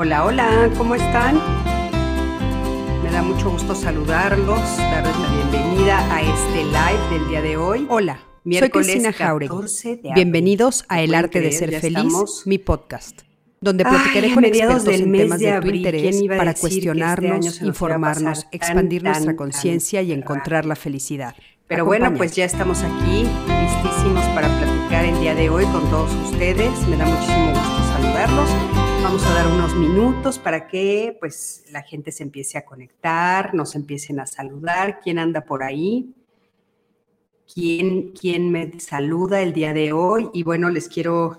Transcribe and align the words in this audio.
Hola, 0.00 0.26
hola, 0.26 0.70
¿cómo 0.78 0.94
están? 0.94 1.40
Me 3.02 3.10
da 3.10 3.20
mucho 3.20 3.50
gusto 3.50 3.74
saludarlos, 3.74 4.60
darles 4.76 5.18
la 5.18 5.28
bienvenida 5.28 6.14
a 6.14 6.22
este 6.22 6.62
live 6.66 7.10
del 7.10 7.28
día 7.28 7.42
de 7.42 7.56
hoy. 7.56 7.84
Hola, 7.90 8.20
soy 8.44 8.70
Cristina 8.70 9.12
Jauregui. 9.12 9.56
Bienvenidos 10.14 10.84
a 10.88 11.02
El 11.02 11.16
Arte 11.16 11.40
de 11.40 11.50
Ser 11.50 11.80
Feliz, 11.80 12.12
mi 12.44 12.58
podcast, 12.58 13.22
donde 13.60 13.82
platicaré 13.84 14.32
con 14.34 14.44
expertos 14.44 14.86
en 14.86 15.12
temas 15.12 15.40
de, 15.40 15.60
tu 15.60 15.66
interés 15.66 16.22
para 16.28 16.52
este 16.52 16.60
cuestionarnos, 16.60 17.60
informarnos, 17.60 18.46
expandir 18.52 19.02
nuestra 19.02 19.34
conciencia 19.34 20.00
y 20.02 20.12
encontrar 20.12 20.64
la 20.64 20.76
felicidad. 20.76 21.34
Pero 21.66 21.84
bueno, 21.84 22.14
pues 22.14 22.36
ya 22.36 22.44
estamos 22.44 22.84
aquí, 22.84 23.24
listísimos 23.48 24.24
para 24.26 24.46
platicar 24.46 25.04
el 25.06 25.18
día 25.18 25.34
de 25.34 25.50
hoy 25.50 25.64
con 25.64 25.90
todos 25.90 26.12
ustedes. 26.30 26.70
Me 26.86 26.96
da 26.96 27.04
muchísimo 27.04 27.48
gusto 27.48 27.82
saludarlos. 27.94 28.87
Vamos 29.02 29.24
a 29.24 29.32
dar 29.32 29.46
unos 29.46 29.74
minutos 29.74 30.38
para 30.38 30.66
que 30.66 31.16
pues 31.20 31.64
la 31.70 31.82
gente 31.82 32.10
se 32.10 32.24
empiece 32.24 32.58
a 32.58 32.64
conectar, 32.64 33.54
nos 33.54 33.74
empiecen 33.74 34.18
a 34.20 34.26
saludar. 34.26 35.00
¿Quién 35.00 35.18
anda 35.18 35.42
por 35.44 35.62
ahí? 35.62 36.12
¿Quién, 37.52 38.12
quién 38.12 38.50
me 38.50 38.78
saluda 38.80 39.40
el 39.40 39.52
día 39.52 39.72
de 39.72 39.92
hoy? 39.92 40.28
Y 40.34 40.42
bueno, 40.42 40.68
les 40.68 40.88
quiero 40.88 41.36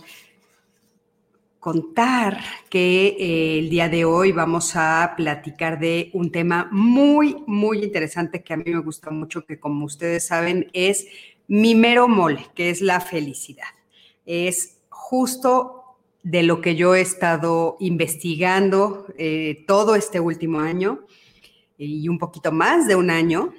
contar 1.60 2.40
que 2.70 3.08
eh, 3.20 3.60
el 3.60 3.70
día 3.70 3.90
de 3.90 4.06
hoy 4.06 4.32
vamos 4.32 4.76
a 4.76 5.14
platicar 5.18 5.80
de 5.80 6.10
un 6.14 6.32
tema 6.32 6.70
muy, 6.72 7.44
muy 7.46 7.84
interesante 7.84 8.42
que 8.42 8.54
a 8.54 8.58
mí 8.58 8.64
me 8.66 8.80
gusta 8.80 9.12
mucho, 9.12 9.46
que 9.46 9.60
como 9.60 9.86
ustedes 9.86 10.26
saben 10.26 10.70
es 10.74 11.08
mi 11.48 11.76
mero 11.76 12.08
mole, 12.08 12.48
que 12.56 12.70
es 12.70 12.82
la 12.82 13.02
felicidad. 13.02 13.68
Es 14.26 14.80
justo 14.90 15.79
de 16.24 16.44
lo 16.44 16.62
que 16.62 16.76
yo 16.76 16.96
he 16.96 17.02
estado 17.02 17.78
investigando 17.80 19.08
eh, 19.18 19.64
todo 19.68 19.96
este 19.96 20.20
último 20.20 20.60
año 20.60 21.06
y 21.78 22.08
un 22.10 22.18
poquito 22.20 22.52
más 22.52 22.88
de 22.88 22.96
un 22.96 23.10
año. 23.10 23.54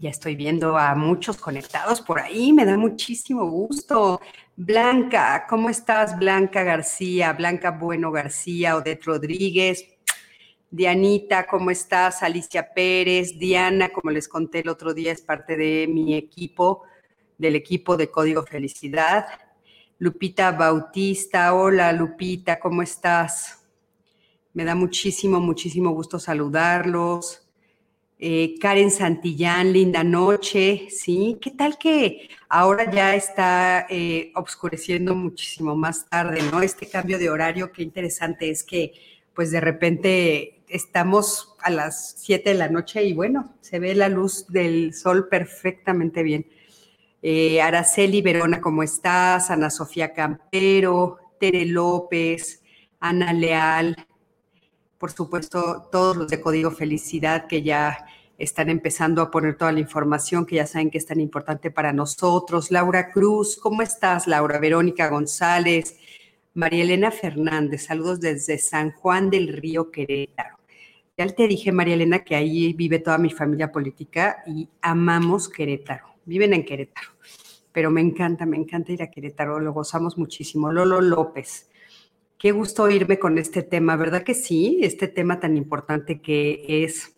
Ya 0.00 0.10
estoy 0.10 0.36
viendo 0.36 0.76
a 0.76 0.94
muchos 0.94 1.36
conectados 1.36 2.00
por 2.00 2.20
ahí, 2.20 2.52
me 2.52 2.64
da 2.64 2.76
muchísimo 2.76 3.48
gusto. 3.48 4.20
Blanca, 4.56 5.46
¿cómo 5.48 5.68
estás? 5.70 6.18
Blanca 6.18 6.62
García, 6.62 7.32
Blanca 7.32 7.72
Bueno 7.72 8.12
García, 8.12 8.76
Odette 8.76 9.04
Rodríguez, 9.04 9.84
Dianita, 10.70 11.46
¿cómo 11.46 11.70
estás? 11.70 12.22
Alicia 12.22 12.72
Pérez, 12.72 13.38
Diana, 13.38 13.90
como 13.90 14.10
les 14.10 14.28
conté 14.28 14.60
el 14.60 14.68
otro 14.68 14.92
día, 14.92 15.12
es 15.12 15.22
parte 15.22 15.56
de 15.56 15.86
mi 15.88 16.14
equipo, 16.14 16.82
del 17.38 17.56
equipo 17.56 17.96
de 17.96 18.10
Código 18.10 18.42
Felicidad. 18.42 19.26
Lupita 20.04 20.52
Bautista, 20.52 21.54
hola 21.54 21.90
Lupita, 21.90 22.60
¿cómo 22.60 22.82
estás? 22.82 23.64
Me 24.52 24.62
da 24.62 24.74
muchísimo, 24.74 25.40
muchísimo 25.40 25.92
gusto 25.92 26.18
saludarlos. 26.18 27.48
Eh, 28.18 28.56
Karen 28.60 28.90
Santillán, 28.90 29.72
linda 29.72 30.04
noche, 30.04 30.88
¿sí? 30.90 31.38
¿Qué 31.40 31.52
tal 31.52 31.78
que 31.78 32.28
ahora 32.50 32.90
ya 32.92 33.16
está 33.16 33.86
eh, 33.88 34.30
obscureciendo 34.34 35.14
muchísimo 35.14 35.74
más 35.74 36.06
tarde, 36.10 36.42
¿no? 36.52 36.60
Este 36.60 36.86
cambio 36.86 37.18
de 37.18 37.30
horario, 37.30 37.72
qué 37.72 37.82
interesante 37.82 38.50
es 38.50 38.62
que 38.62 38.92
pues 39.32 39.52
de 39.52 39.60
repente 39.62 40.64
estamos 40.68 41.56
a 41.62 41.70
las 41.70 42.16
7 42.18 42.50
de 42.50 42.56
la 42.56 42.68
noche 42.68 43.02
y 43.02 43.14
bueno, 43.14 43.54
se 43.62 43.78
ve 43.78 43.94
la 43.94 44.10
luz 44.10 44.48
del 44.48 44.92
sol 44.92 45.28
perfectamente 45.30 46.22
bien. 46.22 46.44
Eh, 47.26 47.62
Araceli 47.62 48.20
Verona, 48.20 48.60
¿cómo 48.60 48.82
estás? 48.82 49.50
Ana 49.50 49.70
Sofía 49.70 50.12
Campero, 50.12 51.16
Tere 51.40 51.64
López, 51.64 52.62
Ana 53.00 53.32
Leal, 53.32 53.96
por 54.98 55.10
supuesto, 55.10 55.88
todos 55.90 56.18
los 56.18 56.28
de 56.28 56.42
Código 56.42 56.70
Felicidad 56.70 57.46
que 57.46 57.62
ya 57.62 58.04
están 58.36 58.68
empezando 58.68 59.22
a 59.22 59.30
poner 59.30 59.56
toda 59.56 59.72
la 59.72 59.80
información 59.80 60.44
que 60.44 60.56
ya 60.56 60.66
saben 60.66 60.90
que 60.90 60.98
es 60.98 61.06
tan 61.06 61.18
importante 61.18 61.70
para 61.70 61.94
nosotros. 61.94 62.70
Laura 62.70 63.10
Cruz, 63.10 63.56
¿cómo 63.56 63.80
estás, 63.80 64.26
Laura? 64.26 64.58
Verónica 64.58 65.08
González, 65.08 65.96
María 66.52 66.84
Elena 66.84 67.10
Fernández, 67.10 67.86
saludos 67.86 68.20
desde 68.20 68.58
San 68.58 68.90
Juan 68.90 69.30
del 69.30 69.48
Río 69.48 69.90
Querétaro. 69.90 70.58
Ya 71.16 71.26
te 71.28 71.48
dije, 71.48 71.72
María 71.72 71.94
Elena, 71.94 72.18
que 72.18 72.36
ahí 72.36 72.74
vive 72.74 72.98
toda 72.98 73.16
mi 73.16 73.30
familia 73.30 73.72
política 73.72 74.42
y 74.46 74.68
amamos 74.82 75.48
Querétaro. 75.48 76.13
Viven 76.26 76.54
en 76.54 76.64
Querétaro, 76.64 77.08
pero 77.72 77.90
me 77.90 78.00
encanta, 78.00 78.46
me 78.46 78.56
encanta 78.56 78.92
ir 78.92 79.02
a 79.02 79.10
Querétaro, 79.10 79.60
lo 79.60 79.72
gozamos 79.72 80.16
muchísimo. 80.16 80.72
Lolo 80.72 81.00
López, 81.00 81.68
Qué 82.44 82.52
gusto 82.52 82.82
oírme 82.82 83.18
con 83.18 83.38
este 83.38 83.62
tema, 83.62 83.96
¿verdad 83.96 84.22
que 84.22 84.34
sí? 84.34 84.80
Este 84.82 85.08
tema 85.08 85.40
tan 85.40 85.56
importante 85.56 86.20
que 86.20 86.84
es, 86.84 87.16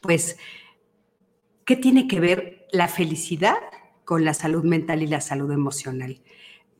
pues, 0.00 0.38
¿qué 1.64 1.76
tiene 1.76 2.08
que 2.08 2.18
ver 2.18 2.66
la 2.72 2.88
felicidad 2.88 3.58
con 4.04 4.24
la 4.24 4.34
salud 4.34 4.64
mental 4.64 5.04
y 5.04 5.06
la 5.06 5.20
salud 5.20 5.52
emocional? 5.52 6.20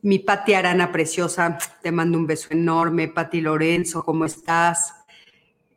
Mi 0.01 0.19
Pati 0.19 0.53
Arana 0.53 0.91
preciosa, 0.91 1.57
te 1.81 1.93
mando 1.93 2.17
un 2.17 2.27
beso 2.27 2.49
enorme. 2.51 3.07
Pati 3.07 3.39
Lorenzo, 3.39 4.03
¿cómo 4.03 4.25
estás? 4.25 4.93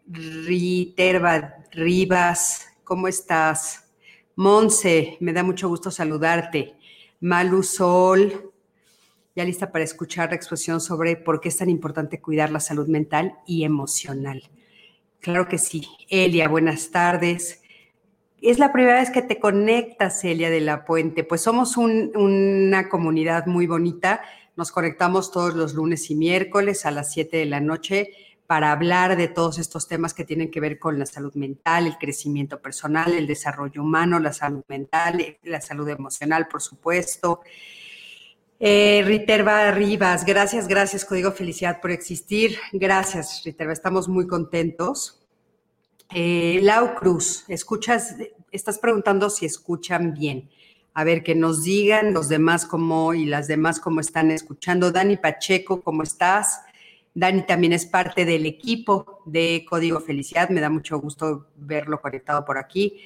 Riterba 0.08 1.58
Rivas, 1.70 2.66
¿cómo 2.82 3.06
estás? 3.06 3.83
Monse, 4.36 5.16
me 5.20 5.32
da 5.32 5.42
mucho 5.42 5.68
gusto 5.68 5.90
saludarte. 5.90 6.74
Malu 7.20 7.62
Sol, 7.62 8.52
ya 9.36 9.44
lista 9.44 9.70
para 9.70 9.84
escuchar 9.84 10.30
la 10.30 10.36
exposición 10.36 10.80
sobre 10.80 11.16
por 11.16 11.40
qué 11.40 11.48
es 11.48 11.56
tan 11.56 11.70
importante 11.70 12.20
cuidar 12.20 12.50
la 12.50 12.60
salud 12.60 12.88
mental 12.88 13.34
y 13.46 13.64
emocional. 13.64 14.42
Claro 15.20 15.48
que 15.48 15.58
sí. 15.58 15.86
Elia, 16.08 16.48
buenas 16.48 16.90
tardes. 16.90 17.62
Es 18.42 18.58
la 18.58 18.72
primera 18.72 19.00
vez 19.00 19.10
que 19.10 19.22
te 19.22 19.38
conectas, 19.40 20.22
Elia 20.24 20.50
de 20.50 20.60
la 20.60 20.84
Puente. 20.84 21.24
Pues 21.24 21.40
somos 21.40 21.76
una 21.76 22.88
comunidad 22.88 23.46
muy 23.46 23.66
bonita. 23.66 24.20
Nos 24.56 24.70
conectamos 24.70 25.32
todos 25.32 25.54
los 25.54 25.74
lunes 25.74 26.10
y 26.10 26.14
miércoles 26.14 26.84
a 26.84 26.90
las 26.90 27.12
7 27.12 27.36
de 27.36 27.46
la 27.46 27.60
noche 27.60 28.10
para 28.46 28.72
hablar 28.72 29.16
de 29.16 29.28
todos 29.28 29.58
estos 29.58 29.88
temas 29.88 30.12
que 30.12 30.24
tienen 30.24 30.50
que 30.50 30.60
ver 30.60 30.78
con 30.78 30.98
la 30.98 31.06
salud 31.06 31.34
mental, 31.34 31.86
el 31.86 31.98
crecimiento 31.98 32.60
personal, 32.60 33.14
el 33.14 33.26
desarrollo 33.26 33.82
humano, 33.82 34.18
la 34.18 34.32
salud 34.32 34.62
mental, 34.68 35.38
la 35.42 35.60
salud 35.60 35.88
emocional, 35.88 36.46
por 36.48 36.60
supuesto. 36.60 37.40
Eh, 38.60 39.02
Riterva 39.04 39.70
Rivas, 39.70 40.24
gracias, 40.24 40.68
gracias, 40.68 41.04
Código 41.04 41.32
Felicidad 41.32 41.80
por 41.80 41.90
existir. 41.90 42.58
Gracias, 42.72 43.42
Riterva, 43.44 43.72
estamos 43.72 44.08
muy 44.08 44.26
contentos. 44.26 45.20
Eh, 46.14 46.60
Lau 46.62 46.94
Cruz, 46.94 47.44
escuchas, 47.48 48.16
estás 48.52 48.78
preguntando 48.78 49.30
si 49.30 49.46
escuchan 49.46 50.12
bien. 50.12 50.50
A 50.92 51.02
ver, 51.02 51.24
que 51.24 51.34
nos 51.34 51.64
digan 51.64 52.12
los 52.12 52.28
demás 52.28 52.66
cómo 52.66 53.14
y 53.14 53.24
las 53.24 53.48
demás 53.48 53.80
cómo 53.80 54.00
están 54.00 54.30
escuchando. 54.30 54.92
Dani 54.92 55.16
Pacheco, 55.16 55.82
¿cómo 55.82 56.04
estás? 56.04 56.60
Dani 57.14 57.46
también 57.46 57.72
es 57.72 57.86
parte 57.86 58.24
del 58.24 58.44
equipo 58.44 59.22
de 59.24 59.64
Código 59.68 60.00
Felicidad. 60.00 60.48
Me 60.50 60.60
da 60.60 60.68
mucho 60.68 60.98
gusto 60.98 61.48
verlo 61.56 62.00
conectado 62.00 62.44
por 62.44 62.58
aquí. 62.58 63.00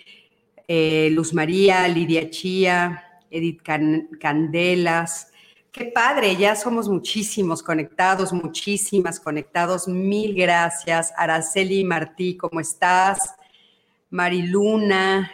Eh, 0.67 1.11
Luz 1.13 1.35
María, 1.35 1.87
Lidia 1.87 2.31
Chía, 2.31 3.21
Edith 3.31 3.63
Candelas, 3.63 5.29
Qué 5.71 5.85
padre, 5.85 6.35
ya 6.35 6.57
somos 6.57 6.89
muchísimos 6.89 7.63
conectados, 7.63 8.33
muchísimas 8.33 9.21
conectados. 9.21 9.87
Mil 9.87 10.35
gracias. 10.35 11.13
Araceli 11.17 11.85
Martí, 11.85 12.37
¿cómo 12.37 12.59
estás? 12.59 13.37
Mariluna. 14.11 15.31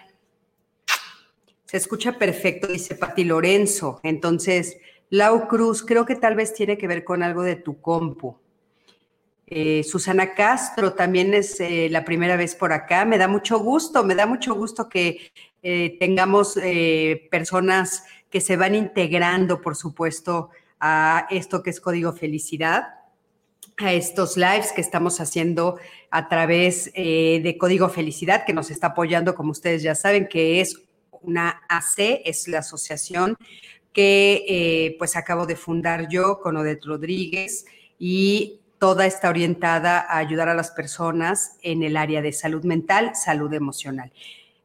Se 1.65 1.77
escucha 1.77 2.19
perfecto, 2.19 2.67
dice 2.67 2.97
Pati 2.97 3.25
Lorenzo. 3.25 4.01
Entonces, 4.03 4.77
Lau 5.09 5.47
Cruz, 5.47 5.83
creo 5.83 6.05
que 6.05 6.17
tal 6.17 6.35
vez 6.35 6.53
tiene 6.53 6.77
que 6.77 6.89
ver 6.89 7.05
con 7.05 7.23
algo 7.23 7.43
de 7.43 7.57
tu 7.57 7.81
compu. 7.81 8.37
Eh, 9.47 9.83
Susana 9.85 10.35
Castro 10.35 10.95
también 10.95 11.35
es 11.35 11.61
eh, 11.61 11.89
la 11.91 12.05
primera 12.05 12.37
vez 12.37 12.55
por 12.55 12.73
acá. 12.73 13.05
Me 13.05 13.19
da 13.19 13.29
mucho 13.29 13.59
gusto, 13.59 14.05
me 14.05 14.15
da 14.15 14.27
mucho 14.27 14.55
gusto 14.55 14.89
que 14.89 15.33
eh, 15.63 15.97
tengamos 15.99 16.59
personas 17.31 18.05
que 18.31 18.41
se 18.41 18.57
van 18.57 18.75
integrando, 18.75 19.61
por 19.61 19.77
supuesto, 19.77 20.51
a 20.81 21.27
esto 21.31 21.63
que 21.63 21.71
es 21.71 21.81
Código 21.81 22.13
Felicidad, 22.13 22.89
a 23.77 23.93
estos 23.93 24.37
lives 24.37 24.73
que 24.73 24.81
estamos 24.81 25.21
haciendo 25.21 25.79
a 26.11 26.29
través 26.29 26.93
de 26.93 27.57
Código 27.59 27.89
Felicidad, 27.89 28.45
que 28.45 28.53
nos 28.53 28.71
está 28.71 28.89
apoyando, 28.89 29.35
como 29.35 29.53
ustedes 29.53 29.83
ya 29.83 29.95
saben, 29.95 30.29
que 30.29 30.61
es 30.61 30.83
una 31.23 31.63
AC, 31.69 32.21
es 32.25 32.49
la 32.49 32.59
asociación 32.59 33.37
que 33.93 34.97
pues 34.99 35.17
acabo 35.17 35.47
de 35.47 35.57
fundar 35.57 36.09
yo 36.09 36.41
con 36.41 36.57
Odette 36.57 36.85
Rodríguez 36.85 37.65
y 37.99 38.64
toda 38.79 39.07
está 39.07 39.29
orientada 39.29 40.01
a 40.01 40.19
ayudar 40.19 40.49
a 40.49 40.55
las 40.55 40.71
personas 40.71 41.59
en 41.63 41.83
el 41.83 41.97
área 41.97 42.23
de 42.23 42.33
salud 42.33 42.65
mental, 42.65 43.13
salud 43.15 43.53
emocional, 43.53 44.13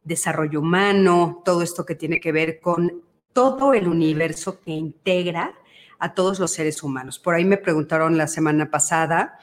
desarrollo 0.03 0.59
humano, 0.59 1.41
todo 1.45 1.61
esto 1.61 1.85
que 1.85 1.95
tiene 1.95 2.19
que 2.19 2.31
ver 2.31 2.59
con 2.59 3.03
todo 3.33 3.73
el 3.73 3.87
universo 3.87 4.59
que 4.59 4.71
integra 4.71 5.53
a 5.99 6.13
todos 6.13 6.39
los 6.39 6.51
seres 6.51 6.81
humanos. 6.83 7.19
Por 7.19 7.35
ahí 7.35 7.45
me 7.45 7.57
preguntaron 7.57 8.17
la 8.17 8.27
semana 8.27 8.69
pasada 8.71 9.39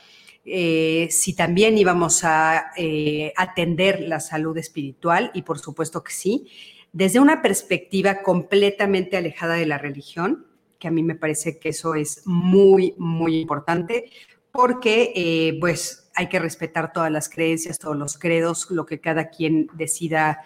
eh, 0.48 1.08
si 1.10 1.34
también 1.34 1.76
íbamos 1.76 2.22
a 2.22 2.70
eh, 2.76 3.32
atender 3.36 4.00
la 4.02 4.20
salud 4.20 4.56
espiritual 4.56 5.32
y 5.34 5.42
por 5.42 5.58
supuesto 5.58 6.04
que 6.04 6.12
sí, 6.12 6.46
desde 6.92 7.18
una 7.18 7.42
perspectiva 7.42 8.22
completamente 8.22 9.16
alejada 9.16 9.54
de 9.54 9.66
la 9.66 9.76
religión, 9.76 10.46
que 10.78 10.86
a 10.86 10.92
mí 10.92 11.02
me 11.02 11.16
parece 11.16 11.58
que 11.58 11.70
eso 11.70 11.94
es 11.96 12.22
muy, 12.26 12.94
muy 12.96 13.40
importante, 13.40 14.10
porque 14.56 15.12
eh, 15.14 15.58
pues 15.60 16.10
hay 16.14 16.28
que 16.28 16.38
respetar 16.38 16.92
todas 16.92 17.12
las 17.12 17.28
creencias, 17.28 17.78
todos 17.78 17.96
los 17.96 18.18
credos, 18.18 18.70
lo 18.70 18.86
que 18.86 19.00
cada 19.00 19.28
quien 19.28 19.68
decida 19.74 20.42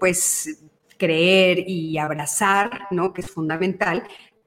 pues 0.00 0.60
creer 0.96 1.64
y 1.66 1.98
abrazar, 1.98 2.86
¿no? 2.90 3.12
Que 3.12 3.20
es 3.20 3.30
fundamental, 3.30 4.02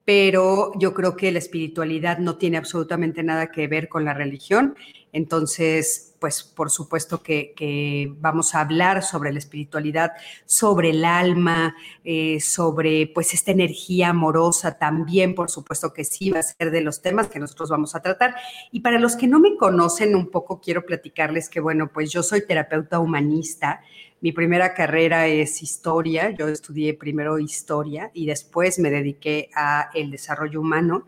pero 0.10 0.72
yo 0.80 0.96
creo 0.96 1.16
que 1.16 1.32
la 1.32 1.38
espiritualidad 1.38 2.18
no 2.18 2.36
tiene 2.38 2.58
absolutamente 2.58 3.22
nada 3.22 3.52
que 3.52 3.68
ver 3.68 3.88
con 3.88 4.06
la 4.06 4.16
religión. 4.16 4.74
Entonces, 5.14 6.16
pues 6.20 6.42
por 6.42 6.72
supuesto 6.72 7.22
que, 7.22 8.12
vamos 8.20 8.56
a 8.56 8.62
hablar 8.62 9.04
sobre 9.04 9.32
la 9.32 9.38
espiritualidad, 9.38 10.14
sobre 10.48 10.90
el 10.90 11.06
alma, 11.06 11.76
eh, 12.04 12.40
sobre 12.40 13.12
pues 13.14 13.36
esta 13.36 13.52
energía 13.52 14.10
amorosa 14.10 14.80
también, 14.80 15.36
por 15.36 15.52
supuesto 15.52 15.94
que 15.94 16.04
sí, 16.04 16.32
va 16.32 16.40
a 16.40 16.44
ser 16.44 16.72
de 16.72 16.82
los 16.82 17.04
temas 17.04 17.28
que 17.28 17.38
nosotros 17.38 17.70
vamos 17.70 17.94
a 17.94 18.02
tratar. 18.02 18.34
Y 18.72 18.80
para 18.80 18.98
los 18.98 19.16
que 19.16 19.28
no 19.28 19.40
me 19.40 19.58
conocen 19.58 20.16
un 20.16 20.32
poco, 20.32 20.60
quiero 20.60 20.88
platicarles 20.88 21.50
que, 21.50 21.60
bueno, 21.60 21.92
pues 21.94 22.12
yo 22.12 22.24
soy 22.24 22.48
terapeuta 22.48 22.98
humanista. 22.98 23.82
Mi 24.22 24.34
primera 24.34 24.74
carrera 24.74 25.28
es 25.28 25.64
historia, 25.64 26.32
yo 26.32 26.50
estudié 26.50 26.94
primero 26.94 27.40
historia 27.40 28.12
y 28.14 28.26
después 28.26 28.78
me 28.78 28.90
dediqué 28.90 29.50
a 29.56 29.90
el 29.94 30.12
desarrollo 30.12 30.60
humano. 30.60 31.06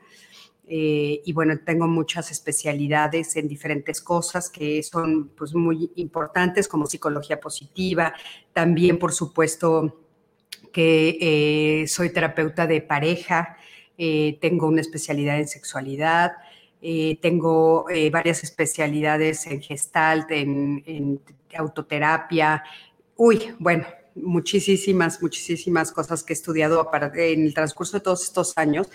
Eh, 0.66 1.22
y 1.25 1.34
bueno, 1.34 1.60
tengo 1.66 1.86
muchas 1.86 2.31
especialidades 2.31 3.36
en 3.36 3.50
diferentes 3.50 4.00
cosas 4.00 4.50
que 4.50 4.81
son 4.84 5.28
pues 5.38 5.54
muy 5.54 5.92
importantes 5.96 6.69
como 6.69 6.86
psicología 6.86 7.42
positiva, 7.42 8.13
también 8.54 8.98
por 8.98 9.12
supuesto 9.12 10.00
que 10.72 11.18
eh, 11.19 11.88
soy 11.88 12.12
terapeuta 12.12 12.68
de 12.68 12.80
pareja, 12.80 13.58
eh, 13.98 14.38
tengo 14.40 14.68
una 14.68 14.80
especialidad 14.80 15.38
en 15.40 15.50
sexualidad, 15.50 16.31
tengo 17.22 17.86
varias 18.12 18.44
especialidades 18.44 19.46
en 19.46 19.62
gestalt, 19.62 20.31
en, 20.31 20.81
en 20.88 21.22
autoterapia, 21.56 22.63
Uy, 23.16 23.54
bueno, 23.60 23.86
muchísimas, 24.16 25.22
muchísimas 25.22 25.92
cosas 25.92 26.24
que 26.24 26.34
he 26.34 26.36
estudiado 26.36 26.90
en 27.16 27.46
el 27.46 27.54
transcurso 27.54 27.98
de 27.98 28.02
todos 28.02 28.24
estos 28.24 28.54
años. 28.56 28.88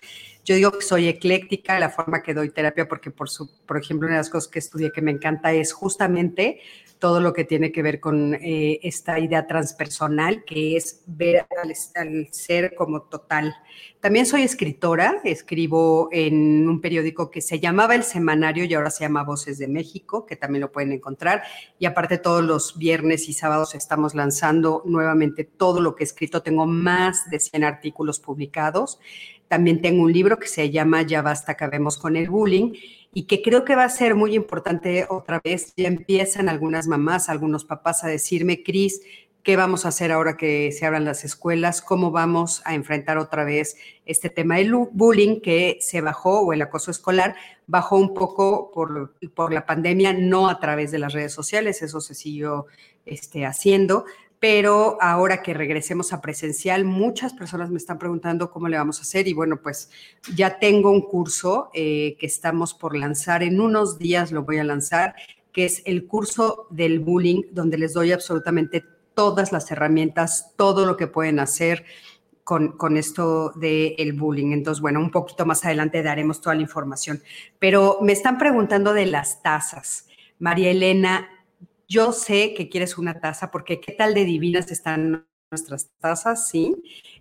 Yo 0.47 0.55
digo 0.55 0.71
que 0.71 0.83
soy 0.83 1.09
ecléctica 1.09 1.77
la 1.81 1.91
forma 1.91 2.23
que 2.23 2.33
doy 2.33 2.51
terapia 2.51 2.87
porque, 2.87 3.11
por, 3.11 3.29
su, 3.29 3.51
por 3.67 3.79
ejemplo, 3.79 4.07
una 4.07 4.15
de 4.15 4.21
las 4.21 4.31
cosas 4.31 4.49
que 4.49 4.61
estudié 4.61 4.93
que 4.93 5.03
me 5.03 5.11
encanta 5.11 5.53
es 5.53 5.73
justamente 5.73 6.61
todo 7.01 7.21
lo 7.21 7.33
que 7.33 7.45
tiene 7.45 7.73
que 7.73 7.83
ver 7.83 7.99
con 7.99 8.35
eh, 8.35 8.79
esta 8.85 9.19
idea 9.19 9.47
transpersonal, 9.49 10.45
que 10.45 10.77
es 10.77 11.03
ver 11.07 11.47
al, 11.63 12.29
ser 12.31 12.77
como 12.77 13.03
total. 13.03 13.55
También 14.01 14.25
soy 14.25 14.43
escritora, 14.43 15.21
escribo 15.25 16.09
en 16.13 16.69
un 16.69 16.81
periódico 16.81 17.29
que 17.31 17.41
se 17.41 17.59
llamaba 17.59 17.97
El 17.97 18.05
Semanario 18.05 18.65
y 18.65 18.75
ahora 18.75 18.91
se 18.91 19.05
llama 19.05 19.25
Voces 19.25 19.59
de 19.59 19.67
México, 19.67 20.27
que 20.27 20.37
también 20.37 20.63
lo 20.63 20.71
pueden 20.71 20.93
encontrar. 20.93 21.43
Y 21.79 21.87
aparte 21.87 22.19
todos 22.19 22.45
los 22.45 22.79
viernes 22.79 23.29
y 23.29 23.33
sábados 23.33 23.75
estamos 23.75 24.15
lanzando 24.15 24.83
nuevamente 24.87 25.43
todo 25.43 25.81
lo 25.81 25.97
que 25.97 26.05
he 26.05 26.07
escrito. 26.07 26.43
Tengo 26.43 26.67
más 26.67 27.29
de 27.31 27.41
100 27.41 27.65
artículos 27.65 28.21
publicados. 28.21 29.01
También 29.49 29.81
tengo 29.81 30.03
un 30.03 30.13
libro 30.13 30.39
que 30.39 30.49
se 30.49 30.71
llama 30.71 31.03
Ya 31.03 31.23
basta, 31.23 31.53
acabemos 31.53 31.99
con 31.99 32.17
el 32.17 32.29
bullying 32.29 32.73
y 33.13 33.25
que 33.25 33.43
creo 33.43 33.65
que 33.65 33.77
va 33.77 33.85
a 33.85 33.89
ser 33.89 34.15
muy 34.15 34.35
importante 34.35 35.07
otra 35.09 35.41
vez. 35.43 35.73
Ya 35.77 35.89
empiezan 35.89 36.49
algunas 36.49 36.87
mamás, 36.87 37.29
algunos 37.29 37.65
papás 37.65 38.05
a 38.05 38.09
decirme, 38.09 38.63
Cris, 38.63 39.01
¿qué 39.43 39.57
vamos 39.57 39.85
a 39.85 39.89
hacer 39.89 40.11
ahora 40.11 40.37
que 40.37 40.73
se 40.73 40.85
abran 40.85 41.05
las 41.05 41.25
escuelas? 41.25 41.81
¿Cómo 41.81 42.11
vamos 42.11 42.63
a 42.65 42.75
enfrentar 42.75 43.17
otra 43.17 43.45
vez 43.45 43.77
este 44.05 44.29
tema 44.29 44.57
del 44.57 44.75
bullying 44.75 45.41
que 45.41 45.79
se 45.81 46.01
bajó 46.01 46.41
o 46.41 46.53
el 46.53 46.63
acoso 46.63 46.91
escolar? 46.91 47.37
Bajó 47.69 47.97
un 47.97 48.13
poco 48.13 48.73
por, 48.73 49.15
por 49.35 49.53
la 49.55 49.65
pandemia, 49.65 50.13
no 50.13 50.49
a 50.49 50.59
través 50.59 50.91
de 50.91 50.99
las 50.99 51.13
redes 51.13 51.33
sociales, 51.33 51.81
eso 51.81 52.01
se 52.01 52.15
siguió 52.15 52.67
este, 53.07 53.47
haciendo, 53.47 54.05
pero 54.39 54.99
ahora 55.01 55.43
que 55.43 55.55
regresemos 55.55 56.13
a 56.13 56.21
presencial, 56.21 56.85
muchas 56.85 57.33
personas 57.33 57.71
me 57.71 57.79
están 57.79 57.99
preguntando 57.99 58.51
cómo 58.51 58.69
le 58.69 58.77
vamos 58.77 58.99
a 58.99 59.03
hacer 59.03 59.29
y 59.29 59.33
bueno, 59.33 59.63
pues 59.63 59.91
ya 60.35 60.59
tengo 60.59 60.91
un 60.91 61.03
curso 61.03 61.71
eh, 61.73 62.17
que 62.19 62.27
estamos 62.27 62.75
por 62.75 62.97
lanzar, 62.97 63.43
en 63.43 63.61
unos 63.61 63.99
días 63.99 64.33
lo 64.33 64.43
voy 64.43 64.59
a 64.59 64.65
lanzar, 64.65 65.15
que 65.53 65.65
es 65.65 65.83
el 65.87 66.07
curso 66.07 66.67
del 66.71 67.01
bullying, 67.01 67.45
donde 67.53 67.79
les 67.79 67.95
doy 67.95 68.13
absolutamente 68.13 68.85
todas 69.15 69.53
las 69.53 69.71
herramientas, 69.71 70.53
todo 70.57 70.85
lo 70.85 70.97
que 70.97 71.07
pueden 71.07 71.41
hacer. 71.41 71.85
Con, 72.45 72.77
con, 72.79 72.97
esto 72.97 73.51
del 73.57 74.13
bullying. 74.13 74.53
Entonces, 74.53 74.81
bueno, 74.81 75.01
un 75.01 75.11
poquito 75.11 75.45
más 75.45 75.65
adelante 75.65 76.01
daremos 76.05 76.41
toda 76.41 76.55
la 76.55 76.63
información. 76.63 77.21
Pero 77.59 77.99
me 78.03 78.13
están 78.13 78.39
preguntando 78.39 78.93
de 78.93 79.07
las 79.07 79.43
tasas. 79.43 80.07
María 80.39 80.71
Elena, 80.71 81.29
yo 81.89 82.13
sé 82.13 82.55
que 82.55 82.69
quieres 82.69 82.99
una 82.99 83.21
taza 83.21 83.51
porque 83.51 83.81
qué 83.81 83.93
tal 83.93 84.15
de 84.15 84.25
divinas 84.25 84.71
están 84.71 85.27
nuestras 85.51 85.91
tazas, 86.01 86.49
¿sí? 86.49 86.75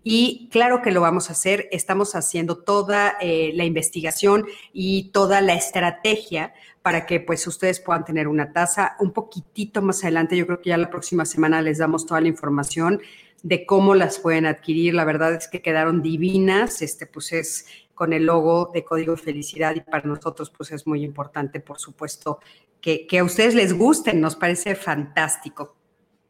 Y 0.03 0.49
claro 0.51 0.81
que 0.81 0.91
lo 0.91 1.01
vamos 1.01 1.29
a 1.29 1.33
hacer, 1.33 1.67
estamos 1.71 2.15
haciendo 2.15 2.57
toda 2.57 3.17
eh, 3.21 3.51
la 3.53 3.65
investigación 3.65 4.45
y 4.73 5.11
toda 5.11 5.41
la 5.41 5.53
estrategia 5.53 6.53
para 6.81 7.05
que 7.05 7.19
pues 7.19 7.45
ustedes 7.47 7.79
puedan 7.79 8.05
tener 8.05 8.27
una 8.27 8.51
taza 8.51 8.95
un 8.99 9.11
poquitito 9.11 9.81
más 9.81 10.03
adelante. 10.03 10.37
Yo 10.37 10.45
creo 10.47 10.61
que 10.61 10.69
ya 10.69 10.77
la 10.77 10.89
próxima 10.89 11.25
semana 11.25 11.61
les 11.61 11.77
damos 11.77 12.05
toda 12.05 12.21
la 12.21 12.27
información 12.27 13.01
de 13.43 13.65
cómo 13.65 13.93
las 13.93 14.17
pueden 14.17 14.47
adquirir. 14.47 14.95
La 14.95 15.05
verdad 15.05 15.33
es 15.35 15.47
que 15.47 15.61
quedaron 15.61 16.01
divinas, 16.01 16.81
este 16.81 17.05
pues 17.05 17.31
es 17.31 17.67
con 17.95 18.13
el 18.13 18.25
logo 18.25 18.69
de 18.73 18.83
Código 18.83 19.17
Felicidad 19.17 19.73
y 19.73 19.79
para 19.79 20.05
nosotros 20.05 20.51
pues 20.55 20.71
es 20.71 20.85
muy 20.85 21.03
importante, 21.03 21.61
por 21.61 21.79
supuesto, 21.79 22.39
que, 22.81 23.07
a 23.17 23.23
ustedes 23.23 23.55
les 23.55 23.73
gusten, 23.73 24.21
nos 24.21 24.35
parece 24.35 24.75
fantástico. 24.75 25.75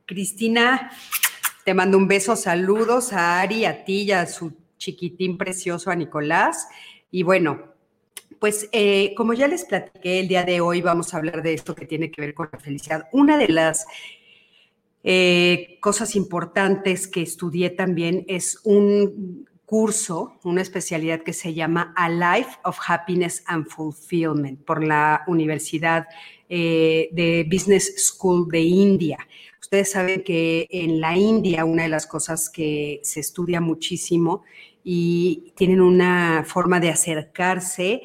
Cristina, 0.06 0.92
te 1.66 1.74
mando 1.74 1.98
un 1.98 2.08
beso, 2.08 2.38
saludos 2.38 3.12
a 3.12 3.42
Ari, 3.42 3.66
a 3.66 3.84
ti 3.84 4.04
y 4.04 4.12
a 4.14 4.26
su 4.26 4.54
chiquitín 4.78 5.38
precioso, 5.38 5.92
a 5.92 5.96
Nicolás. 5.96 6.70
Y 7.12 7.24
bueno, 7.24 7.74
pues 8.40 8.70
eh, 8.72 9.14
como 9.18 9.34
ya 9.34 9.50
les 9.50 9.66
platiqué 9.66 10.22
el 10.22 10.30
día 10.30 10.46
de 10.46 10.62
hoy, 10.62 10.82
vamos 10.82 11.14
a 11.14 11.18
hablar 11.18 11.44
de 11.44 11.54
esto 11.54 11.76
que 11.76 11.86
tiene 11.86 12.10
que 12.10 12.22
ver 12.22 12.34
con 12.34 12.48
la 12.54 12.60
felicidad. 12.60 13.10
Una 13.12 13.38
de 13.38 13.50
las 13.50 13.86
eh, 15.04 15.78
cosas 15.82 16.16
importantes 16.16 17.08
que 17.08 17.22
estudié 17.22 17.72
también 17.72 18.24
es 18.28 18.62
un 18.64 19.46
curso, 19.66 20.38
una 20.44 20.62
especialidad 20.62 21.22
que 21.22 21.34
se 21.34 21.54
llama 21.54 21.94
A 21.96 22.10
Life 22.10 22.52
of 22.64 22.78
Happiness 22.88 23.44
and 23.48 23.68
Fulfillment 23.68 24.64
por 24.64 24.84
la 24.84 25.24
Universidad 25.28 26.06
eh, 26.50 27.10
de 27.12 27.48
Business 27.52 27.94
School 27.98 28.48
de 28.50 28.62
India. 28.62 29.18
Ustedes 29.60 29.92
saben 29.92 30.24
que 30.24 30.68
en 30.70 31.02
la 31.02 31.18
India 31.18 31.66
una 31.66 31.84
de 31.84 31.90
las 31.90 32.06
cosas 32.06 32.50
que 32.50 33.00
se 33.04 33.20
estudia 33.20 33.60
muchísimo 33.60 34.44
y 34.84 35.54
tienen 35.56 35.82
una 35.82 36.44
forma 36.46 36.80
de 36.80 36.92
acercarse 36.92 38.04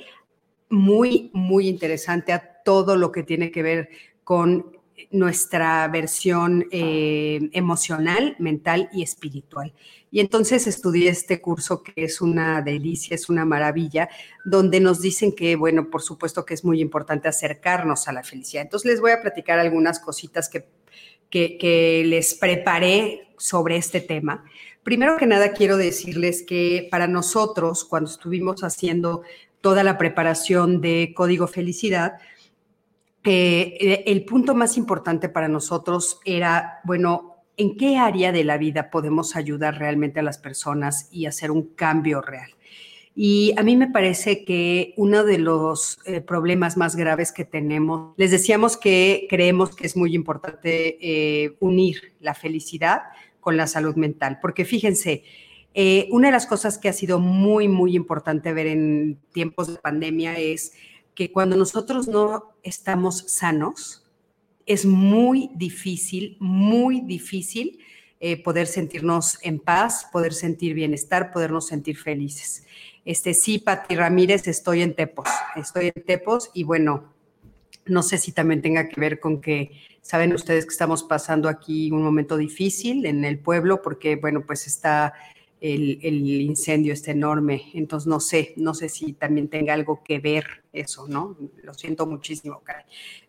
muy, 0.71 1.31
muy 1.35 1.69
interesante 1.69 2.33
a 2.33 2.63
todo 2.65 2.97
lo 2.97 3.13
que 3.13 3.23
tiene 3.23 3.51
que 3.51 3.63
ver 3.63 3.91
con 4.25 4.80
nuestra 5.11 5.87
versión 5.89 6.67
eh, 6.71 7.49
emocional, 7.53 8.37
mental 8.39 8.89
y 8.93 9.03
espiritual. 9.03 9.73
Y 10.11 10.21
entonces 10.21 10.67
estudié 10.67 11.09
este 11.09 11.41
curso 11.41 11.83
que 11.83 11.93
es 12.05 12.21
una 12.21 12.63
delicia, 12.63 13.15
es 13.15 13.29
una 13.29 13.45
maravilla, 13.45 14.09
donde 14.45 14.81
nos 14.81 15.01
dicen 15.01 15.33
que, 15.33 15.55
bueno, 15.55 15.89
por 15.89 16.03
supuesto 16.03 16.45
que 16.45 16.55
es 16.55 16.65
muy 16.65 16.81
importante 16.81 17.29
acercarnos 17.29 18.09
a 18.09 18.13
la 18.13 18.25
felicidad. 18.25 18.65
Entonces 18.65 18.91
les 18.91 19.01
voy 19.01 19.13
a 19.13 19.21
platicar 19.21 19.59
algunas 19.59 20.01
cositas 20.01 20.49
que, 20.49 20.67
que, 21.31 22.03
les 22.07 22.35
preparé 22.35 23.29
sobre 23.39 23.77
este 23.77 24.01
tema. 24.01 24.45
Primero 24.83 25.17
que 25.17 25.27
nada, 25.27 25.53
quiero 25.53 25.77
decirles 25.77 26.43
que 26.43 26.89
para 26.91 27.07
nosotros, 27.07 27.85
cuando 27.85 28.11
estuvimos 28.11 28.65
haciendo 28.65 29.23
toda 29.61 29.85
la 29.85 29.97
preparación 29.97 30.81
de 30.81 31.13
Código 31.15 31.47
Felicidad, 31.47 32.15
eh, 33.25 34.05
el 34.07 34.25
punto 34.25 34.55
más 34.55 34.77
importante 34.77 35.29
para 35.29 35.49
nosotros 35.49 36.21
era, 36.25 36.81
bueno, 36.85 37.45
en 37.57 37.77
qué 37.77 37.99
área 37.99 38.33
de 38.33 38.45
la 38.45 38.57
vida 38.57 38.91
podemos 38.91 39.37
ayudar 39.37 39.79
realmente 39.79 40.21
a 40.21 40.23
las 40.23 40.39
personas 40.39 41.09
y 41.11 41.27
hacer 41.27 41.51
un 41.51 41.75
cambio 41.75 42.23
real. 42.23 42.51
Y 43.15 43.53
a 43.59 43.63
mí 43.63 43.77
me 43.77 43.91
parece 43.91 44.45
que 44.45 44.95
uno 44.97 45.25
de 45.25 45.39
los 45.39 45.99
eh, 46.07 46.21
problemas 46.23 46.77
más 46.77 46.97
graves 46.97 47.33
que 47.33 47.45
tenemos, 47.45 48.15
les 48.17 48.31
decíamos 48.31 48.77
que 48.77 49.27
creemos 49.29 49.77
que 49.77 49.87
es 49.87 49.97
muy 49.97 50.15
importante 50.15 50.97
eh, 51.01 51.57
unir 51.61 52.15
la 52.21 52.35
felicidad 52.35 53.03
con 53.41 53.57
la 53.57 53.67
salud 53.67 53.97
mental, 53.97 54.39
porque 54.41 54.65
fíjense, 54.65 55.25
eh, 55.75 56.09
una 56.11 56.29
de 56.29 56.33
las 56.33 56.47
cosas 56.47 56.79
que 56.79 56.89
ha 56.89 56.93
sido 56.93 57.19
muy, 57.19 57.69
muy 57.69 57.95
importante 57.95 58.53
ver 58.53 58.69
en 58.69 59.19
tiempos 59.33 59.69
de 59.69 59.79
pandemia 59.79 60.39
es 60.39 60.73
que 61.15 61.33
cuando 61.33 61.57
nosotros 61.57 62.09
no 62.09 62.55
estamos 62.63 63.25
sanos, 63.29 64.05
es 64.67 64.85
muy 64.85 65.51
difícil, 65.55 66.37
muy 66.39 67.01
difícil 67.01 67.81
eh, 68.21 68.43
poder 68.43 68.67
sentirnos 68.67 69.39
en 69.43 69.59
paz, 69.59 70.07
poder 70.13 70.35
sentir 70.35 70.75
bienestar, 70.75 71.33
podernos 71.33 71.67
sentir 71.67 71.97
felices. 71.97 72.65
Este, 73.05 73.35
sí, 73.35 73.59
Pati 73.59 73.97
Ramírez, 73.97 74.47
estoy 74.47 74.83
en 74.83 74.95
Tepos, 74.95 75.29
estoy 75.57 75.91
en 75.95 76.05
Tepos 76.05 76.51
y 76.53 76.65
bueno, 76.65 77.13
no 77.87 78.03
sé 78.03 78.19
si 78.19 78.33
también 78.33 78.63
tenga 78.63 78.89
que 78.89 79.01
ver 79.01 79.21
con 79.21 79.41
que 79.41 79.73
saben 80.03 80.35
ustedes 80.35 80.67
que 80.67 80.73
estamos 80.73 81.03
pasando 81.03 81.49
aquí 81.49 81.91
un 81.91 82.03
momento 82.03 82.37
difícil 82.37 83.07
en 83.07 83.25
el 83.25 83.39
pueblo 83.39 83.83
porque, 83.83 84.17
bueno, 84.17 84.45
pues 84.47 84.67
está 84.67 85.15
el, 85.61 86.41
incendio 86.43 86.93
está 86.93 87.11
enorme. 87.11 87.71
Entonces, 87.75 88.07
no 88.07 88.21
sé, 88.21 88.55
no 88.57 88.75
sé 88.75 88.89
si 88.89 89.13
también 89.13 89.49
tenga 89.49 89.75
algo 89.75 90.03
que 90.03 90.19
ver 90.19 90.45
eso, 90.73 91.07
¿no? 91.09 91.37
Lo 91.63 91.75
siento 91.75 92.07
muchísimo. 92.07 92.63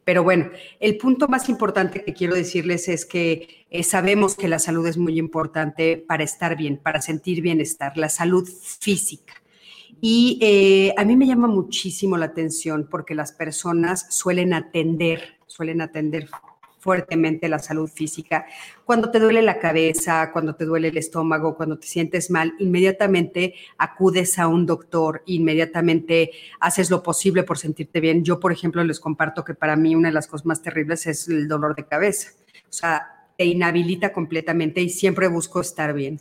Pero 0.03 0.23
bueno, 0.23 0.49
el 0.79 0.97
punto 0.97 1.27
más 1.27 1.49
importante 1.49 2.03
que 2.03 2.13
quiero 2.13 2.35
decirles 2.35 2.87
es 2.87 3.05
que 3.05 3.65
eh, 3.69 3.83
sabemos 3.83 4.35
que 4.35 4.47
la 4.47 4.59
salud 4.59 4.87
es 4.87 4.97
muy 4.97 5.17
importante 5.19 5.97
para 5.97 6.23
estar 6.23 6.57
bien, 6.57 6.77
para 6.77 7.01
sentir 7.01 7.41
bienestar, 7.41 7.97
la 7.97 8.09
salud 8.09 8.47
física. 8.47 9.33
Y 9.99 10.39
eh, 10.41 10.93
a 10.97 11.05
mí 11.05 11.15
me 11.15 11.27
llama 11.27 11.47
muchísimo 11.47 12.17
la 12.17 12.25
atención 12.25 12.87
porque 12.89 13.13
las 13.13 13.31
personas 13.33 14.07
suelen 14.09 14.53
atender, 14.53 15.37
suelen 15.45 15.81
atender 15.81 16.27
fuertemente 16.81 17.47
la 17.47 17.59
salud 17.59 17.87
física. 17.87 18.45
Cuando 18.83 19.11
te 19.11 19.19
duele 19.19 19.43
la 19.43 19.59
cabeza, 19.59 20.31
cuando 20.33 20.55
te 20.55 20.65
duele 20.65 20.87
el 20.87 20.97
estómago, 20.97 21.55
cuando 21.55 21.77
te 21.77 21.87
sientes 21.87 22.31
mal, 22.31 22.53
inmediatamente 22.59 23.53
acudes 23.77 24.39
a 24.39 24.47
un 24.47 24.65
doctor, 24.65 25.21
inmediatamente 25.27 26.31
haces 26.59 26.89
lo 26.89 27.03
posible 27.03 27.43
por 27.43 27.59
sentirte 27.59 27.99
bien. 27.99 28.23
Yo, 28.23 28.39
por 28.39 28.51
ejemplo, 28.51 28.83
les 28.83 28.99
comparto 28.99 29.45
que 29.45 29.53
para 29.53 29.75
mí 29.75 29.95
una 29.95 30.09
de 30.09 30.15
las 30.15 30.27
cosas 30.27 30.45
más 30.45 30.61
terribles 30.61 31.05
es 31.05 31.27
el 31.27 31.47
dolor 31.47 31.75
de 31.75 31.85
cabeza. 31.85 32.31
O 32.67 32.73
sea, 32.73 33.27
te 33.37 33.45
inhabilita 33.45 34.11
completamente 34.11 34.81
y 34.81 34.89
siempre 34.89 35.27
busco 35.27 35.61
estar 35.61 35.93
bien. 35.93 36.19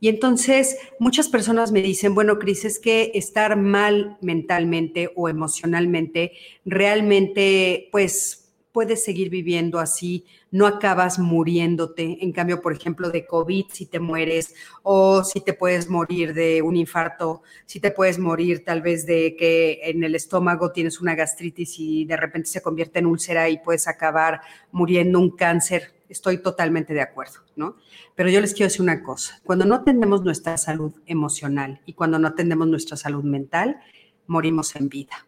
Y 0.00 0.08
entonces 0.08 0.78
muchas 0.98 1.28
personas 1.28 1.72
me 1.72 1.82
dicen, 1.82 2.14
bueno, 2.14 2.38
Cris, 2.38 2.64
es 2.64 2.78
que 2.78 3.12
estar 3.14 3.56
mal 3.56 4.16
mentalmente 4.22 5.10
o 5.14 5.28
emocionalmente 5.28 6.32
realmente, 6.64 7.90
pues 7.92 8.39
puedes 8.72 9.04
seguir 9.04 9.30
viviendo 9.30 9.78
así, 9.78 10.24
no 10.50 10.66
acabas 10.66 11.18
muriéndote. 11.18 12.18
En 12.20 12.32
cambio, 12.32 12.60
por 12.60 12.72
ejemplo, 12.72 13.10
de 13.10 13.26
COVID, 13.26 13.66
si 13.70 13.86
te 13.86 13.98
mueres, 13.98 14.54
o 14.82 15.24
si 15.24 15.40
te 15.40 15.52
puedes 15.52 15.88
morir 15.88 16.34
de 16.34 16.62
un 16.62 16.76
infarto, 16.76 17.42
si 17.66 17.80
te 17.80 17.90
puedes 17.90 18.18
morir 18.18 18.64
tal 18.64 18.82
vez 18.82 19.06
de 19.06 19.36
que 19.36 19.80
en 19.84 20.04
el 20.04 20.14
estómago 20.14 20.72
tienes 20.72 21.00
una 21.00 21.14
gastritis 21.14 21.78
y 21.78 22.04
de 22.04 22.16
repente 22.16 22.48
se 22.48 22.62
convierte 22.62 23.00
en 23.00 23.06
úlcera 23.06 23.48
y 23.48 23.58
puedes 23.58 23.88
acabar 23.88 24.40
muriendo 24.72 25.18
un 25.18 25.30
cáncer. 25.30 25.94
Estoy 26.08 26.38
totalmente 26.38 26.92
de 26.92 27.02
acuerdo, 27.02 27.40
¿no? 27.54 27.76
Pero 28.16 28.30
yo 28.30 28.40
les 28.40 28.52
quiero 28.52 28.68
decir 28.68 28.82
una 28.82 29.02
cosa, 29.02 29.40
cuando 29.44 29.64
no 29.64 29.76
atendemos 29.76 30.22
nuestra 30.24 30.56
salud 30.56 30.92
emocional 31.06 31.80
y 31.86 31.92
cuando 31.92 32.18
no 32.18 32.28
atendemos 32.28 32.66
nuestra 32.66 32.96
salud 32.96 33.22
mental, 33.22 33.80
morimos 34.26 34.74
en 34.76 34.88
vida. 34.88 35.26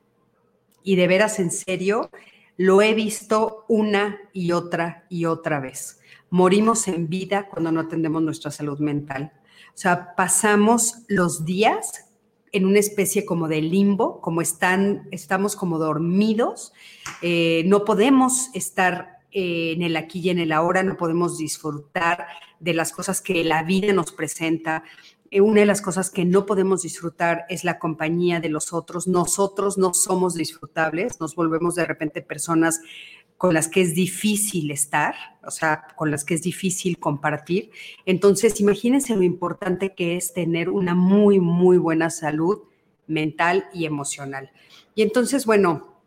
Y 0.83 0.97
de 0.97 1.07
veras, 1.07 1.39
en 1.39 1.53
serio, 1.53 2.11
lo 2.63 2.81
he 2.81 2.95
visto 2.95 3.65
una 3.67 4.21
y 4.33 4.53
otra 4.53 5.05
y 5.09 5.25
otra 5.25 5.59
vez. 5.59 5.99
Morimos 6.31 6.87
en 6.87 7.09
vida 7.09 7.49
cuando 7.49 7.73
no 7.73 7.81
atendemos 7.81 8.23
nuestra 8.23 8.53
salud 8.53 8.79
mental. 8.79 9.33
O 9.75 9.77
sea, 9.77 10.15
pasamos 10.15 10.99
los 11.09 11.45
días 11.45 12.09
en 12.53 12.65
una 12.65 12.79
especie 12.79 13.25
como 13.25 13.49
de 13.49 13.63
limbo, 13.63 14.21
como 14.21 14.43
están, 14.43 15.09
estamos 15.11 15.57
como 15.57 15.79
dormidos, 15.79 16.73
eh, 17.21 17.65
no 17.67 17.85
podemos 17.85 18.51
estar 18.55 19.19
eh, 19.33 19.73
en 19.73 19.83
el 19.83 19.97
aquí 19.97 20.21
y 20.21 20.31
en 20.31 20.39
el 20.39 20.53
ahora, 20.53 20.85
no 20.85 20.97
podemos 20.97 21.39
disfrutar 21.39 22.29
de 22.61 22.75
las 22.75 22.93
cosas 22.93 23.21
que 23.21 23.43
la 23.43 23.65
vida 23.65 23.93
nos 23.93 24.13
presenta, 24.13 24.85
una 25.41 25.61
de 25.61 25.67
las 25.67 25.81
cosas 25.81 26.11
que 26.11 26.25
no 26.25 26.45
podemos 26.45 26.83
disfrutar 26.83 27.47
es 27.49 27.65
la 27.65 27.79
compañía 27.79 28.41
de 28.41 28.51
los 28.51 28.73
otros. 28.73 29.09
Nosotros 29.09 29.79
no 29.79 29.95
somos 29.95 30.35
disfrutables, 30.35 31.21
nos 31.21 31.35
volvemos 31.35 31.75
de 31.75 31.87
repente 31.87 32.21
personas 32.21 32.81
con 33.39 33.55
las 33.55 33.67
que 33.67 33.81
es 33.81 33.95
difícil 33.95 34.71
estar, 34.71 35.15
o 35.45 35.51
sea, 35.51 35.85
con 35.97 36.11
las 36.11 36.25
que 36.25 36.35
es 36.35 36.43
difícil 36.43 36.99
compartir. 36.99 37.71
Entonces, 38.07 38.61
imagínense 38.61 39.17
lo 39.17 39.23
importante 39.23 39.95
que 39.95 40.17
es 40.17 40.33
tener 40.33 40.69
una 40.69 40.95
muy, 40.95 41.41
muy 41.41 41.77
buena 41.77 42.11
salud 42.11 42.61
mental 43.09 43.65
y 43.73 43.87
emocional. 43.87 44.53
Y 44.95 45.03
entonces, 45.03 45.45
bueno, 45.45 46.03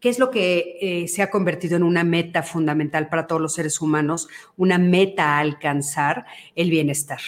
¿qué 0.00 0.10
es 0.10 0.18
lo 0.18 0.30
que 0.30 0.76
eh, 0.80 1.08
se 1.08 1.22
ha 1.22 1.30
convertido 1.30 1.76
en 1.76 1.84
una 1.84 2.04
meta 2.04 2.42
fundamental 2.42 3.08
para 3.08 3.26
todos 3.26 3.40
los 3.40 3.54
seres 3.54 3.80
humanos? 3.80 4.28
Una 4.56 4.76
meta 4.76 5.36
a 5.36 5.38
alcanzar, 5.38 6.26
el 6.54 6.68
bienestar. 6.68 7.20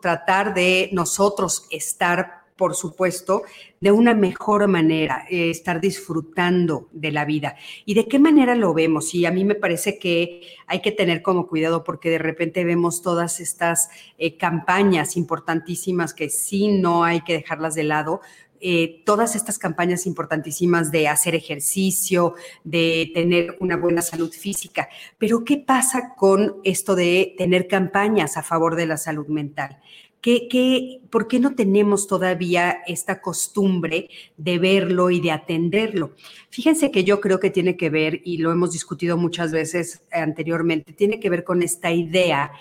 Tratar 0.00 0.54
de 0.54 0.90
nosotros 0.92 1.66
estar, 1.70 2.44
por 2.56 2.74
supuesto, 2.74 3.42
de 3.80 3.90
una 3.90 4.14
mejor 4.14 4.68
manera, 4.68 5.24
eh, 5.30 5.50
estar 5.50 5.80
disfrutando 5.80 6.88
de 6.92 7.10
la 7.10 7.24
vida. 7.24 7.56
¿Y 7.84 7.94
de 7.94 8.06
qué 8.06 8.18
manera 8.18 8.54
lo 8.54 8.74
vemos? 8.74 9.14
Y 9.14 9.24
a 9.26 9.30
mí 9.30 9.44
me 9.44 9.54
parece 9.54 9.98
que 9.98 10.42
hay 10.66 10.80
que 10.80 10.92
tener 10.92 11.22
como 11.22 11.46
cuidado 11.46 11.84
porque 11.84 12.10
de 12.10 12.18
repente 12.18 12.64
vemos 12.64 13.02
todas 13.02 13.40
estas 13.40 13.88
eh, 14.18 14.36
campañas 14.36 15.16
importantísimas 15.16 16.14
que 16.14 16.28
sí 16.28 16.68
no 16.68 17.04
hay 17.04 17.22
que 17.22 17.32
dejarlas 17.32 17.74
de 17.74 17.84
lado, 17.84 18.20
eh, 18.62 19.02
todas 19.04 19.34
estas 19.34 19.58
campañas 19.58 20.06
importantísimas 20.06 20.92
de 20.92 21.08
hacer 21.08 21.34
ejercicio, 21.34 22.34
de 22.62 23.10
tener 23.12 23.56
una 23.58 23.76
buena 23.76 24.02
salud 24.02 24.32
física. 24.32 24.88
Pero 25.18 25.44
¿qué 25.44 25.58
pasa 25.58 26.14
con 26.16 26.56
esto 26.62 26.94
de 26.94 27.34
tener 27.36 27.66
campañas 27.66 28.36
a 28.36 28.42
favor 28.42 28.76
de 28.76 28.86
la 28.86 28.96
salud 28.96 29.26
mental? 29.26 29.80
¿Qué, 30.22 31.00
por 31.10 31.26
qué 31.26 31.40
no 31.40 31.56
tenemos 31.56 32.06
todavía 32.06 32.78
esta 32.86 33.20
costumbre 33.20 34.08
de 34.36 34.58
verlo 34.60 35.10
y 35.10 35.20
de 35.20 35.32
atenderlo? 35.32 36.12
Fíjense 36.48 36.92
que 36.92 37.02
yo 37.02 37.20
creo 37.20 37.40
que 37.40 37.50
tiene 37.50 37.76
que 37.76 37.90
ver, 37.90 38.20
y 38.24 38.38
lo 38.38 38.52
hemos 38.52 38.70
discutido 38.70 39.16
muchas 39.16 39.50
veces 39.50 40.04
anteriormente, 40.12 40.92
tiene 40.92 41.18
que 41.18 41.28
ver 41.28 41.42
con 41.42 41.60
esta 41.60 41.90
idea 41.90 42.52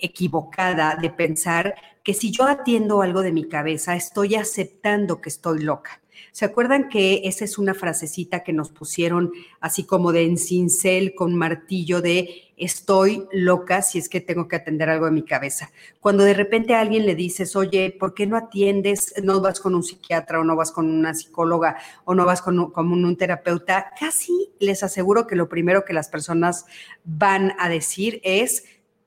equivocada 0.00 0.96
de 1.00 1.10
pensar 1.10 1.74
que 2.02 2.14
si 2.14 2.30
yo 2.30 2.44
atiendo 2.44 3.02
algo 3.02 3.22
de 3.22 3.32
mi 3.32 3.48
cabeza, 3.48 3.96
estoy 3.96 4.36
aceptando 4.36 5.20
que 5.20 5.28
estoy 5.28 5.60
loca. 5.60 6.00
¿Se 6.36 6.44
acuerdan 6.44 6.88
que 6.88 7.22
esa 7.24 7.44
es 7.44 7.56
una 7.56 7.72
frasecita 7.72 8.44
que 8.44 8.52
nos 8.52 8.70
pusieron 8.70 9.32
así 9.60 9.84
como 9.84 10.12
de 10.12 10.24
encincel 10.24 11.14
con 11.14 11.34
martillo 11.34 12.02
de 12.02 12.52
estoy 12.58 13.26
loca 13.32 13.82
si 13.82 13.98
es 13.98 14.08
que 14.08 14.20
tengo 14.20 14.46
que 14.46 14.56
atender 14.56 14.90
algo 14.90 15.06
de 15.06 15.12
mi 15.12 15.22
cabeza? 15.22 15.70
Cuando 15.98 16.24
de 16.24 16.34
repente 16.34 16.74
a 16.74 16.80
alguien 16.80 17.06
le 17.06 17.14
dices, 17.14 17.56
oye, 17.56 17.94
¿por 17.98 18.12
qué 18.12 18.26
no 18.26 18.36
atiendes, 18.36 19.14
no 19.22 19.40
vas 19.40 19.60
con 19.60 19.74
un 19.74 19.82
psiquiatra 19.82 20.40
o 20.40 20.44
no 20.44 20.56
vas 20.56 20.72
con 20.72 20.90
una 20.90 21.14
psicóloga 21.14 21.78
o 22.04 22.14
no 22.14 22.26
vas 22.26 22.42
con 22.42 22.58
un, 22.58 22.72
un 22.76 23.16
terapeuta? 23.16 23.92
Casi 23.98 24.50
les 24.58 24.82
aseguro 24.82 25.26
que 25.26 25.36
lo 25.36 25.48
primero 25.48 25.84
que 25.84 25.94
las 25.94 26.08
personas 26.08 26.66
van 27.04 27.54
a 27.58 27.68
decir 27.70 28.20
es, 28.24 28.64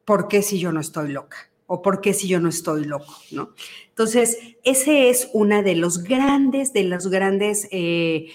¿por 0.09 0.27
qué 0.27 0.41
si 0.41 0.57
yo 0.57 0.71
no 0.71 0.79
estoy 0.79 1.11
loca? 1.11 1.37
¿O 1.67 1.83
por 1.83 2.01
qué 2.01 2.15
si 2.15 2.27
yo 2.27 2.39
no 2.39 2.49
estoy 2.49 2.83
loco? 2.83 3.15
¿no? 3.29 3.53
Entonces, 3.89 4.39
ese 4.63 5.11
es 5.11 5.29
una 5.33 5.61
de 5.61 5.75
los 5.75 6.01
grandes, 6.01 6.73
de 6.73 6.83
los 6.83 7.09
grandes, 7.11 7.67
eh, 7.69 8.29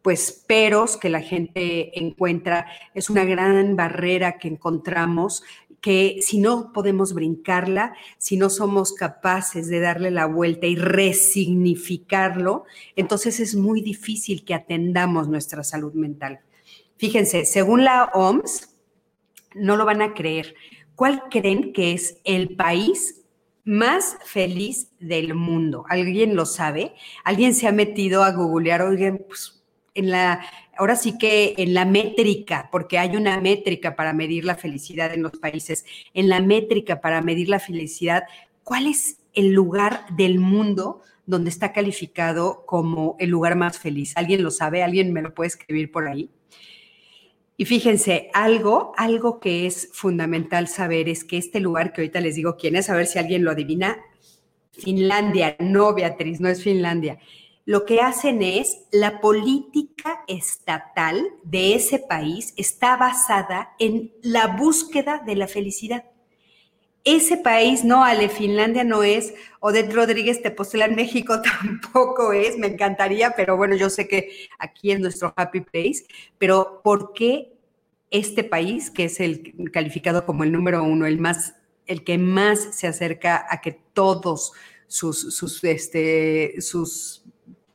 pues, 0.00 0.32
peros 0.48 0.96
que 0.96 1.10
la 1.10 1.20
gente 1.20 2.00
encuentra. 2.00 2.68
Es 2.94 3.10
una 3.10 3.26
gran 3.26 3.76
barrera 3.76 4.38
que 4.38 4.48
encontramos 4.48 5.42
que 5.82 6.20
si 6.22 6.38
no 6.38 6.72
podemos 6.72 7.12
brincarla, 7.12 7.92
si 8.16 8.38
no 8.38 8.48
somos 8.48 8.94
capaces 8.94 9.68
de 9.68 9.80
darle 9.80 10.10
la 10.10 10.24
vuelta 10.24 10.68
y 10.68 10.76
resignificarlo, 10.76 12.64
entonces 12.96 13.40
es 13.40 13.54
muy 13.54 13.82
difícil 13.82 14.42
que 14.42 14.54
atendamos 14.54 15.28
nuestra 15.28 15.64
salud 15.64 15.92
mental. 15.92 16.40
Fíjense, 16.96 17.44
según 17.44 17.84
la 17.84 18.10
OMS, 18.14 18.70
no 19.54 19.76
lo 19.76 19.84
van 19.84 20.00
a 20.00 20.14
creer, 20.14 20.54
¿cuál 21.00 21.22
creen 21.30 21.72
que 21.72 21.94
es 21.94 22.18
el 22.24 22.56
país 22.56 23.22
más 23.64 24.18
feliz 24.26 24.90
del 25.00 25.32
mundo? 25.32 25.86
¿Alguien 25.88 26.36
lo 26.36 26.44
sabe? 26.44 26.92
¿Alguien 27.24 27.54
se 27.54 27.66
ha 27.66 27.72
metido 27.72 28.22
a 28.22 28.32
googlear? 28.32 28.82
Oigan, 28.82 29.22
pues 29.26 29.64
en 29.94 30.10
la, 30.10 30.44
ahora 30.76 30.96
sí 30.96 31.16
que 31.16 31.54
en 31.56 31.72
la 31.72 31.86
métrica, 31.86 32.68
porque 32.70 32.98
hay 32.98 33.16
una 33.16 33.40
métrica 33.40 33.96
para 33.96 34.12
medir 34.12 34.44
la 34.44 34.56
felicidad 34.56 35.14
en 35.14 35.22
los 35.22 35.32
países, 35.38 35.86
en 36.12 36.28
la 36.28 36.42
métrica 36.42 37.00
para 37.00 37.22
medir 37.22 37.48
la 37.48 37.60
felicidad, 37.60 38.24
¿cuál 38.62 38.86
es 38.86 39.20
el 39.32 39.52
lugar 39.52 40.04
del 40.18 40.38
mundo 40.38 41.00
donde 41.24 41.48
está 41.48 41.72
calificado 41.72 42.66
como 42.66 43.16
el 43.18 43.30
lugar 43.30 43.56
más 43.56 43.78
feliz? 43.78 44.14
¿Alguien 44.18 44.42
lo 44.42 44.50
sabe? 44.50 44.82
¿Alguien 44.82 45.14
me 45.14 45.22
lo 45.22 45.32
puede 45.32 45.48
escribir 45.48 45.90
por 45.90 46.08
ahí? 46.08 46.28
Y 47.60 47.66
fíjense, 47.66 48.30
algo, 48.32 48.94
algo 48.96 49.38
que 49.38 49.66
es 49.66 49.90
fundamental 49.92 50.66
saber 50.66 51.10
es 51.10 51.24
que 51.24 51.36
este 51.36 51.60
lugar 51.60 51.92
que 51.92 52.00
ahorita 52.00 52.22
les 52.22 52.36
digo 52.36 52.56
quién 52.56 52.74
es, 52.74 52.88
a 52.88 52.96
ver 52.96 53.06
si 53.06 53.18
alguien 53.18 53.44
lo 53.44 53.50
adivina, 53.50 53.98
Finlandia, 54.72 55.56
no 55.58 55.92
Beatriz, 55.92 56.40
no 56.40 56.48
es 56.48 56.62
Finlandia. 56.62 57.18
lo 57.66 57.84
que 57.84 58.00
hacen 58.00 58.40
es 58.40 58.86
la 58.92 59.20
política 59.20 60.24
estatal 60.26 61.22
de 61.44 61.74
ese 61.74 61.98
país 61.98 62.54
está 62.56 62.96
basada 62.96 63.74
en 63.78 64.10
la 64.22 64.46
búsqueda 64.46 65.22
de 65.26 65.36
la 65.36 65.46
felicidad. 65.46 66.04
Ese 67.04 67.38
país, 67.38 67.82
no, 67.82 68.04
Ale, 68.04 68.28
Finlandia 68.28 68.84
no 68.84 69.02
es, 69.02 69.32
Odette 69.60 69.92
Rodríguez 69.92 70.42
Tepoztlán 70.42 70.94
México 70.94 71.40
tampoco 71.60 72.32
es, 72.32 72.58
me 72.58 72.66
encantaría, 72.66 73.32
pero 73.36 73.56
bueno, 73.56 73.74
yo 73.74 73.88
sé 73.88 74.06
que 74.06 74.48
aquí 74.58 74.92
es 74.92 75.00
nuestro 75.00 75.32
happy 75.34 75.60
place, 75.60 76.04
pero 76.38 76.82
¿por 76.84 77.14
qué 77.14 77.52
este 78.10 78.44
país, 78.44 78.90
que 78.90 79.04
es 79.04 79.20
el 79.20 79.70
calificado 79.72 80.26
como 80.26 80.44
el 80.44 80.52
número 80.52 80.82
uno, 80.82 81.06
el 81.06 81.18
más, 81.18 81.54
el 81.86 82.04
que 82.04 82.18
más 82.18 82.76
se 82.76 82.86
acerca 82.86 83.46
a 83.48 83.60
que 83.60 83.72
todos 83.94 84.52
sus, 84.86 85.34
sus, 85.34 85.62
este, 85.64 86.60
sus, 86.60 87.24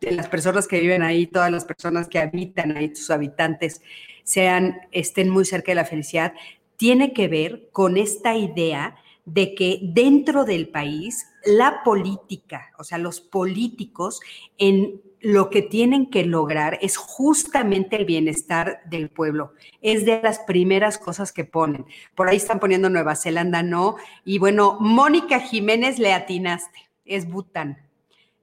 las 0.01 0.27
personas 0.27 0.67
que 0.67 0.79
viven 0.81 1.01
ahí, 1.01 1.25
todas 1.25 1.51
las 1.51 1.65
personas 1.65 2.07
que 2.09 2.19
habitan 2.19 2.77
ahí, 2.77 2.93
sus 2.93 3.09
habitantes, 3.09 3.81
sean, 4.23 4.81
estén 4.91 5.29
muy 5.29 5.45
cerca 5.45 5.71
de 5.71 5.75
la 5.75 5.85
felicidad, 5.85 6.33
tiene 6.77 7.13
que 7.13 7.27
ver 7.27 7.69
con 7.71 7.97
esta 7.97 8.35
idea 8.35 8.97
de 9.25 9.55
que 9.55 9.79
dentro 9.81 10.45
del 10.45 10.69
país 10.69 11.27
la 11.45 11.83
política, 11.83 12.71
o 12.77 12.83
sea, 12.83 12.97
los 12.97 13.21
políticos 13.21 14.19
en 14.57 15.01
lo 15.21 15.49
que 15.49 15.63
tienen 15.63 16.11
que 16.11 16.23
lograr 16.23 16.77
es 16.81 16.97
justamente 16.97 17.95
el 17.95 18.05
bienestar 18.05 18.81
del 18.85 19.09
pueblo. 19.09 19.53
Es 19.81 20.05
de 20.05 20.21
las 20.21 20.39
primeras 20.39 20.99
cosas 20.99 21.31
que 21.31 21.45
ponen. 21.45 21.85
Por 22.13 22.29
ahí 22.29 22.37
están 22.37 22.59
poniendo 22.59 22.89
Nueva 22.89 23.15
Zelanda, 23.15 23.63
no. 23.63 23.95
Y 24.23 24.37
bueno, 24.37 24.77
Mónica 24.79 25.39
Jiménez 25.39 25.97
le 25.97 26.13
atinaste, 26.13 26.77
es 27.05 27.27
Bután. 27.27 27.84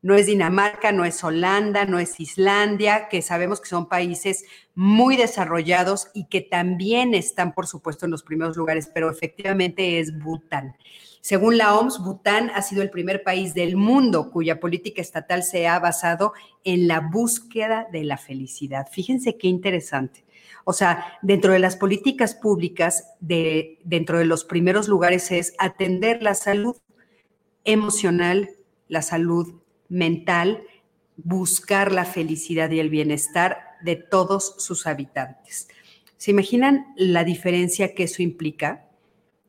No 0.03 0.17
es 0.17 0.27
Dinamarca, 0.27 0.91
no 0.91 1.05
es 1.05 1.23
Holanda, 1.23 1.85
no 1.85 2.01
es 2.01 2.19
Islandia, 2.19 3.09
que 3.09 3.23
sabemos 3.23 3.61
que 3.61 3.69
son 3.69 3.89
países 3.89 4.45
muy 4.75 5.17
desarrollados 5.17 6.09
y 6.13 6.27
que 6.27 6.41
también 6.41 7.15
están, 7.15 7.55
por 7.55 7.69
supuesto, 7.69 8.05
en 8.05 8.11
los 8.11 8.25
primeros 8.25 8.57
lugares, 8.57 8.91
pero 8.93 9.11
efectivamente 9.11 10.01
es 10.01 10.19
Bután. 10.19 10.77
Según 11.21 11.57
la 11.57 11.77
OMS, 11.77 12.03
Bután 12.03 12.51
ha 12.53 12.63
sido 12.63 12.83
el 12.83 12.91
primer 12.91 13.23
país 13.23 13.55
del 13.55 13.77
mundo 13.77 14.33
cuya 14.33 14.59
política 14.59 15.01
estatal 15.01 15.45
se 15.45 15.69
ha 15.69 15.79
basado 15.79 16.33
en 16.65 16.89
la 16.89 16.99
búsqueda 16.99 17.87
de 17.93 18.03
la 18.03 18.19
felicidad. 18.19 18.89
Fíjense 18.91 19.39
qué 19.39 19.47
interesante. 19.47 20.25
O 20.65 20.73
sea, 20.73 21.19
dentro 21.23 21.53
de 21.53 21.61
las 21.61 21.77
políticas 21.77 22.35
públicas, 22.35 23.15
de, 23.21 23.79
dentro 23.85 24.19
de 24.19 24.25
los 24.25 24.45
primeros 24.45 24.89
lugares 24.89 25.31
es 25.31 25.55
atender 25.59 26.25
la 26.25 26.35
salud 26.35 26.77
emocional, 27.65 28.51
la 28.89 29.03
salud 29.03 29.62
mental, 29.93 30.65
buscar 31.17 31.93
la 31.93 32.05
felicidad 32.05 32.71
y 32.71 32.81
el 32.81 32.89
bienestar 32.89 33.59
de 33.83 33.97
todos 33.97 34.55
sus 34.59 34.87
habitantes. 34.87 35.69
¿Se 36.17 36.31
imaginan 36.31 36.87
la 36.97 37.25
diferencia 37.25 37.95
que 37.95 38.05
eso 38.05 38.23
implica? 38.23 38.87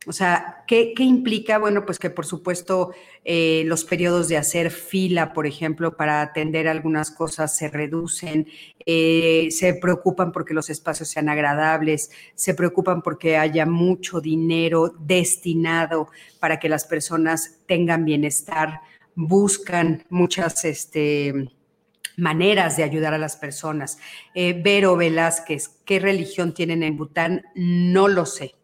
O 0.06 0.12
sea, 0.12 0.64
¿qué, 0.66 0.92
implica? 0.98 1.58
Bueno, 1.58 1.86
pues 1.86 1.98
que 1.98 2.10
por 2.10 2.26
supuesto 2.26 2.92
eh, 3.24 3.62
los 3.64 3.84
periodos 3.84 4.28
de 4.28 4.36
hacer 4.36 4.70
fila, 4.70 5.32
por 5.32 5.46
ejemplo, 5.46 5.96
para 5.96 6.20
atender 6.20 6.68
algunas 6.68 7.10
cosas 7.10 7.56
se 7.56 7.68
reducen, 7.68 8.46
eh, 8.84 9.48
se 9.50 9.72
preocupan 9.74 10.30
porque 10.30 10.52
los 10.52 10.68
espacios 10.68 11.08
sean 11.08 11.30
agradables, 11.30 12.10
se 12.34 12.52
preocupan 12.52 13.00
porque 13.00 13.38
haya 13.38 13.64
mucho 13.64 14.20
dinero 14.20 14.94
destinado 14.98 16.08
para 16.38 16.58
que 16.58 16.68
las 16.68 16.84
personas 16.84 17.60
tengan 17.66 18.04
bienestar, 18.04 18.80
buscan 19.14 20.04
muchas 20.08 20.64
este, 20.64 21.50
maneras 22.16 22.76
de 22.76 22.84
ayudar 22.84 23.14
a 23.14 23.18
las 23.18 23.36
personas. 23.36 23.98
Eh, 24.34 24.60
Vero 24.62 24.96
Velázquez, 24.96 25.68
¿qué 25.84 25.98
religión 25.98 26.54
tienen 26.54 26.82
en 26.82 26.96
Bután? 26.96 27.42
No 27.54 28.08
lo 28.08 28.26
sé 28.26 28.54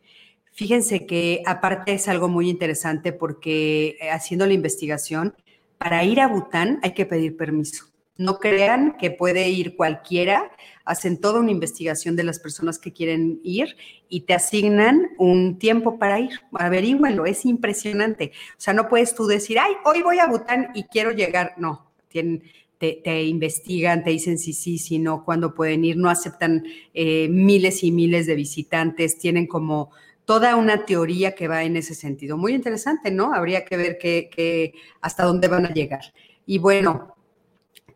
Fíjense 0.60 1.06
que 1.06 1.42
aparte 1.46 1.94
es 1.94 2.06
algo 2.06 2.28
muy 2.28 2.50
interesante 2.50 3.14
porque 3.14 3.96
eh, 3.98 4.10
haciendo 4.10 4.44
la 4.44 4.52
investigación, 4.52 5.34
para 5.78 6.04
ir 6.04 6.20
a 6.20 6.28
Bután 6.28 6.80
hay 6.82 6.92
que 6.92 7.06
pedir 7.06 7.34
permiso. 7.34 7.86
No 8.18 8.38
crean 8.38 8.98
que 8.98 9.10
puede 9.10 9.48
ir 9.48 9.74
cualquiera, 9.74 10.50
hacen 10.90 11.18
toda 11.18 11.38
una 11.38 11.52
investigación 11.52 12.16
de 12.16 12.24
las 12.24 12.40
personas 12.40 12.80
que 12.80 12.92
quieren 12.92 13.40
ir 13.44 13.76
y 14.08 14.22
te 14.22 14.34
asignan 14.34 15.10
un 15.18 15.56
tiempo 15.58 15.98
para 15.98 16.18
ir. 16.18 16.40
Averígüenlo, 16.52 17.26
es 17.26 17.46
impresionante. 17.46 18.32
O 18.52 18.60
sea, 18.60 18.74
no 18.74 18.88
puedes 18.88 19.14
tú 19.14 19.26
decir, 19.26 19.60
ay, 19.60 19.74
hoy 19.84 20.02
voy 20.02 20.18
a 20.18 20.26
Bután 20.26 20.70
y 20.74 20.82
quiero 20.84 21.12
llegar. 21.12 21.54
No, 21.58 21.92
te, 22.08 23.22
investigan, 23.22 24.02
te 24.02 24.10
dicen 24.10 24.36
si 24.36 24.52
sí, 24.52 24.78
si 24.78 24.98
no, 24.98 25.24
cuándo 25.24 25.54
pueden 25.54 25.84
ir, 25.84 25.96
no 25.96 26.10
aceptan 26.10 26.64
eh, 26.92 27.28
miles 27.28 27.84
y 27.84 27.92
miles 27.92 28.26
de 28.26 28.34
visitantes, 28.34 29.16
tienen 29.16 29.46
como 29.46 29.90
toda 30.24 30.56
una 30.56 30.84
teoría 30.86 31.36
que 31.36 31.46
va 31.46 31.62
en 31.62 31.76
ese 31.76 31.94
sentido. 31.94 32.36
Muy 32.36 32.52
interesante, 32.52 33.12
¿no? 33.12 33.32
Habría 33.32 33.64
que 33.64 33.76
ver 33.76 33.98
qué, 33.98 34.74
hasta 35.00 35.24
dónde 35.24 35.46
van 35.46 35.66
a 35.66 35.72
llegar. 35.72 36.12
Y 36.46 36.58
bueno, 36.58 37.14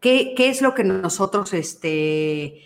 ¿qué, 0.00 0.34
es 0.38 0.62
lo 0.62 0.74
que 0.74 0.84
nosotros 0.84 1.52
este, 1.54 2.60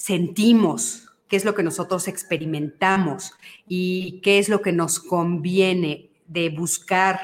sentimos? 0.00 1.08
¿Qué 1.28 1.36
es 1.36 1.44
lo 1.44 1.54
que 1.54 1.62
nosotros 1.62 2.08
experimentamos? 2.08 3.34
¿Y 3.68 4.20
qué 4.22 4.38
es 4.38 4.48
lo 4.48 4.62
que 4.62 4.72
nos 4.72 4.98
conviene 4.98 6.10
de 6.26 6.48
buscar 6.48 7.20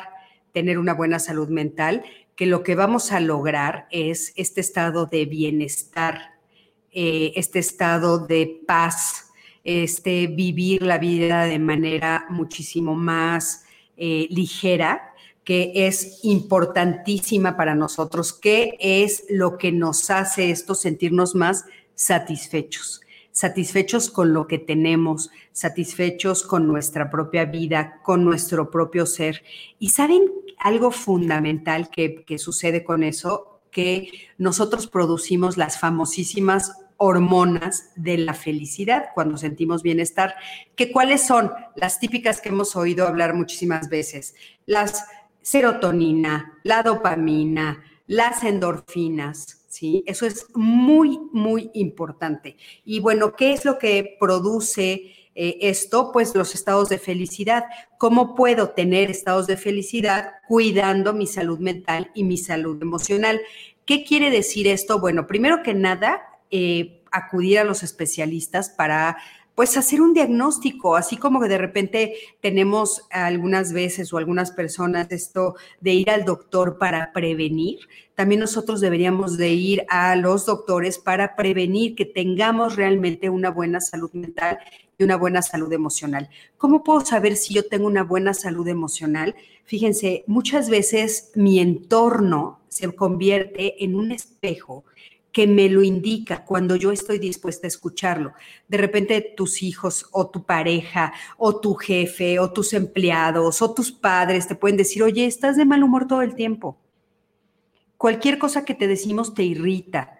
tener 0.52 0.78
una 0.78 0.92
buena 0.92 1.18
salud 1.18 1.48
mental? 1.48 2.04
Que 2.36 2.46
lo 2.46 2.62
que 2.62 2.74
vamos 2.74 3.12
a 3.12 3.20
lograr 3.20 3.88
es 3.90 4.32
este 4.36 4.60
estado 4.60 5.06
de 5.06 5.24
bienestar, 5.24 6.34
eh, 6.92 7.32
este 7.34 7.58
estado 7.58 8.18
de 8.26 8.60
paz, 8.66 9.30
este, 9.64 10.26
vivir 10.26 10.82
la 10.82 10.98
vida 10.98 11.44
de 11.44 11.58
manera 11.58 12.26
muchísimo 12.28 12.94
más 12.94 13.64
eh, 13.96 14.28
ligera, 14.30 15.14
que 15.44 15.72
es 15.74 16.20
importantísima 16.24 17.56
para 17.56 17.74
nosotros, 17.74 18.32
que 18.34 18.76
es 18.80 19.24
lo 19.30 19.56
que 19.56 19.72
nos 19.72 20.10
hace 20.10 20.50
esto 20.50 20.74
sentirnos 20.74 21.34
más 21.34 21.64
satisfechos, 21.96 23.00
satisfechos 23.32 24.08
con 24.08 24.32
lo 24.32 24.46
que 24.46 24.58
tenemos, 24.58 25.30
satisfechos 25.50 26.44
con 26.44 26.68
nuestra 26.68 27.10
propia 27.10 27.44
vida, 27.44 28.00
con 28.04 28.24
nuestro 28.24 28.70
propio 28.70 29.04
ser. 29.04 29.42
Y 29.80 29.90
saben 29.90 30.30
algo 30.58 30.92
fundamental 30.92 31.90
que, 31.90 32.24
que 32.24 32.38
sucede 32.38 32.84
con 32.84 33.02
eso, 33.02 33.60
que 33.72 34.12
nosotros 34.38 34.86
producimos 34.86 35.56
las 35.56 35.80
famosísimas 35.80 36.72
hormonas 36.98 37.90
de 37.96 38.16
la 38.18 38.34
felicidad 38.34 39.06
cuando 39.14 39.36
sentimos 39.36 39.82
bienestar, 39.82 40.36
que 40.76 40.92
cuáles 40.92 41.26
son 41.26 41.50
las 41.74 41.98
típicas 41.98 42.40
que 42.40 42.50
hemos 42.50 42.76
oído 42.76 43.06
hablar 43.06 43.34
muchísimas 43.34 43.88
veces, 43.88 44.34
las 44.64 45.04
serotonina, 45.46 46.58
la 46.64 46.82
dopamina, 46.82 47.84
las 48.08 48.42
endorfinas, 48.42 49.55
¿sí? 49.76 50.02
Eso 50.06 50.24
es 50.24 50.46
muy, 50.54 51.20
muy 51.32 51.70
importante. 51.74 52.56
Y 52.84 53.00
bueno, 53.00 53.36
¿qué 53.36 53.52
es 53.52 53.66
lo 53.66 53.78
que 53.78 54.16
produce 54.18 55.12
eh, 55.34 55.58
esto? 55.60 56.12
Pues 56.12 56.34
los 56.34 56.54
estados 56.54 56.88
de 56.88 56.98
felicidad. 56.98 57.64
¿Cómo 57.98 58.34
puedo 58.34 58.70
tener 58.70 59.10
estados 59.10 59.46
de 59.46 59.58
felicidad 59.58 60.30
cuidando 60.48 61.12
mi 61.12 61.26
salud 61.26 61.58
mental 61.58 62.10
y 62.14 62.24
mi 62.24 62.38
salud 62.38 62.80
emocional? 62.80 63.42
¿Qué 63.84 64.02
quiere 64.02 64.30
decir 64.30 64.66
esto? 64.66 64.98
Bueno, 64.98 65.26
primero 65.26 65.62
que 65.62 65.74
nada, 65.74 66.22
eh, 66.50 67.02
acudir 67.12 67.58
a 67.58 67.64
los 67.64 67.82
especialistas 67.82 68.70
para 68.70 69.18
pues 69.56 69.78
hacer 69.78 70.02
un 70.02 70.12
diagnóstico, 70.12 70.96
así 70.96 71.16
como 71.16 71.40
que 71.40 71.48
de 71.48 71.56
repente 71.56 72.14
tenemos 72.42 73.02
algunas 73.10 73.72
veces 73.72 74.12
o 74.12 74.18
algunas 74.18 74.52
personas 74.52 75.10
esto 75.10 75.56
de 75.80 75.94
ir 75.94 76.10
al 76.10 76.26
doctor 76.26 76.76
para 76.76 77.10
prevenir, 77.14 77.78
también 78.14 78.40
nosotros 78.40 78.82
deberíamos 78.82 79.38
de 79.38 79.48
ir 79.48 79.86
a 79.88 80.14
los 80.14 80.44
doctores 80.44 80.98
para 80.98 81.36
prevenir 81.36 81.94
que 81.94 82.04
tengamos 82.04 82.76
realmente 82.76 83.30
una 83.30 83.50
buena 83.50 83.80
salud 83.80 84.12
mental 84.12 84.58
y 84.98 85.04
una 85.04 85.16
buena 85.16 85.40
salud 85.40 85.72
emocional. 85.72 86.28
¿Cómo 86.58 86.84
puedo 86.84 87.00
saber 87.00 87.34
si 87.36 87.54
yo 87.54 87.66
tengo 87.66 87.86
una 87.86 88.02
buena 88.02 88.34
salud 88.34 88.68
emocional? 88.68 89.34
Fíjense, 89.64 90.22
muchas 90.26 90.68
veces 90.68 91.32
mi 91.34 91.60
entorno 91.60 92.60
se 92.68 92.94
convierte 92.94 93.82
en 93.82 93.94
un 93.94 94.12
espejo 94.12 94.84
que 95.36 95.46
me 95.46 95.68
lo 95.68 95.82
indica 95.82 96.46
cuando 96.46 96.76
yo 96.76 96.92
estoy 96.92 97.18
dispuesta 97.18 97.66
a 97.66 97.68
escucharlo. 97.68 98.32
De 98.68 98.78
repente 98.78 99.20
tus 99.36 99.62
hijos 99.62 100.06
o 100.12 100.30
tu 100.30 100.46
pareja 100.46 101.12
o 101.36 101.60
tu 101.60 101.74
jefe 101.74 102.38
o 102.38 102.54
tus 102.54 102.72
empleados 102.72 103.60
o 103.60 103.74
tus 103.74 103.92
padres 103.92 104.48
te 104.48 104.54
pueden 104.54 104.78
decir, 104.78 105.02
oye, 105.02 105.26
estás 105.26 105.58
de 105.58 105.66
mal 105.66 105.82
humor 105.82 106.06
todo 106.06 106.22
el 106.22 106.34
tiempo. 106.34 106.78
Cualquier 107.98 108.38
cosa 108.38 108.64
que 108.64 108.72
te 108.72 108.86
decimos 108.86 109.34
te 109.34 109.42
irrita. 109.42 110.15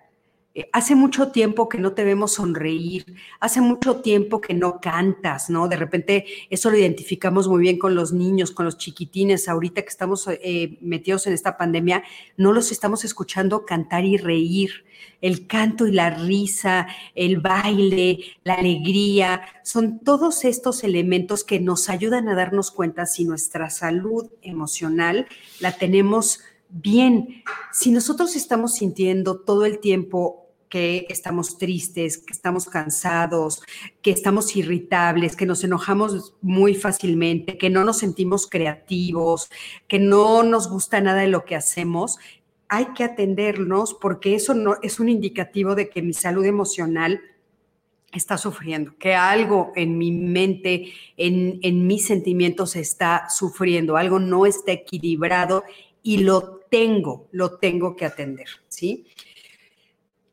Eh, 0.57 0.71
hace 0.73 0.95
mucho 0.95 1.29
tiempo 1.33 1.69
que 1.69 1.77
no 1.77 1.93
te 1.93 2.03
vemos 2.03 2.33
sonreír, 2.33 3.05
hace 3.41 3.61
mucho 3.61 3.97
tiempo 3.97 4.41
que 4.41 4.55
no 4.55 4.81
cantas, 4.81 5.51
¿no? 5.51 5.69
De 5.69 5.77
repente 5.77 6.25
eso 6.49 6.71
lo 6.71 6.79
identificamos 6.79 7.47
muy 7.47 7.61
bien 7.61 7.79
con 7.79 7.95
los 7.95 8.15
niños, 8.15 8.53
con 8.53 8.65
los 8.65 8.79
chiquitines. 8.79 9.49
Ahorita 9.51 9.83
que 9.83 9.89
estamos 9.89 10.27
eh, 10.29 10.79
metidos 10.81 11.27
en 11.27 11.35
esta 11.35 11.59
pandemia, 11.59 12.05
no 12.39 12.55
los 12.55 12.73
estamos 12.73 13.05
escuchando 13.05 13.67
cantar 13.67 14.07
y 14.07 14.17
reír. 14.17 14.87
El 15.21 15.47
canto 15.47 15.87
y 15.87 15.93
la 15.93 16.09
risa, 16.09 16.87
el 17.15 17.39
baile, 17.39 18.21
la 18.43 18.55
alegría, 18.55 19.43
son 19.63 19.99
todos 19.99 20.47
estos 20.47 20.85
elementos 20.85 21.45
que 21.45 21.61
nos 21.61 21.91
ayudan 21.91 22.31
a 22.31 22.35
darnos 22.35 22.71
cuenta 22.71 23.05
si 23.05 23.27
nuestra 23.27 23.69
salud 23.69 24.31
emocional 24.41 25.27
la 25.61 25.73
tenemos 25.73 26.41
bien. 26.71 27.43
Si 27.73 27.91
nosotros 27.91 28.37
estamos 28.37 28.75
sintiendo 28.77 29.41
todo 29.41 29.67
el 29.67 29.81
tiempo 29.81 30.46
que 30.69 31.07
estamos 31.09 31.59
tristes, 31.59 32.19
que 32.19 32.33
estamos 32.33 32.67
cansados, 32.67 33.63
que 34.03 34.11
estamos 34.11 34.55
irritables, 34.57 35.37
que 35.37 35.47
nos 35.47 35.65
enojamos 35.65 36.35
muy 36.43 36.75
fácilmente, 36.75 37.59
que 37.59 37.71
no 37.71 37.85
nos 37.85 37.99
sentimos 37.99 38.47
creativos, 38.47 39.51
que 39.89 39.99
no 39.99 40.43
nos 40.43 40.69
gusta 40.69 41.01
nada 41.01 41.21
de 41.21 41.29
lo 41.29 41.45
que 41.45 41.57
hacemos, 41.57 42.19
hay 42.69 42.87
que 42.95 43.05
atendernos 43.05 43.95
porque 43.95 44.35
eso 44.35 44.55
no 44.55 44.77
es 44.83 44.99
un 44.99 45.09
indicativo 45.09 45.75
de 45.75 45.89
que 45.89 46.03
mi 46.03 46.13
salud 46.13 46.45
emocional 46.45 47.21
está 48.13 48.39
sufriendo, 48.39 48.97
que 48.99 49.15
algo 49.15 49.73
en 49.77 49.99
mi 49.99 50.11
mente, 50.11 50.93
en, 51.17 51.59
en 51.63 51.87
mis 51.87 52.07
sentimientos 52.07 52.77
está 52.77 53.29
sufriendo, 53.29 53.97
algo 53.97 54.19
no 54.19 54.47
está 54.47 54.73
equilibrado 54.73 55.65
y 56.03 56.19
lo 56.19 56.61
tengo, 56.71 57.29
lo 57.33 57.59
tengo 57.59 57.95
que 57.95 58.05
atender, 58.05 58.49
¿sí? 58.69 59.07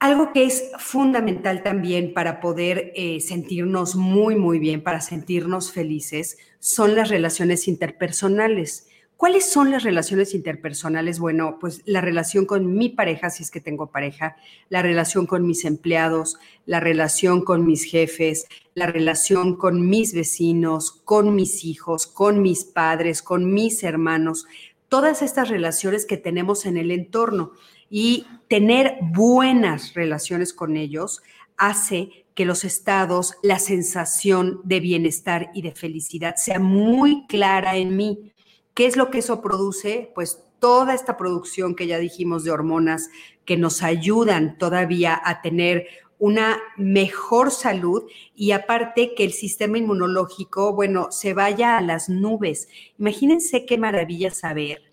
Algo 0.03 0.33
que 0.33 0.43
es 0.43 0.69
fundamental 0.79 1.63
también 1.63 2.13
para 2.13 2.41
poder 2.41 2.91
eh, 2.93 3.21
sentirnos 3.21 3.95
muy, 3.95 4.35
muy 4.35 4.59
bien, 4.59 4.83
para 4.83 4.99
sentirnos 4.99 5.71
felices, 5.71 6.37
son 6.59 6.93
las 6.93 7.07
relaciones 7.07 7.69
interpersonales. 7.69 8.89
¿Cuáles 9.15 9.49
son 9.49 9.71
las 9.71 9.83
relaciones 9.83 10.33
interpersonales? 10.33 11.19
Bueno, 11.19 11.57
pues 11.57 11.83
la 11.85 12.01
relación 12.01 12.45
con 12.45 12.75
mi 12.75 12.89
pareja, 12.89 13.29
si 13.29 13.43
es 13.43 13.49
que 13.49 13.61
tengo 13.61 13.91
pareja, 13.91 14.35
la 14.67 14.81
relación 14.81 15.25
con 15.25 15.47
mis 15.47 15.63
empleados, 15.63 16.37
la 16.65 16.81
relación 16.81 17.41
con 17.41 17.65
mis 17.65 17.85
jefes, 17.85 18.47
la 18.75 18.87
relación 18.87 19.55
con 19.55 19.87
mis 19.87 20.13
vecinos, 20.13 20.91
con 21.05 21.33
mis 21.33 21.63
hijos, 21.63 22.07
con 22.07 22.41
mis 22.41 22.65
padres, 22.65 23.21
con 23.21 23.53
mis 23.53 23.85
hermanos, 23.85 24.47
todas 24.89 25.21
estas 25.21 25.47
relaciones 25.47 26.05
que 26.05 26.17
tenemos 26.17 26.65
en 26.65 26.75
el 26.75 26.91
entorno 26.91 27.53
y 27.89 28.27
tener 28.53 28.99
buenas 29.01 29.95
relaciones 29.95 30.53
con 30.53 30.77
ellos 30.77 31.23
hace 31.57 32.27
que 32.35 32.45
los 32.45 32.63
estados, 32.65 33.33
la 33.41 33.57
sensación 33.57 34.61
de 34.63 34.79
bienestar 34.79 35.49
y 35.55 35.63
de 35.63 35.71
felicidad 35.71 36.35
sea 36.35 36.59
muy 36.59 37.25
clara 37.25 37.77
en 37.77 37.97
mí. 37.97 38.31
¿Qué 38.75 38.85
es 38.85 38.95
lo 38.95 39.09
que 39.09 39.17
eso 39.17 39.41
produce? 39.41 40.11
Pues 40.13 40.43
toda 40.59 40.93
esta 40.93 41.17
producción 41.17 41.73
que 41.73 41.87
ya 41.87 41.97
dijimos 41.97 42.43
de 42.43 42.51
hormonas 42.51 43.09
que 43.43 43.57
nos 43.57 43.81
ayudan 43.81 44.59
todavía 44.59 45.19
a 45.25 45.41
tener 45.41 45.87
una 46.19 46.61
mejor 46.77 47.49
salud 47.49 48.03
y 48.35 48.51
aparte 48.51 49.15
que 49.15 49.23
el 49.23 49.33
sistema 49.33 49.79
inmunológico, 49.79 50.75
bueno, 50.75 51.11
se 51.11 51.33
vaya 51.33 51.79
a 51.79 51.81
las 51.81 52.07
nubes. 52.07 52.67
Imagínense 52.99 53.65
qué 53.65 53.79
maravilla 53.79 54.29
saber 54.29 54.83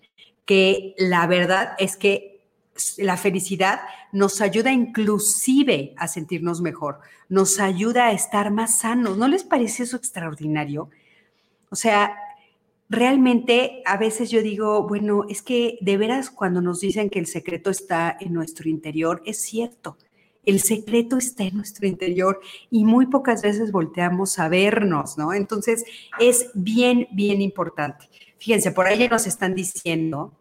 que 0.45 0.95
la 0.97 1.27
verdad 1.27 1.75
es 1.77 1.95
que 1.95 2.31
la 2.97 3.17
felicidad 3.17 3.81
nos 4.11 4.41
ayuda 4.41 4.71
inclusive 4.71 5.93
a 5.97 6.07
sentirnos 6.07 6.61
mejor, 6.61 6.99
nos 7.29 7.59
ayuda 7.59 8.07
a 8.07 8.11
estar 8.11 8.51
más 8.51 8.79
sanos. 8.79 9.17
¿No 9.17 9.27
les 9.27 9.43
parece 9.43 9.83
eso 9.83 9.97
extraordinario? 9.97 10.89
O 11.69 11.75
sea, 11.75 12.15
realmente 12.89 13.81
a 13.85 13.97
veces 13.97 14.29
yo 14.29 14.41
digo, 14.41 14.87
bueno, 14.87 15.25
es 15.29 15.41
que 15.41 15.77
de 15.81 15.97
veras 15.97 16.29
cuando 16.29 16.61
nos 16.61 16.81
dicen 16.81 17.09
que 17.09 17.19
el 17.19 17.27
secreto 17.27 17.69
está 17.69 18.17
en 18.19 18.33
nuestro 18.33 18.69
interior, 18.69 19.21
es 19.25 19.41
cierto. 19.41 19.97
El 20.43 20.59
secreto 20.59 21.17
está 21.17 21.43
en 21.43 21.55
nuestro 21.55 21.87
interior 21.87 22.41
y 22.69 22.83
muy 22.83 23.05
pocas 23.05 23.43
veces 23.43 23.71
volteamos 23.71 24.39
a 24.39 24.49
vernos, 24.49 25.17
¿no? 25.17 25.33
Entonces 25.33 25.85
es 26.19 26.49
bien, 26.53 27.07
bien 27.11 27.41
importante. 27.41 28.09
Fíjense, 28.39 28.71
por 28.71 28.87
ahí 28.87 29.07
nos 29.07 29.27
están 29.27 29.53
diciendo 29.53 30.33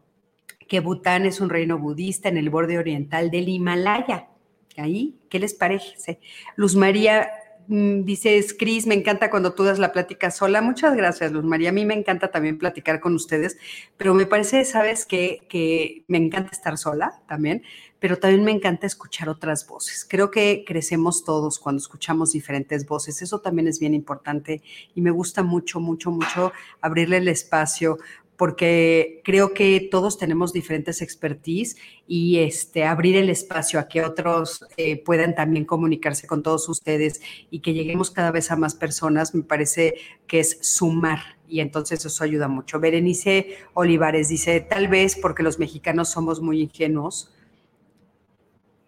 que 0.70 0.78
Bután 0.78 1.26
es 1.26 1.40
un 1.40 1.50
reino 1.50 1.78
budista 1.78 2.28
en 2.28 2.36
el 2.36 2.48
borde 2.48 2.78
oriental 2.78 3.28
del 3.32 3.48
Himalaya. 3.48 4.28
Ahí, 4.76 5.18
¿qué 5.28 5.40
les 5.40 5.52
parece? 5.52 6.20
Luz 6.54 6.76
María 6.76 7.28
mm, 7.66 8.04
dice, 8.04 8.40
Cris, 8.56 8.86
me 8.86 8.94
encanta 8.94 9.30
cuando 9.30 9.52
tú 9.52 9.64
das 9.64 9.80
la 9.80 9.90
plática 9.90 10.30
sola. 10.30 10.62
Muchas 10.62 10.94
gracias, 10.94 11.32
Luz 11.32 11.42
María. 11.42 11.70
A 11.70 11.72
mí 11.72 11.84
me 11.84 11.94
encanta 11.94 12.30
también 12.30 12.56
platicar 12.56 13.00
con 13.00 13.16
ustedes, 13.16 13.58
pero 13.96 14.14
me 14.14 14.26
parece, 14.26 14.64
sabes, 14.64 15.06
que, 15.06 15.40
que 15.48 16.04
me 16.06 16.18
encanta 16.18 16.52
estar 16.52 16.78
sola 16.78 17.20
también, 17.26 17.64
pero 17.98 18.18
también 18.18 18.44
me 18.44 18.52
encanta 18.52 18.86
escuchar 18.86 19.28
otras 19.28 19.66
voces. 19.66 20.06
Creo 20.08 20.30
que 20.30 20.64
crecemos 20.64 21.24
todos 21.24 21.58
cuando 21.58 21.80
escuchamos 21.80 22.30
diferentes 22.30 22.86
voces. 22.86 23.22
Eso 23.22 23.40
también 23.40 23.66
es 23.66 23.80
bien 23.80 23.92
importante 23.92 24.62
y 24.94 25.02
me 25.02 25.10
gusta 25.10 25.42
mucho, 25.42 25.80
mucho, 25.80 26.12
mucho 26.12 26.52
abrirle 26.80 27.16
el 27.16 27.26
espacio 27.26 27.98
porque 28.40 29.20
creo 29.22 29.52
que 29.52 29.86
todos 29.90 30.16
tenemos 30.16 30.54
diferentes 30.54 31.02
expertise 31.02 31.76
y 32.06 32.38
este, 32.38 32.84
abrir 32.84 33.16
el 33.16 33.28
espacio 33.28 33.78
a 33.78 33.86
que 33.86 34.02
otros 34.02 34.64
eh, 34.78 34.96
puedan 35.04 35.34
también 35.34 35.66
comunicarse 35.66 36.26
con 36.26 36.42
todos 36.42 36.66
ustedes 36.70 37.20
y 37.50 37.60
que 37.60 37.74
lleguemos 37.74 38.10
cada 38.10 38.30
vez 38.30 38.50
a 38.50 38.56
más 38.56 38.74
personas, 38.74 39.34
me 39.34 39.42
parece 39.42 39.96
que 40.26 40.40
es 40.40 40.56
sumar 40.62 41.18
y 41.46 41.60
entonces 41.60 42.02
eso 42.06 42.24
ayuda 42.24 42.48
mucho. 42.48 42.80
Berenice 42.80 43.58
Olivares 43.74 44.30
dice, 44.30 44.62
tal 44.62 44.88
vez 44.88 45.18
porque 45.20 45.42
los 45.42 45.58
mexicanos 45.58 46.08
somos 46.08 46.40
muy 46.40 46.62
ingenuos. 46.62 47.34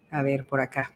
A 0.09 0.23
ver, 0.23 0.47
por 0.47 0.61
acá. 0.61 0.95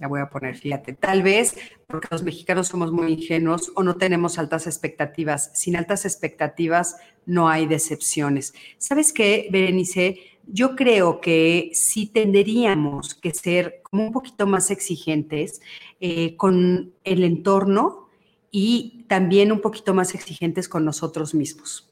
La 0.00 0.06
voy 0.06 0.20
a 0.20 0.30
poner, 0.30 0.56
fíjate, 0.56 0.92
tal 0.92 1.22
vez 1.22 1.56
porque 1.86 2.08
los 2.10 2.22
mexicanos 2.22 2.68
somos 2.68 2.92
muy 2.92 3.12
ingenuos 3.12 3.72
o 3.74 3.82
no 3.82 3.96
tenemos 3.96 4.38
altas 4.38 4.66
expectativas. 4.66 5.50
Sin 5.54 5.76
altas 5.76 6.04
expectativas 6.04 6.96
no 7.26 7.48
hay 7.48 7.66
decepciones. 7.66 8.54
¿Sabes 8.78 9.12
qué, 9.12 9.48
Berenice? 9.50 10.18
Yo 10.46 10.76
creo 10.76 11.20
que 11.20 11.70
sí 11.74 12.06
tendríamos 12.06 13.14
que 13.14 13.34
ser 13.34 13.80
como 13.82 14.06
un 14.06 14.12
poquito 14.12 14.46
más 14.46 14.70
exigentes 14.70 15.60
eh, 16.00 16.36
con 16.36 16.94
el 17.04 17.24
entorno 17.24 18.08
y 18.50 19.04
también 19.08 19.52
un 19.52 19.60
poquito 19.60 19.94
más 19.94 20.14
exigentes 20.14 20.68
con 20.68 20.84
nosotros 20.84 21.34
mismos. 21.34 21.87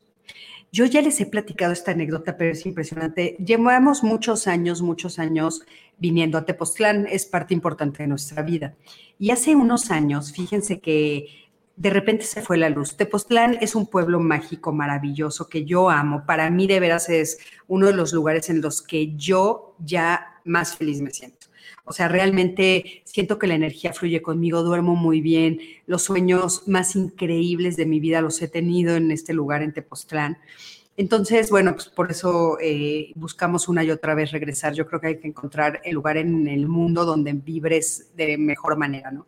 Yo 0.73 0.85
ya 0.85 1.01
les 1.01 1.21
he 1.21 1.27
platicado 1.27 1.73
esta 1.73 1.93
anécdota, 1.93 2.37
pero 2.37 2.53
es 2.53 2.67
impresionante. 2.67 3.37
Llevamos 3.39 4.03
muchos 4.03 4.47
años, 4.47 4.83
muchos 4.83 5.19
años 5.19 5.63
viniendo 5.99 6.39
a 6.39 6.45
Tepoztlán, 6.45 7.07
es 7.07 7.25
parte 7.27 7.55
importante 7.55 8.03
de 8.03 8.09
nuestra 8.09 8.43
vida. 8.43 8.75
Y 9.19 9.31
hace 9.31 9.57
unos 9.57 9.91
años, 9.91 10.33
fíjense 10.33 10.81
que 10.81 11.29
de 11.77 11.91
repente 11.91 12.25
se 12.25 12.43
fue 12.43 12.57
la 12.57 12.71
luz. 12.71 12.97
Tepoztlán 12.97 13.59
es 13.61 13.75
un 13.75 13.87
pueblo 13.87 14.19
mágico, 14.19 14.73
maravilloso, 14.73 15.49
que 15.49 15.65
yo 15.65 15.91
amo. 15.91 16.25
Para 16.27 16.51
mí, 16.51 16.67
de 16.67 16.81
veras, 16.81 17.09
es 17.09 17.39
uno 17.69 17.87
de 17.87 17.93
los 17.93 18.13
lugares 18.13 18.49
en 18.51 18.61
los 18.61 18.83
que 18.83 19.15
yo 19.15 19.77
ya 19.79 20.41
más 20.45 20.77
feliz 20.77 21.01
me 21.01 21.11
siento. 21.11 21.36
O 21.89 21.93
sea, 21.93 22.09
realmente 22.09 23.03
siento 23.05 23.39
que 23.39 23.47
la 23.47 23.55
energía 23.55 23.93
fluye 23.93 24.21
conmigo, 24.21 24.63
duermo 24.63 24.97
muy 24.97 25.21
bien, 25.21 25.61
los 25.87 26.03
sueños 26.03 26.67
más 26.67 26.97
increíbles 26.97 27.77
de 27.77 27.87
mi 27.87 28.01
vida 28.01 28.21
los 28.21 28.43
he 28.43 28.49
tenido 28.49 28.97
en 28.97 29.13
este 29.13 29.33
lugar, 29.33 29.63
en 29.63 29.73
Tepoztlán. 29.73 30.37
Entonces, 30.97 31.49
bueno, 31.49 31.75
pues 31.75 31.87
por 31.89 32.11
eso 32.11 32.59
eh, 32.61 33.13
buscamos 33.15 33.69
una 33.69 33.85
y 33.85 33.91
otra 33.93 34.15
vez 34.15 34.33
regresar. 34.33 34.73
Yo 34.75 34.87
creo 34.87 35.01
que 35.01 35.07
hay 35.07 35.19
que 35.19 35.29
encontrar 35.29 35.81
el 35.85 35.95
lugar 35.95 36.17
en 36.17 36.49
el 36.49 36.67
mundo 36.67 37.05
donde 37.05 37.33
vibres 37.35 38.11
de 38.17 38.37
mejor 38.37 38.77
manera, 38.77 39.13
¿no? 39.13 39.27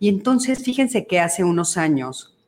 Y 0.00 0.08
entonces, 0.08 0.64
fíjense 0.64 1.06
que 1.06 1.20
hace 1.20 1.44
unos 1.44 1.76
años 1.76 2.38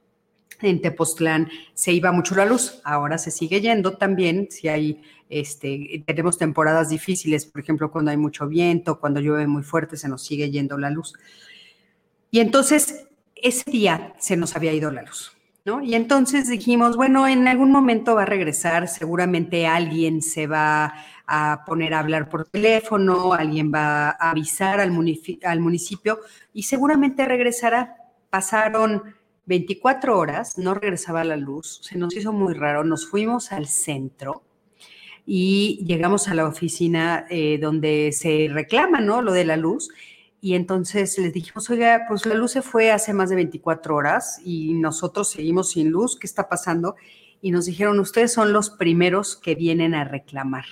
en 0.62 0.80
Tepoztlán 0.80 1.50
se 1.74 1.92
iba 1.92 2.12
mucho 2.12 2.34
la 2.34 2.46
luz, 2.46 2.80
ahora 2.84 3.18
se 3.18 3.30
sigue 3.30 3.60
yendo 3.60 3.96
también, 3.96 4.48
si 4.50 4.68
hay, 4.68 5.02
este, 5.30 6.04
tenemos 6.06 6.36
temporadas 6.36 6.90
difíciles, 6.90 7.46
por 7.46 7.62
ejemplo, 7.62 7.90
cuando 7.90 8.10
hay 8.10 8.16
mucho 8.16 8.46
viento, 8.48 9.00
cuando 9.00 9.20
llueve 9.20 9.46
muy 9.46 9.62
fuerte, 9.62 9.96
se 9.96 10.08
nos 10.08 10.22
sigue 10.24 10.50
yendo 10.50 10.76
la 10.76 10.90
luz. 10.90 11.14
Y 12.30 12.40
entonces, 12.40 13.06
ese 13.36 13.70
día 13.70 14.14
se 14.18 14.36
nos 14.36 14.56
había 14.56 14.72
ido 14.72 14.90
la 14.90 15.02
luz. 15.02 15.32
Y 15.82 15.94
entonces 15.94 16.48
dijimos, 16.48 16.96
bueno, 16.96 17.28
en 17.28 17.46
algún 17.46 17.70
momento 17.70 18.16
va 18.16 18.22
a 18.22 18.26
regresar, 18.26 18.88
seguramente 18.88 19.66
alguien 19.66 20.20
se 20.22 20.46
va 20.46 20.94
a 21.26 21.64
poner 21.64 21.94
a 21.94 22.00
hablar 22.00 22.28
por 22.28 22.46
teléfono, 22.46 23.34
alguien 23.34 23.70
va 23.72 24.10
a 24.10 24.30
avisar 24.30 24.80
al, 24.80 24.90
al 25.44 25.60
municipio 25.60 26.18
y 26.52 26.64
seguramente 26.64 27.24
regresará. 27.24 27.96
Pasaron 28.30 29.14
24 29.46 30.18
horas, 30.18 30.58
no 30.58 30.74
regresaba 30.74 31.22
la 31.24 31.36
luz, 31.36 31.80
se 31.82 31.98
nos 31.98 32.16
hizo 32.16 32.32
muy 32.32 32.54
raro, 32.54 32.82
nos 32.82 33.06
fuimos 33.08 33.52
al 33.52 33.66
centro 33.66 34.42
y 35.26 35.84
llegamos 35.86 36.28
a 36.28 36.34
la 36.34 36.46
oficina 36.46 37.26
eh, 37.30 37.58
donde 37.58 38.12
se 38.12 38.48
reclama, 38.50 39.00
¿no? 39.00 39.22
Lo 39.22 39.32
de 39.32 39.44
la 39.44 39.56
luz 39.56 39.90
y 40.42 40.54
entonces 40.54 41.18
les 41.18 41.32
dijimos, 41.32 41.68
oiga, 41.68 42.06
pues 42.08 42.24
la 42.24 42.34
luz 42.34 42.52
se 42.52 42.62
fue 42.62 42.90
hace 42.90 43.12
más 43.12 43.28
de 43.28 43.36
24 43.36 43.94
horas 43.94 44.40
y 44.42 44.72
nosotros 44.74 45.30
seguimos 45.30 45.72
sin 45.72 45.90
luz, 45.90 46.18
¿qué 46.18 46.26
está 46.26 46.48
pasando? 46.48 46.96
Y 47.42 47.50
nos 47.50 47.66
dijeron, 47.66 48.00
ustedes 48.00 48.32
son 48.32 48.52
los 48.52 48.70
primeros 48.70 49.36
que 49.36 49.54
vienen 49.54 49.94
a 49.94 50.04
reclamar. 50.04 50.64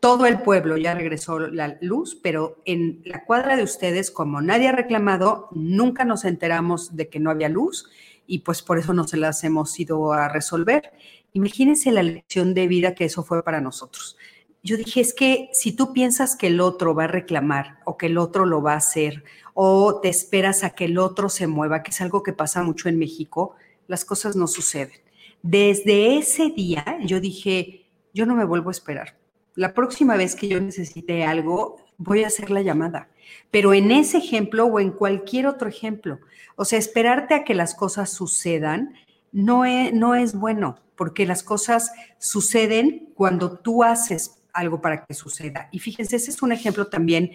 Todo 0.00 0.24
el 0.24 0.40
pueblo 0.40 0.78
ya 0.78 0.94
regresó 0.94 1.38
la 1.38 1.76
luz, 1.82 2.18
pero 2.22 2.56
en 2.64 3.02
la 3.04 3.24
cuadra 3.24 3.56
de 3.56 3.62
ustedes, 3.62 4.10
como 4.10 4.40
nadie 4.40 4.68
ha 4.68 4.72
reclamado, 4.72 5.48
nunca 5.52 6.06
nos 6.06 6.24
enteramos 6.24 6.96
de 6.96 7.10
que 7.10 7.20
no 7.20 7.30
había 7.30 7.50
luz 7.50 7.90
y 8.26 8.38
pues 8.38 8.62
por 8.62 8.78
eso 8.78 8.94
no 8.94 9.06
se 9.06 9.18
las 9.18 9.44
hemos 9.44 9.78
ido 9.78 10.14
a 10.14 10.28
resolver. 10.30 10.92
Imagínense 11.32 11.92
la 11.92 12.02
lección 12.02 12.54
de 12.54 12.66
vida 12.66 12.94
que 12.94 13.04
eso 13.04 13.22
fue 13.22 13.42
para 13.42 13.60
nosotros 13.60 14.16
yo 14.62 14.76
dije, 14.76 15.00
es 15.00 15.14
que 15.14 15.48
si 15.52 15.72
tú 15.72 15.92
piensas 15.92 16.36
que 16.36 16.48
el 16.48 16.60
otro 16.60 16.94
va 16.94 17.04
a 17.04 17.08
reclamar 17.08 17.78
o 17.84 17.96
que 17.96 18.06
el 18.06 18.18
otro 18.18 18.44
lo 18.44 18.62
va 18.62 18.74
a 18.74 18.78
hacer 18.78 19.24
o 19.54 20.00
te 20.00 20.08
esperas 20.08 20.64
a 20.64 20.70
que 20.70 20.84
el 20.84 20.98
otro 20.98 21.28
se 21.28 21.46
mueva, 21.46 21.82
que 21.82 21.90
es 21.90 22.00
algo 22.00 22.22
que 22.22 22.32
pasa 22.32 22.62
mucho 22.62 22.88
en 22.88 22.98
México, 22.98 23.54
las 23.86 24.04
cosas 24.04 24.36
no 24.36 24.46
suceden. 24.46 25.00
Desde 25.42 26.18
ese 26.18 26.50
día 26.50 26.98
yo 27.02 27.20
dije, 27.20 27.86
yo 28.12 28.26
no 28.26 28.34
me 28.34 28.44
vuelvo 28.44 28.68
a 28.68 28.72
esperar. 28.72 29.16
La 29.54 29.72
próxima 29.72 30.16
vez 30.16 30.34
que 30.34 30.48
yo 30.48 30.60
necesite 30.60 31.24
algo, 31.24 31.78
voy 31.96 32.24
a 32.24 32.28
hacer 32.28 32.50
la 32.50 32.62
llamada. 32.62 33.08
Pero 33.50 33.72
en 33.72 33.90
ese 33.90 34.18
ejemplo 34.18 34.66
o 34.66 34.78
en 34.78 34.90
cualquier 34.90 35.46
otro 35.46 35.68
ejemplo, 35.68 36.20
o 36.56 36.64
sea, 36.64 36.78
esperarte 36.78 37.34
a 37.34 37.44
que 37.44 37.54
las 37.54 37.74
cosas 37.74 38.10
sucedan 38.10 38.94
no 39.32 39.64
es, 39.64 39.92
no 39.92 40.14
es 40.14 40.34
bueno, 40.34 40.78
porque 41.00 41.24
las 41.24 41.42
cosas 41.42 41.92
suceden 42.18 43.08
cuando 43.14 43.56
tú 43.56 43.84
haces 43.84 44.42
algo 44.52 44.82
para 44.82 45.06
que 45.06 45.14
suceda. 45.14 45.70
Y 45.72 45.78
fíjense, 45.78 46.16
ese 46.16 46.30
es 46.30 46.42
un 46.42 46.52
ejemplo 46.52 46.88
también 46.88 47.32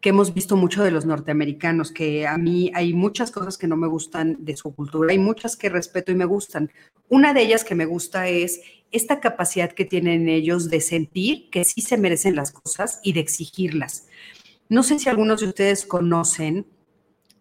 que 0.00 0.10
hemos 0.10 0.32
visto 0.34 0.54
mucho 0.54 0.84
de 0.84 0.92
los 0.92 1.04
norteamericanos, 1.04 1.90
que 1.90 2.28
a 2.28 2.38
mí 2.38 2.70
hay 2.76 2.94
muchas 2.94 3.32
cosas 3.32 3.58
que 3.58 3.66
no 3.66 3.76
me 3.76 3.88
gustan 3.88 4.36
de 4.44 4.56
su 4.56 4.72
cultura, 4.72 5.10
hay 5.10 5.18
muchas 5.18 5.56
que 5.56 5.68
respeto 5.68 6.12
y 6.12 6.14
me 6.14 6.26
gustan. 6.26 6.70
Una 7.08 7.34
de 7.34 7.42
ellas 7.42 7.64
que 7.64 7.74
me 7.74 7.86
gusta 7.86 8.28
es 8.28 8.60
esta 8.92 9.18
capacidad 9.18 9.72
que 9.72 9.84
tienen 9.84 10.28
ellos 10.28 10.70
de 10.70 10.80
sentir 10.80 11.50
que 11.50 11.64
sí 11.64 11.80
se 11.80 11.96
merecen 11.96 12.36
las 12.36 12.52
cosas 12.52 13.00
y 13.02 13.14
de 13.14 13.20
exigirlas. 13.20 14.06
No 14.68 14.84
sé 14.84 14.96
si 15.00 15.08
algunos 15.08 15.40
de 15.40 15.48
ustedes 15.48 15.86
conocen 15.86 16.66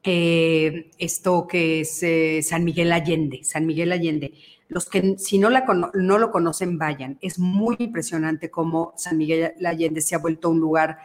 eh, 0.08 0.89
esto 0.98 1.48
que 1.48 1.82
es 1.82 2.02
eh, 2.02 2.41
San 2.41 2.63
Miguel 2.63 2.91
Allende. 2.91 3.43
San 3.43 3.65
Miguel 3.65 3.91
Allende 3.91 4.34
los 4.70 4.89
que 4.89 5.17
si 5.17 5.38
no, 5.38 5.50
la, 5.50 5.65
no 5.93 6.17
lo 6.17 6.32
conocen, 6.32 6.78
vayan. 6.78 7.17
Es 7.22 7.39
muy 7.39 7.76
impresionante 7.80 8.52
cómo 8.52 8.93
San 8.98 9.17
Miguel 9.17 9.54
Allende 9.65 10.02
se 10.02 10.15
ha 10.15 10.20
vuelto 10.20 10.50
un 10.50 10.60
lugar 10.60 10.98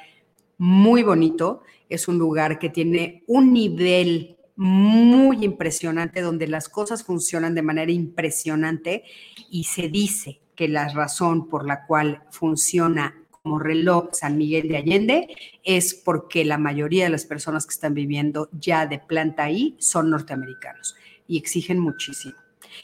muy 0.58 1.02
bonito. 1.02 1.62
Es 1.88 2.08
un 2.08 2.18
lugar 2.18 2.58
que 2.58 2.70
tiene 2.70 3.22
un 3.26 3.52
nivel 3.52 4.36
muy 4.56 5.44
impresionante 5.44 6.20
donde 6.20 6.46
las 6.46 6.68
cosas 6.68 7.04
funcionan 7.04 7.54
de 7.54 7.62
manera 7.62 7.90
impresionante 7.90 9.04
y 9.50 9.64
se 9.64 9.88
dice 9.88 10.40
que 10.54 10.68
la 10.68 10.88
razón 10.88 11.48
por 11.48 11.66
la 11.66 11.86
cual 11.86 12.22
funciona 12.30 13.21
como 13.42 13.58
reloj 13.58 14.10
San 14.12 14.38
Miguel 14.38 14.68
de 14.68 14.76
Allende 14.76 15.36
es 15.64 15.94
porque 15.94 16.44
la 16.44 16.58
mayoría 16.58 17.04
de 17.04 17.10
las 17.10 17.24
personas 17.24 17.66
que 17.66 17.72
están 17.72 17.92
viviendo 17.92 18.48
ya 18.52 18.86
de 18.86 19.00
planta 19.00 19.44
ahí 19.44 19.76
son 19.80 20.10
norteamericanos 20.10 20.94
y 21.26 21.38
exigen 21.38 21.80
muchísimo 21.80 22.34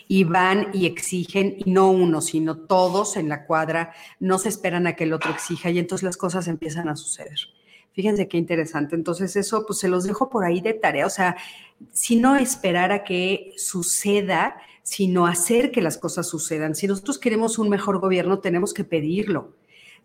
y 0.07 0.25
van 0.25 0.69
y 0.75 0.87
exigen, 0.87 1.57
y 1.65 1.71
no 1.71 1.91
uno, 1.91 2.21
sino 2.21 2.57
todos 2.59 3.17
en 3.17 3.29
la 3.29 3.47
cuadra, 3.47 3.95
no 4.21 4.39
se 4.39 4.49
esperan 4.51 4.87
a 4.87 4.97
que 4.97 5.05
el 5.05 5.13
otro 5.13 5.31
exija 5.31 5.71
y 5.71 5.79
entonces 5.79 6.03
las 6.03 6.17
cosas 6.17 6.47
empiezan 6.49 6.89
a 6.89 6.97
suceder. 6.97 7.39
Fíjense 7.93 8.29
qué 8.29 8.37
interesante. 8.37 8.97
Entonces 8.97 9.35
eso 9.37 9.65
pues 9.65 9.79
se 9.79 9.89
los 9.89 10.05
dejo 10.05 10.29
por 10.29 10.45
ahí 10.45 10.61
de 10.61 10.75
tarea, 10.75 11.07
o 11.07 11.11
sea, 11.11 11.37
si 11.93 12.17
no 12.17 12.37
esperar 12.37 12.93
a 12.93 13.05
que 13.05 13.55
suceda, 13.57 14.57
sino 14.83 15.27
hacer 15.27 15.71
que 15.71 15.81
las 15.81 15.97
cosas 15.97 16.29
sucedan. 16.29 16.75
Si 16.75 16.87
nosotros 16.87 17.19
queremos 17.19 17.59
un 17.59 17.69
mejor 17.69 17.99
gobierno, 17.99 18.41
tenemos 18.41 18.75
que 18.75 18.85
pedirlo. 18.85 19.55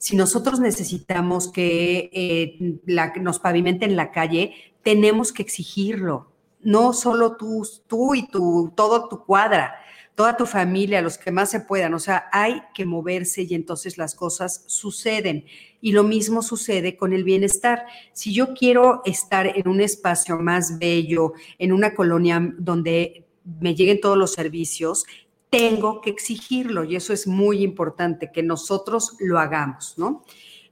Si 0.04 0.18
nosotros 0.18 0.60
necesitamos 0.60 1.50
que 1.50 2.10
eh, 2.12 2.78
nos 3.22 3.40
pavimenten 3.40 3.96
la 3.96 4.12
calle, 4.12 4.54
tenemos 4.84 5.32
que 5.32 5.44
exigirlo 5.44 6.34
no 6.62 6.92
solo 6.92 7.38
tú, 7.38 7.66
tú 7.88 8.14
y 8.14 8.28
tu, 8.28 8.74
todo 8.76 9.08
tu 9.08 9.24
cuadra, 9.24 9.76
toda 10.14 10.36
tu 10.36 10.46
familia, 10.46 11.02
los 11.02 11.18
que 11.18 11.32
más 11.32 11.52
se 11.52 11.62
puedan. 11.62 11.94
O 11.94 12.00
sea, 12.00 12.26
hay 12.34 12.64
que 12.74 12.84
moverse 12.84 13.44
y 13.44 13.54
entonces 13.54 13.98
las 13.98 14.14
cosas 14.14 14.66
suceden. 14.68 15.46
Y 15.80 15.94
lo 15.94 16.04
mismo 16.04 16.42
sucede 16.42 16.98
con 16.98 17.14
el 17.14 17.24
bienestar. 17.24 17.86
Si 18.12 18.34
yo 18.34 18.54
quiero 18.54 19.04
estar 19.06 19.48
en 19.48 19.70
un 19.70 19.80
espacio 19.80 20.38
más 20.38 20.80
bello, 20.80 21.32
en 21.60 21.72
una 21.72 21.96
colonia 21.96 22.54
donde 22.58 23.26
me 23.62 23.74
lleguen 23.74 24.02
todos 24.02 24.18
los 24.18 24.34
servicios, 24.34 25.06
tengo 25.54 26.02
que 26.02 26.10
exigirlo 26.10 26.84
y 26.84 26.96
eso 26.96 27.14
es 27.14 27.28
muy 27.28 27.62
importante, 27.64 28.32
que 28.32 28.42
nosotros 28.42 29.16
lo 29.20 29.38
hagamos, 29.38 29.94
¿no? 29.98 30.24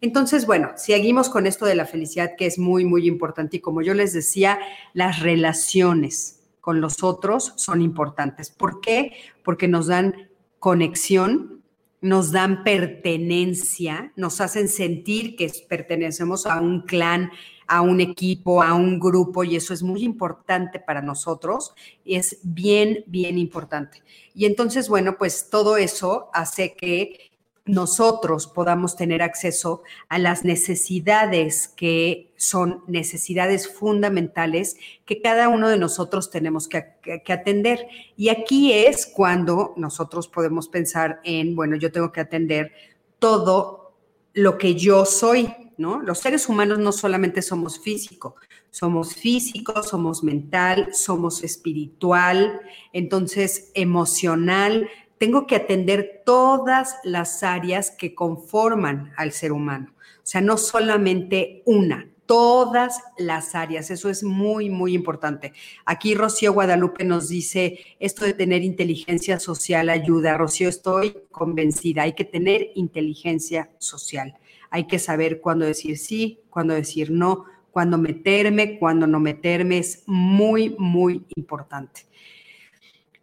Entonces, 0.01 0.47
bueno, 0.47 0.71
seguimos 0.75 1.29
con 1.29 1.45
esto 1.45 1.67
de 1.67 1.75
la 1.75 1.85
felicidad 1.85 2.31
que 2.35 2.47
es 2.47 2.57
muy, 2.57 2.83
muy 2.83 3.07
importante 3.07 3.57
y 3.57 3.59
como 3.59 3.83
yo 3.83 3.93
les 3.93 4.11
decía, 4.11 4.57
las 4.93 5.19
relaciones 5.19 6.39
con 6.61 6.81
los 6.81 7.03
otros 7.03 7.53
son 7.57 7.83
importantes. 7.83 8.49
¿Por 8.49 8.81
qué? 8.81 9.13
Porque 9.43 9.67
nos 9.67 9.85
dan 9.85 10.29
conexión, 10.57 11.61
nos 12.01 12.31
dan 12.31 12.63
pertenencia, 12.63 14.11
nos 14.15 14.41
hacen 14.41 14.67
sentir 14.67 15.35
que 15.35 15.51
pertenecemos 15.69 16.47
a 16.47 16.59
un 16.59 16.81
clan, 16.81 17.31
a 17.71 17.79
un 17.79 18.01
equipo, 18.01 18.61
a 18.61 18.73
un 18.73 18.99
grupo, 18.99 19.45
y 19.45 19.55
eso 19.55 19.73
es 19.73 19.81
muy 19.81 20.03
importante 20.03 20.77
para 20.77 21.01
nosotros, 21.01 21.73
es 22.03 22.37
bien, 22.43 23.05
bien 23.07 23.37
importante. 23.37 24.03
Y 24.35 24.45
entonces, 24.45 24.89
bueno, 24.89 25.17
pues 25.17 25.49
todo 25.49 25.77
eso 25.77 26.29
hace 26.33 26.75
que 26.75 27.31
nosotros 27.63 28.47
podamos 28.47 28.97
tener 28.97 29.21
acceso 29.21 29.83
a 30.09 30.19
las 30.19 30.43
necesidades 30.43 31.69
que 31.69 32.33
son 32.35 32.83
necesidades 32.87 33.71
fundamentales 33.71 34.75
que 35.05 35.21
cada 35.21 35.47
uno 35.47 35.69
de 35.69 35.77
nosotros 35.77 36.29
tenemos 36.29 36.67
que, 36.67 36.83
atender. 37.29 37.87
Y 38.17 38.27
aquí 38.27 38.73
es 38.73 39.05
cuando 39.05 39.73
nosotros 39.77 40.27
podemos 40.27 40.67
pensar 40.67 41.21
en, 41.23 41.55
bueno, 41.55 41.77
yo 41.77 41.89
tengo 41.89 42.11
que 42.11 42.19
atender 42.19 42.73
todo 43.17 43.93
lo 44.33 44.57
que 44.57 44.75
yo 44.75 45.05
soy, 45.05 45.53
Los 45.81 46.19
seres 46.19 46.47
humanos 46.47 46.79
no 46.79 46.91
solamente 46.91 47.41
somos 47.41 47.79
físicos, 47.79 48.33
somos 48.69 49.15
físicos, 49.15 49.89
somos 49.89 50.23
mental, 50.23 50.93
somos 50.93 51.43
espiritual, 51.43 52.61
entonces 52.93 53.71
emocional, 53.73 54.89
tengo 55.17 55.45
que 55.45 55.55
atender 55.55 56.23
todas 56.25 56.95
las 57.03 57.43
áreas 57.43 57.91
que 57.91 58.15
conforman 58.15 59.11
al 59.17 59.31
ser 59.31 59.51
humano. 59.51 59.93
O 59.97 60.25
sea, 60.25 60.41
no 60.41 60.57
solamente 60.57 61.63
una, 61.65 62.11
todas 62.31 63.01
las 63.17 63.55
áreas. 63.55 63.91
Eso 63.91 64.09
es 64.09 64.23
muy, 64.23 64.69
muy 64.69 64.93
importante. 64.93 65.51
Aquí 65.85 66.15
Rocío 66.15 66.53
Guadalupe 66.53 67.03
nos 67.03 67.27
dice, 67.27 67.79
esto 67.99 68.23
de 68.23 68.33
tener 68.33 68.63
inteligencia 68.63 69.37
social 69.37 69.89
ayuda. 69.89 70.37
Rocío, 70.37 70.69
estoy 70.69 71.17
convencida, 71.29 72.03
hay 72.03 72.13
que 72.13 72.23
tener 72.23 72.69
inteligencia 72.75 73.69
social. 73.79 74.37
Hay 74.71 74.87
que 74.87 74.97
saber 74.97 75.39
cuándo 75.39 75.65
decir 75.65 75.99
sí, 75.99 76.39
cuándo 76.49 76.73
decir 76.73 77.11
no, 77.11 77.45
cuándo 77.69 77.99
meterme, 77.99 78.79
cuándo 78.79 79.05
no 79.05 79.19
meterme. 79.19 79.77
Es 79.77 80.01
muy, 80.07 80.75
muy 80.79 81.23
importante. 81.35 82.07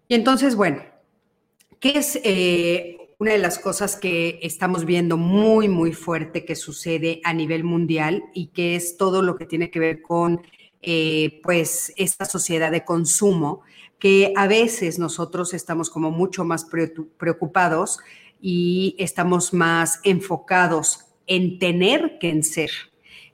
Y 0.06 0.14
entonces, 0.14 0.54
bueno, 0.54 0.80
¿Qué 1.80 1.96
es 1.96 2.18
eh, 2.24 3.14
una 3.18 3.32
de 3.32 3.38
las 3.38 3.60
cosas 3.60 3.94
que 3.94 4.40
estamos 4.42 4.84
viendo 4.84 5.16
muy, 5.16 5.68
muy 5.68 5.92
fuerte 5.92 6.44
que 6.44 6.56
sucede 6.56 7.20
a 7.22 7.32
nivel 7.32 7.62
mundial 7.62 8.24
y 8.34 8.48
que 8.48 8.74
es 8.74 8.96
todo 8.96 9.22
lo 9.22 9.36
que 9.36 9.46
tiene 9.46 9.70
que 9.70 9.78
ver 9.78 10.02
con 10.02 10.42
eh, 10.82 11.40
pues 11.44 11.92
esta 11.96 12.24
sociedad 12.24 12.72
de 12.72 12.84
consumo, 12.84 13.60
que 14.00 14.32
a 14.36 14.48
veces 14.48 14.98
nosotros 14.98 15.54
estamos 15.54 15.88
como 15.88 16.10
mucho 16.10 16.44
más 16.44 16.66
preocupados 17.16 18.00
y 18.40 18.96
estamos 18.98 19.52
más 19.52 20.00
enfocados 20.02 21.04
en 21.28 21.60
tener 21.60 22.18
que 22.18 22.30
en 22.30 22.42
ser. 22.42 22.70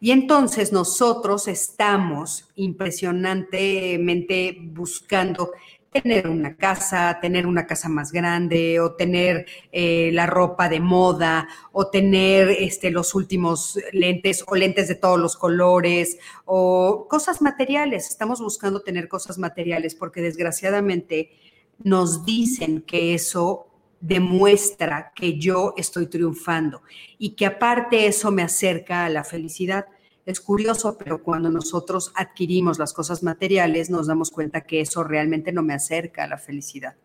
Y 0.01 0.11
entonces 0.11 0.71
nosotros 0.71 1.49
estamos 1.49 2.51
impresionantemente 2.57 4.59
buscando 4.61 5.53
tener 5.91 6.29
una 6.29 6.57
casa, 6.57 7.19
tener 7.23 7.47
una 7.47 7.67
casa 7.67 7.89
más 7.89 8.11
grande 8.11 8.81
o 8.81 8.95
tener 8.95 9.47
eh, 9.71 10.11
la 10.13 10.27
ropa 10.27 10.69
de 10.69 10.81
moda 10.81 11.49
o 11.73 11.89
tener 11.89 12.51
este, 12.51 12.91
los 12.91 13.15
últimos 13.15 13.79
lentes 13.93 14.45
o 14.47 14.57
lentes 14.57 14.89
de 14.89 14.97
todos 14.97 15.21
los 15.21 15.37
colores 15.37 16.19
o 16.45 17.07
cosas 17.09 17.41
materiales. 17.41 18.11
Estamos 18.11 18.41
buscando 18.41 18.81
tener 18.81 19.09
cosas 19.09 19.39
materiales 19.39 19.95
porque 19.95 20.21
desgraciadamente 20.21 21.31
nos 21.79 22.27
dicen 22.27 22.83
que 22.83 23.15
eso 23.15 23.69
demuestra 24.07 25.13
que 25.15 25.39
yo 25.39 25.73
estoy 25.79 26.09
triunfando 26.09 26.83
y 27.17 27.31
que 27.31 27.47
aparte 27.47 28.07
eso 28.07 28.31
me 28.31 28.43
acerca 28.43 29.07
a 29.07 29.09
la 29.09 29.25
felicidad. 29.25 29.87
Es 30.27 30.41
curioso, 30.41 30.99
pero 30.99 31.23
cuando 31.23 31.51
nosotros 31.51 32.13
adquirimos 32.15 32.79
las 32.79 32.93
cosas 32.93 33.23
materiales, 33.23 33.89
nos 33.89 34.07
damos 34.07 34.31
cuenta 34.31 34.61
que 34.61 34.83
eso 34.83 35.05
realmente 35.05 35.53
no 35.53 35.63
me 35.63 35.73
acerca 35.73 36.25
a 36.25 36.29
la 36.29 36.37
felicidad. 36.37 36.97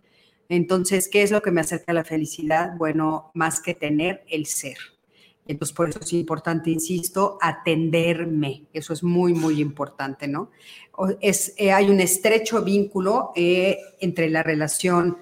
Entonces, 0.49 1.07
¿qué 1.07 1.21
es 1.21 1.31
lo 1.31 1.41
que 1.41 1.51
me 1.51 1.62
acerca 1.62 1.93
a 1.93 1.95
la 1.95 2.03
felicidad? 2.03 2.75
Bueno, 2.75 3.31
más 3.33 3.62
que 3.62 3.73
tener 3.73 4.25
el 4.27 4.45
ser. 4.45 4.77
Entonces, 5.47 5.75
por 5.75 5.89
eso 5.89 5.99
es 6.01 6.13
importante, 6.13 6.69
insisto, 6.69 7.38
atenderme. 7.41 8.65
Eso 8.73 8.91
es 8.91 9.03
muy, 9.03 9.33
muy 9.33 9.62
importante, 9.62 10.27
¿no? 10.27 10.51
Es, 11.21 11.53
eh, 11.57 11.71
hay 11.71 11.89
un 11.89 12.01
estrecho 12.01 12.62
vínculo 12.62 13.31
eh, 13.35 13.79
entre 14.01 14.29
la 14.29 14.43
relación 14.43 15.17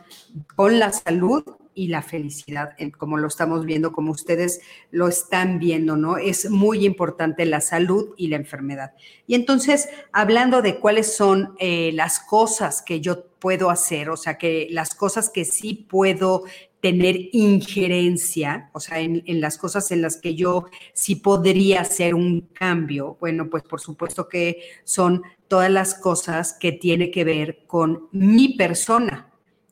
con 0.55 0.79
la 0.79 0.91
salud 0.91 1.43
y 1.77 1.89
la 1.89 2.01
felicidad, 2.01 2.75
como 2.97 3.17
lo 3.17 3.27
estamos 3.27 3.63
viendo, 3.63 3.91
como 3.91 4.11
ustedes 4.11 4.61
lo 4.89 5.07
están 5.07 5.59
viendo, 5.59 5.95
¿no? 5.95 6.17
Es 6.17 6.49
muy 6.49 6.87
importante 6.87 7.45
la 7.45 7.61
salud 7.61 8.15
y 8.17 8.29
la 8.29 8.37
enfermedad. 8.37 8.93
Y 9.27 9.35
entonces, 9.35 9.87
hablando 10.11 10.63
de 10.63 10.79
cuáles 10.79 11.15
son 11.15 11.55
eh, 11.59 11.91
las 11.93 12.19
cosas 12.19 12.81
que 12.81 12.99
yo 12.99 13.27
puedo 13.37 13.69
hacer, 13.69 14.09
o 14.09 14.17
sea, 14.17 14.39
que 14.39 14.67
las 14.71 14.95
cosas 14.95 15.29
que 15.29 15.45
sí 15.45 15.85
puedo 15.87 16.45
tener 16.81 17.15
injerencia, 17.31 18.71
o 18.73 18.79
sea, 18.79 18.99
en, 18.99 19.21
en, 19.27 19.39
las 19.39 19.59
cosas 19.59 19.91
en 19.91 20.01
las 20.01 20.17
que 20.17 20.33
yo 20.33 20.65
sí 20.93 21.15
podría 21.15 21.81
hacer 21.81 22.15
un 22.15 22.41
cambio, 22.53 23.17
bueno, 23.19 23.51
pues 23.51 23.61
por 23.61 23.81
supuesto 23.81 24.27
que 24.27 24.63
son 24.83 25.21
todas 25.47 25.69
las 25.69 25.93
cosas 25.93 26.53
que 26.59 26.71
tiene 26.71 27.11
que 27.11 27.23
ver 27.23 27.65
con 27.67 28.09
mi 28.11 28.55
persona, 28.55 29.27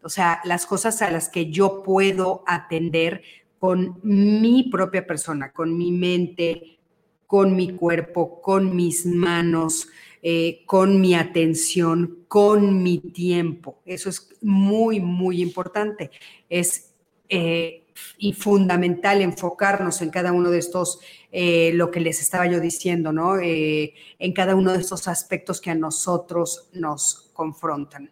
o 0.05 0.09
sea, 0.09 0.39
las 0.43 0.67
cosas 0.67 1.01
a 1.01 1.09
las 1.09 1.29
que 1.29 1.49
yo 1.49 1.81
puedo 1.81 2.43
atender 2.45 3.23
con 3.57 3.99
mi 4.03 4.69
propia 4.69 5.07
persona, 5.07 5.51
con 5.51 5.75
mi 5.75 5.91
mente, 5.91 6.77
con 7.25 7.55
mi 7.55 7.75
cuerpo, 7.75 8.39
con 8.39 8.75
mis 8.75 9.07
manos, 9.07 9.87
eh, 10.21 10.61
con 10.67 11.01
mi 11.01 11.15
atención, 11.15 12.25
con 12.27 12.83
mi 12.83 12.99
tiempo. 12.99 13.81
Eso 13.83 14.09
es 14.09 14.29
muy, 14.43 14.99
muy 14.99 15.41
importante. 15.41 16.11
Es 16.49 16.93
eh, 17.27 17.87
y 18.19 18.33
fundamental 18.33 19.23
enfocarnos 19.23 20.03
en 20.03 20.11
cada 20.11 20.33
uno 20.33 20.51
de 20.51 20.59
estos, 20.59 20.99
eh, 21.31 21.71
lo 21.73 21.89
que 21.89 21.99
les 21.99 22.21
estaba 22.21 22.45
yo 22.45 22.59
diciendo, 22.59 23.11
¿no? 23.11 23.39
en 23.39 24.33
cada 24.33 24.53
uno 24.53 24.73
de 24.73 24.81
estos 24.81 25.07
aspectos 25.07 25.61
que 25.61 25.71
a 25.71 25.75
nosotros 25.75 26.69
nos 26.73 27.31
confrontan 27.33 28.11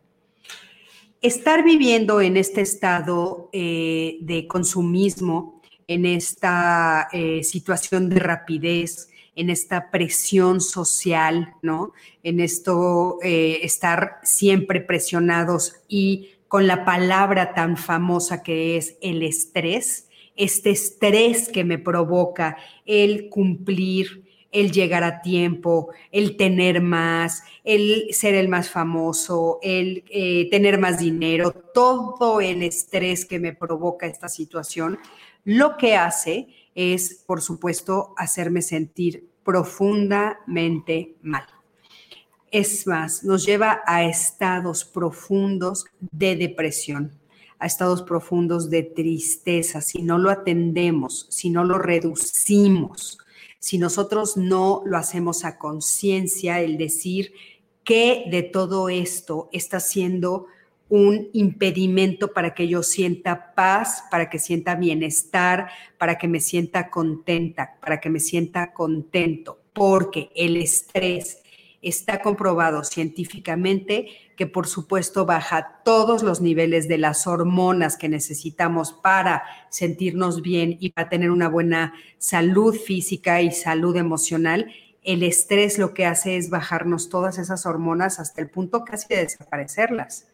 estar 1.23 1.63
viviendo 1.63 2.19
en 2.19 2.35
este 2.35 2.61
estado 2.61 3.49
eh, 3.53 4.17
de 4.21 4.45
consumismo, 4.45 5.61
en 5.87 6.05
esta 6.05 7.07
eh, 7.13 7.43
situación 7.43 8.09
de 8.09 8.19
rapidez, 8.19 9.07
en 9.35 9.49
esta 9.49 9.89
presión 9.89 10.59
social, 10.59 11.53
¿no? 11.61 11.93
En 12.23 12.41
esto, 12.41 13.19
eh, 13.23 13.59
estar 13.63 14.19
siempre 14.23 14.81
presionados 14.81 15.77
y 15.87 16.31
con 16.49 16.67
la 16.67 16.83
palabra 16.83 17.53
tan 17.53 17.77
famosa 17.77 18.43
que 18.43 18.75
es 18.77 18.97
el 19.01 19.23
estrés, 19.23 20.09
este 20.35 20.71
estrés 20.71 21.47
que 21.47 21.63
me 21.63 21.79
provoca 21.79 22.57
el 22.85 23.29
cumplir, 23.29 24.22
el 24.53 24.71
llegar 24.71 25.03
a 25.03 25.21
tiempo, 25.21 25.89
el 26.11 26.37
tener 26.37 26.79
más, 26.79 27.43
el 27.63 28.13
ser 28.13 28.35
el 28.35 28.47
más 28.47 28.69
famoso, 28.69 29.59
el 29.61 30.05
eh, 30.09 30.47
tener 30.49 30.79
más 30.79 30.99
dinero, 30.99 31.51
todo 31.51 32.39
el 32.39 32.61
estrés 32.61 33.25
que 33.25 33.39
me 33.39 33.53
provoca 33.53 34.05
esta 34.05 34.29
situación, 34.29 34.99
lo 35.43 35.75
que 35.75 35.97
hace 35.97 36.47
es, 36.75 37.23
por 37.25 37.41
supuesto, 37.41 38.13
hacerme 38.15 38.61
sentir 38.61 39.27
profundamente 39.43 41.15
mal. 41.21 41.45
Es 42.51 42.85
más, 42.85 43.23
nos 43.23 43.45
lleva 43.45 43.81
a 43.87 44.03
estados 44.03 44.85
profundos 44.85 45.85
de 45.99 46.35
depresión, 46.35 47.11
a 47.57 47.65
estados 47.65 48.03
profundos 48.03 48.69
de 48.69 48.83
tristeza, 48.83 49.81
si 49.81 50.03
no 50.03 50.19
lo 50.19 50.29
atendemos, 50.29 51.25
si 51.31 51.49
no 51.49 51.63
lo 51.63 51.79
reducimos 51.79 53.17
si 53.63 53.77
nosotros 53.77 54.35
no 54.35 54.81
lo 54.85 54.97
hacemos 54.97 55.45
a 55.45 55.57
conciencia, 55.57 56.59
el 56.59 56.77
decir 56.77 57.31
que 57.85 58.25
de 58.29 58.43
todo 58.43 58.89
esto 58.89 59.47
está 59.53 59.79
siendo 59.79 60.47
un 60.89 61.29
impedimento 61.31 62.33
para 62.33 62.53
que 62.53 62.67
yo 62.67 62.83
sienta 62.83 63.53
paz, 63.55 64.03
para 64.11 64.29
que 64.29 64.37
sienta 64.37 64.75
bienestar, 64.75 65.69
para 65.97 66.17
que 66.17 66.27
me 66.27 66.41
sienta 66.41 66.89
contenta, 66.89 67.77
para 67.79 68.01
que 68.01 68.09
me 68.09 68.19
sienta 68.19 68.73
contento, 68.73 69.61
porque 69.71 70.29
el 70.35 70.57
estrés 70.57 71.41
está 71.81 72.21
comprobado 72.21 72.83
científicamente 72.83 74.09
que 74.35 74.47
por 74.47 74.67
supuesto 74.67 75.25
baja 75.25 75.81
todos 75.83 76.23
los 76.23 76.41
niveles 76.41 76.87
de 76.87 76.97
las 76.97 77.27
hormonas 77.27 77.97
que 77.97 78.09
necesitamos 78.09 78.93
para 78.93 79.43
sentirnos 79.69 80.41
bien 80.41 80.77
y 80.79 80.91
para 80.91 81.09
tener 81.09 81.31
una 81.31 81.49
buena 81.49 81.93
salud 82.17 82.75
física 82.75 83.41
y 83.41 83.51
salud 83.51 83.95
emocional. 83.95 84.71
El 85.03 85.23
estrés 85.23 85.77
lo 85.77 85.93
que 85.93 86.05
hace 86.05 86.37
es 86.37 86.49
bajarnos 86.49 87.09
todas 87.09 87.37
esas 87.37 87.65
hormonas 87.65 88.19
hasta 88.19 88.41
el 88.41 88.49
punto 88.49 88.83
casi 88.83 89.07
de 89.09 89.23
desaparecerlas. 89.23 90.27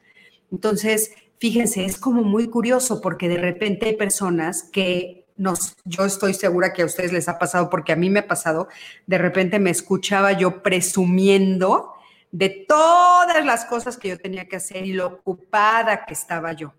Entonces, 0.52 1.12
fíjense, 1.40 1.86
es 1.86 1.98
como 1.98 2.24
muy 2.24 2.48
curioso 2.48 3.02
porque 3.02 3.30
de 3.30 3.38
repente 3.38 3.88
hay 3.88 3.96
personas 3.96 4.64
que 4.64 5.26
nos, 5.38 5.78
yo 5.86 6.06
estoy 6.06 6.34
segura 6.34 6.74
que 6.74 6.82
a 6.82 6.86
ustedes 6.86 7.14
les 7.14 7.30
ha 7.30 7.40
pasado 7.40 7.70
porque 7.70 7.94
a 7.94 7.96
mí 7.96 8.10
me 8.10 8.20
ha 8.20 8.28
pasado, 8.28 8.68
de 9.08 9.18
repente 9.18 9.58
me 9.58 9.70
escuchaba 9.70 10.34
yo 10.34 10.62
presumiendo 10.62 11.94
de 12.32 12.50
todas 12.68 13.46
las 13.46 13.66
cosas 13.66 13.98
que 13.98 14.10
yo 14.10 14.18
tenía 14.18 14.48
que 14.48 14.58
hacer 14.58 14.86
y 14.86 14.94
lo 14.94 15.08
ocupada 15.08 16.06
que 16.06 16.14
estaba 16.14 16.54
yo. 16.54 16.74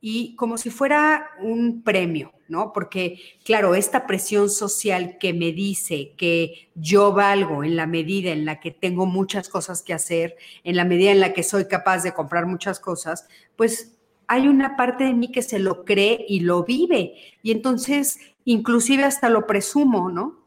Y 0.00 0.36
como 0.36 0.58
si 0.58 0.70
fuera 0.70 1.30
un 1.40 1.82
premio, 1.82 2.32
¿no? 2.48 2.72
Porque, 2.72 3.18
claro, 3.44 3.74
esta 3.74 4.06
presión 4.06 4.50
social 4.50 5.16
que 5.18 5.32
me 5.32 5.52
dice 5.52 6.12
que 6.16 6.70
yo 6.74 7.12
valgo 7.12 7.64
en 7.64 7.76
la 7.76 7.86
medida 7.86 8.30
en 8.30 8.44
la 8.44 8.60
que 8.60 8.70
tengo 8.70 9.06
muchas 9.06 9.48
cosas 9.48 9.82
que 9.82 9.94
hacer, 9.94 10.36
en 10.64 10.76
la 10.76 10.84
medida 10.84 11.10
en 11.10 11.20
la 11.20 11.32
que 11.32 11.42
soy 11.42 11.66
capaz 11.66 12.02
de 12.02 12.14
comprar 12.14 12.46
muchas 12.46 12.78
cosas, 12.78 13.26
pues 13.56 13.98
hay 14.28 14.48
una 14.48 14.76
parte 14.76 15.04
de 15.04 15.14
mí 15.14 15.30
que 15.30 15.42
se 15.42 15.58
lo 15.58 15.84
cree 15.84 16.24
y 16.28 16.40
lo 16.40 16.64
vive. 16.64 17.14
Y 17.42 17.50
entonces, 17.50 18.18
inclusive 18.44 19.04
hasta 19.04 19.28
lo 19.28 19.46
presumo, 19.46 20.10
¿no? 20.10 20.44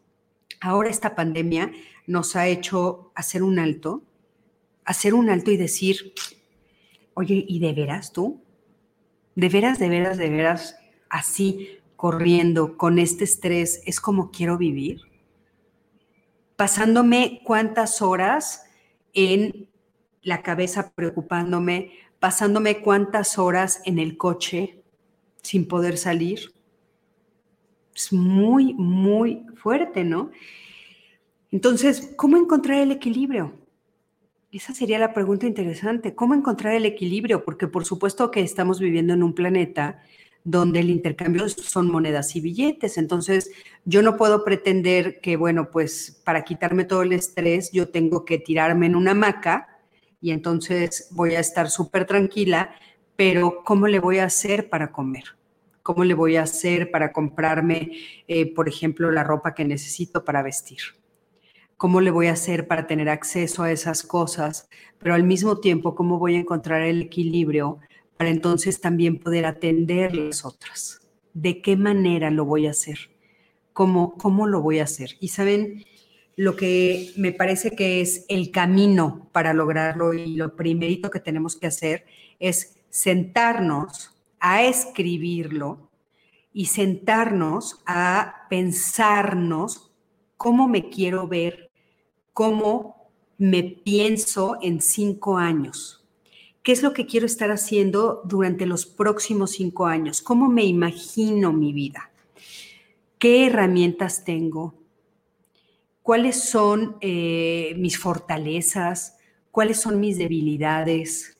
Ahora 0.62 0.90
esta 0.90 1.16
pandemia 1.16 1.72
nos 2.08 2.36
ha 2.36 2.48
hecho 2.48 3.12
hacer 3.16 3.44
un 3.44 3.60
alto 3.60 4.04
hacer 4.89 5.13
un 5.13 5.30
alto 5.30 5.52
y 5.52 5.58
decir, 5.58 6.15
oye, 7.13 7.45
¿y 7.47 7.60
de 7.60 7.73
veras 7.73 8.12
tú? 8.12 8.41
¿De 9.36 9.47
veras, 9.47 9.78
de 9.78 9.88
veras, 9.88 10.17
de 10.17 10.30
veras, 10.32 10.80
así, 11.12 11.78
corriendo, 11.95 12.75
con 12.75 12.97
este 12.97 13.23
estrés, 13.23 13.84
es 13.86 13.99
como 14.02 14.32
quiero 14.32 14.58
vivir? 14.58 15.02
Pasándome 16.56 17.41
cuántas 17.45 18.02
horas 18.02 18.63
en 19.13 19.69
la 20.23 20.41
cabeza 20.41 20.91
preocupándome, 20.95 21.91
pasándome 22.19 22.82
cuántas 22.82 23.38
horas 23.38 23.84
en 23.86 23.99
el 23.99 24.17
coche 24.17 24.82
sin 25.43 25.67
poder 25.67 25.99
salir. 25.99 26.52
Es 27.93 28.12
muy, 28.12 28.73
muy 28.73 29.45
fuerte, 29.54 30.04
¿no? 30.04 30.32
Entonces, 31.52 32.12
¿cómo 32.15 32.38
encontrar 32.38 32.80
el 32.80 32.91
equilibrio? 32.91 33.69
Esa 34.52 34.74
sería 34.74 34.98
la 34.98 35.14
pregunta 35.14 35.46
interesante. 35.46 36.16
¿Cómo 36.16 36.34
encontrar 36.34 36.74
el 36.74 36.86
equilibrio? 36.86 37.46
Porque 37.46 37.68
por 37.68 37.86
supuesto 37.86 38.32
que 38.32 38.42
estamos 38.42 38.80
viviendo 38.80 39.14
en 39.14 39.22
un 39.22 39.36
planeta 39.36 40.02
donde 40.44 40.80
el 40.80 40.90
intercambio 40.90 41.48
son 41.50 41.92
monedas 41.92 42.36
y 42.36 42.42
billetes. 42.42 42.98
Entonces, 42.98 43.52
yo 43.86 44.02
no 44.02 44.18
puedo 44.18 44.44
pretender 44.44 45.22
que, 45.22 45.36
bueno, 45.36 45.70
pues 45.70 46.20
para 46.26 46.44
quitarme 46.44 46.86
todo 46.86 47.04
el 47.04 47.14
estrés, 47.14 47.72
yo 47.72 47.90
tengo 47.90 48.26
que 48.26 48.40
tirarme 48.40 48.88
en 48.88 48.96
una 48.96 49.12
hamaca 49.12 49.68
y 50.20 50.32
entonces 50.32 51.10
voy 51.12 51.36
a 51.36 51.40
estar 51.40 51.70
súper 51.70 52.06
tranquila, 52.06 52.72
pero 53.16 53.64
¿cómo 53.64 53.88
le 53.88 54.00
voy 54.00 54.18
a 54.18 54.26
hacer 54.26 54.68
para 54.68 54.92
comer? 54.92 55.26
¿Cómo 55.84 56.04
le 56.04 56.16
voy 56.16 56.38
a 56.38 56.44
hacer 56.44 56.90
para 56.90 57.14
comprarme, 57.14 57.92
eh, 58.28 58.52
por 58.52 58.68
ejemplo, 58.68 59.12
la 59.12 59.24
ropa 59.24 59.54
que 59.54 59.64
necesito 59.64 60.26
para 60.26 60.42
vestir? 60.42 60.80
Cómo 61.80 62.02
le 62.02 62.12
voy 62.12 62.27
a 62.27 62.34
hacer 62.34 62.67
para 62.67 62.88
tener 62.88 63.08
acceso 63.08 63.63
a 63.63 63.71
esas 63.71 64.04
cosas, 64.04 64.67
pero 65.00 65.15
al 65.15 65.23
mismo 65.23 65.60
tiempo 65.60 65.96
cómo 65.96 66.19
voy 66.19 66.36
a 66.36 66.40
encontrar 66.40 66.82
el 66.82 67.04
equilibrio 67.04 67.80
para 68.17 68.30
entonces 68.30 68.82
también 68.82 69.17
poder 69.17 69.46
atender 69.46 70.13
las 70.13 70.44
otras. 70.44 71.00
¿De 71.34 71.62
qué 71.62 71.77
manera 71.77 72.32
lo 72.32 72.44
voy 72.44 72.67
a 72.67 72.71
hacer? 72.71 73.12
¿Cómo, 73.71 74.17
cómo 74.17 74.46
lo 74.46 74.62
voy 74.62 74.80
a 74.80 74.84
hacer? 74.84 75.12
Y 75.21 75.30
saben, 75.30 75.86
lo 76.36 76.58
que 76.58 77.13
me 77.15 77.32
parece 77.32 77.71
que 77.71 78.02
es 78.02 78.25
el 78.27 78.52
camino 78.52 79.30
para 79.32 79.54
lograrlo 79.54 80.13
y 80.13 80.36
lo 80.36 80.58
primerito 80.58 81.10
que 81.10 81.21
tenemos 81.21 81.56
que 81.56 81.67
hacer 81.67 82.06
es 82.40 82.77
sentarnos 82.90 84.21
a 84.42 84.63
escribirlo 84.63 85.90
y 86.52 86.65
sentarnos 86.65 87.82
a 87.86 88.48
pensarnos 88.50 89.94
cómo 90.36 90.67
me 90.67 90.90
quiero 90.90 91.25
ver 91.30 91.69
cómo 92.40 93.12
me 93.37 93.63
pienso 93.63 94.60
en 94.62 94.79
cinco 94.79 95.37
años. 95.37 96.06
¿Qué 96.63 96.71
es 96.71 96.81
lo 96.81 96.94
que 96.94 97.06
quiero 97.06 97.25
estar 97.25 97.52
haciendo 97.52 98.21
durante 98.23 98.65
los 98.65 98.85
próximos 98.85 99.52
cinco 99.52 99.87
años? 99.87 100.21
¿Cómo 100.21 100.48
me 100.48 100.63
imagino 100.63 101.52
mi 101.52 101.73
vida? 101.73 102.12
¿Qué 103.17 103.48
herramientas 103.48 104.23
tengo? 104.23 104.73
¿Cuáles 106.02 106.42
son 106.50 106.96
eh, 107.02 107.73
mis 107.77 108.00
fortalezas? 108.00 109.17
¿Cuáles 109.52 109.81
son 109.81 110.00
mis 110.00 110.17
debilidades? 110.17 111.37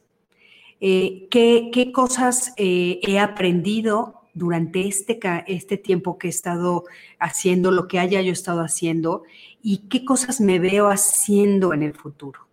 Eh, 0.82 1.30
¿qué, 1.32 1.92
cosas 1.94 2.54
eh, 2.58 3.00
he 3.04 3.20
aprendido 3.20 4.19
durante 4.34 4.88
este, 4.88 5.20
este 5.48 5.78
tiempo 5.78 6.18
que 6.18 6.28
he 6.28 6.30
estado 6.30 6.86
haciendo, 7.20 7.72
lo 7.72 7.88
que 7.88 8.00
haya 8.00 8.22
yo 8.22 8.32
estado 8.32 8.62
haciendo 8.62 9.24
y 9.62 9.90
qué 9.90 10.06
cosas 10.06 10.42
me 10.42 10.60
veo 10.60 10.88
haciendo 10.88 11.74
en 11.74 11.84
el 11.84 11.94
futuro. 11.94 12.50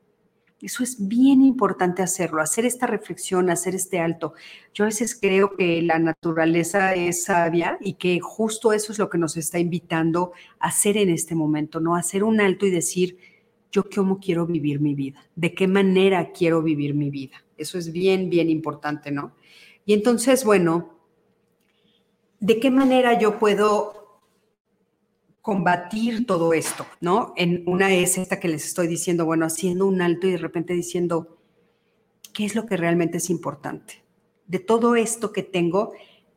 Eso 0.63 0.83
es 0.83 1.07
bien 1.07 1.43
importante 1.43 2.03
hacerlo, 2.03 2.41
hacer 2.41 2.65
esta 2.65 2.87
reflexión, 2.87 3.51
hacer 3.51 3.75
este 3.75 4.01
alto. 4.01 4.33
Yo 4.73 4.85
a 4.85 4.87
veces 4.87 5.15
creo 5.15 5.55
que 5.55 5.83
la 5.83 5.99
naturaleza 5.99 6.95
es 6.95 7.25
sabia 7.25 7.77
y 7.81 7.95
que 7.95 8.21
justo 8.21 8.73
eso 8.73 8.93
es 8.93 8.99
lo 8.99 9.11
que 9.11 9.19
nos 9.19 9.37
está 9.37 9.59
invitando 9.59 10.33
a 10.59 10.69
hacer 10.69 10.97
en 10.97 11.11
este 11.11 11.35
momento, 11.35 11.79
¿no? 11.79 11.95
Hacer 11.95 12.25
un 12.25 12.41
alto 12.41 12.65
y 12.65 12.71
decir, 12.71 13.19
yo 13.71 13.85
cómo 13.95 14.19
quiero 14.19 14.47
vivir 14.47 14.81
mi 14.81 14.95
vida, 14.95 15.27
de 15.35 15.55
qué 15.55 15.69
manera 15.69 16.33
quiero 16.33 16.63
vivir 16.63 16.95
mi 16.95 17.11
vida. 17.11 17.45
Eso 17.59 17.77
es 17.77 17.93
bien, 17.93 18.31
bien 18.31 18.49
importante, 18.49 19.11
¿no? 19.11 19.33
Y 19.85 19.93
entonces, 19.93 20.43
bueno, 20.43 20.96
¿de 22.41 22.61
qué 22.61 22.71
manera 22.71 23.19
yo 23.19 23.39
puedo 23.39 24.21
combatir 25.43 26.27
todo 26.27 26.53
esto? 26.53 26.87
¿No? 27.01 27.33
En 27.37 27.63
una 27.67 27.93
es 27.95 28.19
esta 28.19 28.41
que 28.41 28.49
les 28.49 28.67
estoy 28.67 28.87
diciendo, 28.87 29.25
bueno, 29.25 29.47
haciendo 29.47 29.87
un 29.87 30.03
alto 30.03 30.27
y 30.27 30.33
de 30.33 30.39
repente 30.39 30.75
diciendo, 30.75 31.39
¿qué 32.33 32.45
es 32.45 32.55
lo 32.55 32.67
que 32.67 32.77
realmente 32.77 33.19
es 33.19 33.31
importante? 33.31 34.03
De 34.47 34.59
todo 34.59 34.97
esto 34.97 35.33
que 35.33 35.43
tengo, 35.43 35.93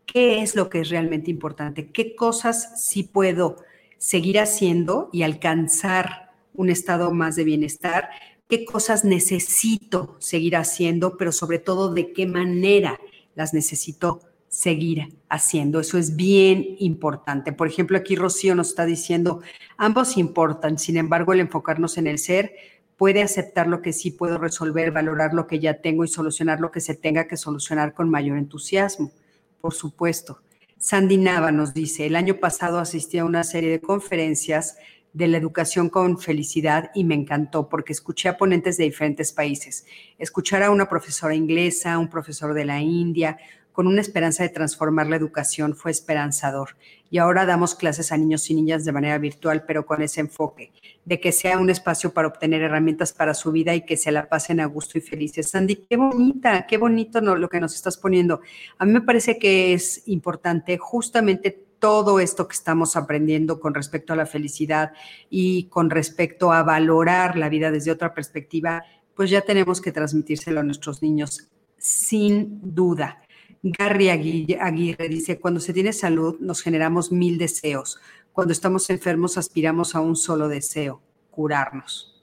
¿qué 0.06 0.42
es 0.42 0.56
lo 0.56 0.70
que 0.70 0.82
es 0.82 0.90
realmente 0.90 1.32
importante? 1.32 1.92
¿Qué 1.92 2.16
cosas 2.16 2.82
sí 2.82 3.04
puedo 3.04 3.58
seguir 3.98 4.40
haciendo 4.40 5.10
y 5.12 5.24
alcanzar 5.24 6.32
un 6.54 6.70
estado 6.70 7.12
más 7.12 7.36
de 7.36 7.44
bienestar? 7.44 8.10
¿Qué 8.48 8.66
cosas 8.66 9.06
necesito 9.06 10.16
seguir 10.20 10.56
haciendo, 10.56 11.18
pero 11.18 11.32
sobre 11.32 11.60
todo 11.60 11.94
de 11.94 12.14
qué 12.14 12.26
manera 12.26 13.00
las 13.36 13.54
necesito 13.54 14.22
seguir 14.60 15.16
haciendo. 15.30 15.80
Eso 15.80 15.98
es 15.98 16.18
bien 16.18 16.76
importante. 16.80 17.54
Por 17.54 17.70
ejemplo, 17.70 17.98
aquí 17.98 18.18
Rocío 18.18 18.56
nos 18.56 18.68
está 18.70 18.86
diciendo, 18.86 19.40
ambos 19.78 20.18
importan, 20.18 20.78
sin 20.78 20.98
embargo, 20.98 21.32
el 21.32 21.40
enfocarnos 21.40 21.98
en 21.98 22.08
el 22.08 22.20
ser 22.20 22.56
puede 22.98 23.22
aceptar 23.22 23.68
lo 23.68 23.82
que 23.82 23.94
sí 23.94 24.12
puedo 24.12 24.38
resolver, 24.38 24.92
valorar 24.92 25.34
lo 25.34 25.48
que 25.48 25.60
ya 25.60 25.76
tengo 25.76 26.04
y 26.04 26.10
solucionar 26.10 26.60
lo 26.60 26.72
que 26.72 26.82
se 26.82 26.94
tenga 26.94 27.26
que 27.26 27.38
solucionar 27.38 27.94
con 27.94 28.10
mayor 28.10 28.38
entusiasmo. 28.38 29.14
Por 29.62 29.74
supuesto. 29.74 30.42
Sandy 30.78 31.16
Nava 31.16 31.54
nos 31.54 31.74
dice, 31.74 32.06
el 32.06 32.18
año 32.18 32.36
pasado 32.36 32.80
asistí 32.80 33.18
a 33.18 33.24
una 33.24 33.46
serie 33.46 33.70
de 33.70 33.80
conferencias 33.80 34.76
de 35.14 35.28
la 35.28 35.38
educación 35.38 35.90
con 35.90 36.20
felicidad 36.20 36.92
y 36.94 37.06
me 37.06 37.16
encantó 37.16 37.70
porque 37.70 37.94
escuché 37.94 38.28
a 38.28 38.38
ponentes 38.38 38.76
de 38.76 38.84
diferentes 38.84 39.32
países. 39.32 39.86
Escuchar 40.18 40.64
a 40.64 40.70
una 40.70 40.90
profesora 40.90 41.34
inglesa, 41.34 41.98
un 41.98 42.10
profesor 42.10 42.54
de 42.54 42.66
la 42.66 42.82
India, 42.82 43.38
con 43.80 43.88
una 43.88 44.02
esperanza 44.02 44.44
de 44.44 44.50
transformar 44.50 45.08
la 45.08 45.16
educación 45.16 45.74
fue 45.74 45.92
esperanzador. 45.92 46.76
Y 47.10 47.18
ahora 47.18 47.46
damos 47.46 47.76
clases 47.76 48.12
a 48.12 48.18
niños 48.18 48.50
y 48.50 48.54
niñas 48.54 48.84
de 48.84 48.92
manera 48.92 49.18
virtual, 49.20 49.64
pero 49.66 49.86
con 49.86 50.02
ese 50.02 50.20
enfoque, 50.20 50.74
de 51.06 51.22
que 51.22 51.32
sea 51.32 51.58
un 51.58 51.70
espacio 51.70 52.14
para 52.14 52.28
obtener 52.28 52.62
herramientas 52.62 53.14
para 53.14 53.34
su 53.34 53.54
vida 53.54 53.74
y 53.74 53.86
que 53.86 53.96
se 53.96 54.12
la 54.12 54.28
pasen 54.28 54.60
a 54.60 54.66
gusto 54.66 54.98
y 54.98 55.02
felices. 55.02 55.52
Sandy, 55.52 55.86
qué 55.90 55.96
bonita, 55.96 56.68
qué 56.68 56.76
bonito 56.76 57.22
lo 57.22 57.48
que 57.48 57.62
nos 57.62 57.74
estás 57.74 57.96
poniendo. 57.96 58.42
A 58.80 58.84
mí 58.84 58.92
me 58.92 59.00
parece 59.00 59.40
que 59.40 59.72
es 59.72 60.04
importante 60.08 60.78
justamente 60.78 61.52
todo 61.80 62.20
esto 62.20 62.50
que 62.50 62.58
estamos 62.58 62.98
aprendiendo 62.98 63.62
con 63.62 63.74
respecto 63.74 64.12
a 64.12 64.18
la 64.18 64.26
felicidad 64.26 64.92
y 65.30 65.70
con 65.70 65.90
respecto 65.90 66.52
a 66.52 66.64
valorar 66.64 67.38
la 67.38 67.48
vida 67.48 67.72
desde 67.72 67.92
otra 67.92 68.14
perspectiva, 68.14 68.84
pues 69.16 69.30
ya 69.30 69.40
tenemos 69.40 69.80
que 69.80 69.94
transmitírselo 69.94 70.60
a 70.60 70.64
nuestros 70.64 71.02
niños, 71.02 71.48
sin 71.78 72.60
duda. 72.62 73.22
Gary 73.62 74.10
Aguirre 74.10 75.10
dice, 75.10 75.40
cuando 75.40 75.60
se 75.60 75.74
tiene 75.74 75.94
salud 75.94 76.40
nos 76.40 76.62
generamos 76.62 77.12
mil 77.12 77.38
deseos. 77.38 78.00
Cuando 78.32 78.54
estamos 78.54 78.90
enfermos 78.90 79.38
aspiramos 79.38 79.96
a 79.96 80.02
un 80.02 80.16
solo 80.16 80.48
deseo, 80.48 81.02
curarnos. 81.30 82.16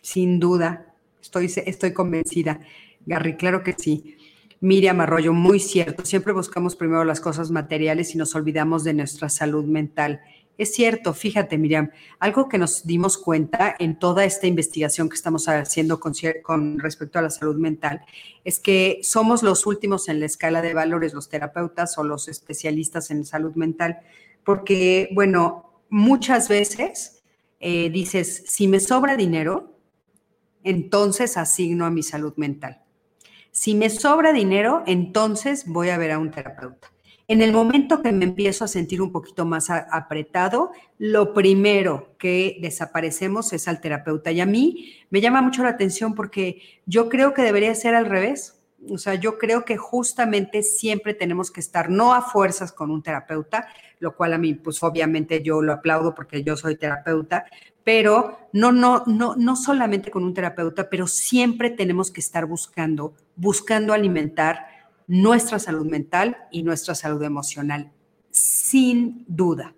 Sin 0.00 0.38
duda, 0.38 0.94
estoy, 1.20 1.52
estoy 1.66 1.92
convencida. 1.92 2.60
Gary, 3.06 3.36
claro 3.36 3.62
que 3.62 3.74
sí. 3.76 4.16
Miriam 4.60 5.00
Arroyo, 5.00 5.32
muy 5.32 5.58
cierto. 5.58 6.04
Siempre 6.04 6.32
buscamos 6.32 6.76
primero 6.76 7.04
las 7.04 7.20
cosas 7.20 7.50
materiales 7.50 8.14
y 8.14 8.18
nos 8.18 8.36
olvidamos 8.36 8.84
de 8.84 8.94
nuestra 8.94 9.28
salud 9.28 9.64
mental. 9.64 10.20
Es 10.62 10.74
cierto, 10.74 11.12
fíjate, 11.12 11.58
Miriam, 11.58 11.90
algo 12.20 12.48
que 12.48 12.56
nos 12.56 12.86
dimos 12.86 13.18
cuenta 13.18 13.74
en 13.80 13.98
toda 13.98 14.24
esta 14.24 14.46
investigación 14.46 15.08
que 15.08 15.16
estamos 15.16 15.48
haciendo 15.48 15.98
con, 15.98 16.78
respecto 16.78 17.18
a 17.18 17.22
la 17.22 17.30
salud 17.30 17.56
mental 17.56 18.02
es 18.44 18.60
que 18.60 19.00
somos 19.02 19.42
los 19.42 19.66
últimos 19.66 20.08
en 20.08 20.20
la 20.20 20.26
escala 20.26 20.62
de 20.62 20.72
valores, 20.72 21.14
los 21.14 21.28
terapeutas 21.28 21.98
o 21.98 22.04
los 22.04 22.28
especialistas 22.28 23.10
en 23.10 23.24
salud 23.24 23.56
mental, 23.56 24.02
porque, 24.44 25.08
bueno, 25.16 25.82
muchas 25.88 26.48
veces 26.48 27.24
eh, 27.58 27.90
dices, 27.90 28.44
si 28.46 28.68
me 28.68 28.78
sobra 28.78 29.16
dinero, 29.16 29.74
entonces 30.62 31.38
asigno 31.38 31.86
a 31.86 31.90
mi 31.90 32.04
salud 32.04 32.34
mental. 32.36 32.84
Si 33.50 33.74
me 33.74 33.90
sobra 33.90 34.32
dinero, 34.32 34.84
entonces 34.86 35.66
voy 35.66 35.88
a 35.88 35.98
ver 35.98 36.12
a 36.12 36.20
un 36.20 36.30
terapeuta. 36.30 36.92
En 37.28 37.40
el 37.40 37.52
momento 37.52 38.02
que 38.02 38.12
me 38.12 38.24
empiezo 38.24 38.64
a 38.64 38.68
sentir 38.68 39.00
un 39.00 39.12
poquito 39.12 39.44
más 39.44 39.70
apretado, 39.70 40.72
lo 40.98 41.32
primero 41.32 42.14
que 42.18 42.58
desaparecemos 42.60 43.52
es 43.52 43.68
al 43.68 43.80
terapeuta. 43.80 44.32
Y 44.32 44.40
a 44.40 44.46
mí 44.46 44.94
me 45.10 45.20
llama 45.20 45.40
mucho 45.40 45.62
la 45.62 45.70
atención 45.70 46.14
porque 46.14 46.60
yo 46.84 47.08
creo 47.08 47.32
que 47.32 47.42
debería 47.42 47.74
ser 47.74 47.94
al 47.94 48.06
revés. 48.06 48.60
O 48.90 48.98
sea, 48.98 49.14
yo 49.14 49.38
creo 49.38 49.64
que 49.64 49.76
justamente 49.76 50.64
siempre 50.64 51.14
tenemos 51.14 51.52
que 51.52 51.60
estar 51.60 51.88
no 51.88 52.12
a 52.14 52.22
fuerzas 52.22 52.72
con 52.72 52.90
un 52.90 53.02
terapeuta, 53.02 53.68
lo 54.00 54.16
cual 54.16 54.32
a 54.32 54.38
mí, 54.38 54.54
pues 54.54 54.82
obviamente 54.82 55.42
yo 55.42 55.62
lo 55.62 55.72
aplaudo 55.72 56.14
porque 56.14 56.42
yo 56.42 56.56
soy 56.56 56.76
terapeuta, 56.76 57.44
pero 57.84 58.38
no, 58.52 58.72
no, 58.72 59.04
no, 59.06 59.36
no 59.36 59.54
solamente 59.54 60.10
con 60.10 60.24
un 60.24 60.34
terapeuta, 60.34 60.90
pero 60.90 61.06
siempre 61.06 61.70
tenemos 61.70 62.10
que 62.10 62.20
estar 62.20 62.46
buscando, 62.46 63.14
buscando 63.36 63.92
alimentar 63.92 64.71
nuestra 65.12 65.58
salud 65.58 65.84
mental 65.84 66.38
y 66.50 66.62
nuestra 66.62 66.94
salud 66.94 67.22
emocional, 67.22 67.92
sin 68.30 69.26
duda. 69.28 69.74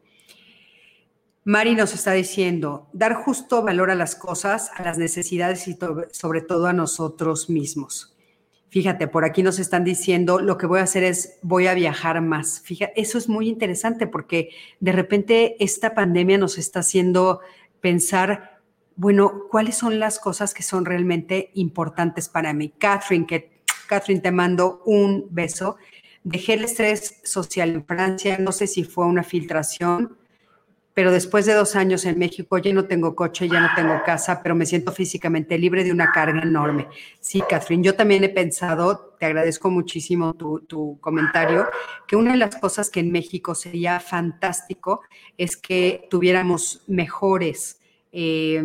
Mari 1.42 1.74
nos 1.74 1.92
está 1.92 2.12
diciendo, 2.12 2.88
dar 2.92 3.14
justo 3.14 3.60
valor 3.64 3.90
a 3.90 3.96
las 3.96 4.14
cosas, 4.14 4.70
a 4.76 4.84
las 4.84 4.96
necesidades 4.96 5.66
y 5.66 5.76
sobre 6.12 6.40
todo 6.40 6.68
a 6.68 6.72
nosotros 6.72 7.50
mismos. 7.50 8.16
Fíjate, 8.68 9.08
por 9.08 9.24
aquí 9.24 9.42
nos 9.42 9.58
están 9.58 9.82
diciendo, 9.82 10.38
lo 10.38 10.56
que 10.56 10.66
voy 10.66 10.78
a 10.78 10.84
hacer 10.84 11.02
es, 11.02 11.40
voy 11.42 11.66
a 11.66 11.74
viajar 11.74 12.20
más. 12.20 12.60
Fíjate, 12.60 12.92
eso 13.00 13.18
es 13.18 13.28
muy 13.28 13.48
interesante 13.48 14.06
porque 14.06 14.50
de 14.78 14.92
repente 14.92 15.56
esta 15.58 15.96
pandemia 15.96 16.38
nos 16.38 16.58
está 16.58 16.78
haciendo 16.78 17.40
pensar, 17.80 18.60
bueno, 18.94 19.48
¿cuáles 19.50 19.74
son 19.74 19.98
las 19.98 20.20
cosas 20.20 20.54
que 20.54 20.62
son 20.62 20.84
realmente 20.84 21.50
importantes 21.54 22.28
para 22.28 22.52
mí? 22.52 22.72
Catherine, 22.78 23.26
que 23.26 23.53
Catherine, 23.84 24.20
te 24.20 24.32
mando 24.32 24.82
un 24.84 25.26
beso. 25.30 25.76
Dejé 26.22 26.54
el 26.54 26.64
estrés 26.64 27.20
social 27.24 27.70
en 27.70 27.84
Francia, 27.84 28.38
no 28.38 28.52
sé 28.52 28.66
si 28.66 28.84
fue 28.84 29.04
una 29.06 29.22
filtración, 29.22 30.16
pero 30.94 31.10
después 31.10 31.44
de 31.44 31.54
dos 31.54 31.74
años 31.74 32.04
en 32.04 32.18
México 32.18 32.56
ya 32.56 32.72
no 32.72 32.84
tengo 32.86 33.16
coche, 33.16 33.48
ya 33.48 33.60
no 33.60 33.68
tengo 33.74 34.00
casa, 34.06 34.40
pero 34.42 34.54
me 34.54 34.64
siento 34.64 34.92
físicamente 34.92 35.58
libre 35.58 35.82
de 35.82 35.90
una 35.90 36.12
carga 36.12 36.40
enorme. 36.40 36.86
Sí, 37.20 37.42
Catherine, 37.46 37.82
yo 37.82 37.94
también 37.94 38.22
he 38.22 38.28
pensado, 38.28 39.16
te 39.18 39.26
agradezco 39.26 39.70
muchísimo 39.70 40.34
tu, 40.34 40.98
comentario, 41.00 41.66
que 42.06 42.14
una 42.14 42.32
de 42.32 42.38
las 42.38 42.56
cosas 42.56 42.90
que 42.90 43.00
en 43.00 43.10
México 43.10 43.56
sería 43.56 43.98
fantástico 43.98 45.02
es 45.36 45.56
que 45.56 46.06
tuviéramos 46.08 46.84
mejores 46.86 47.80
eh, 48.12 48.62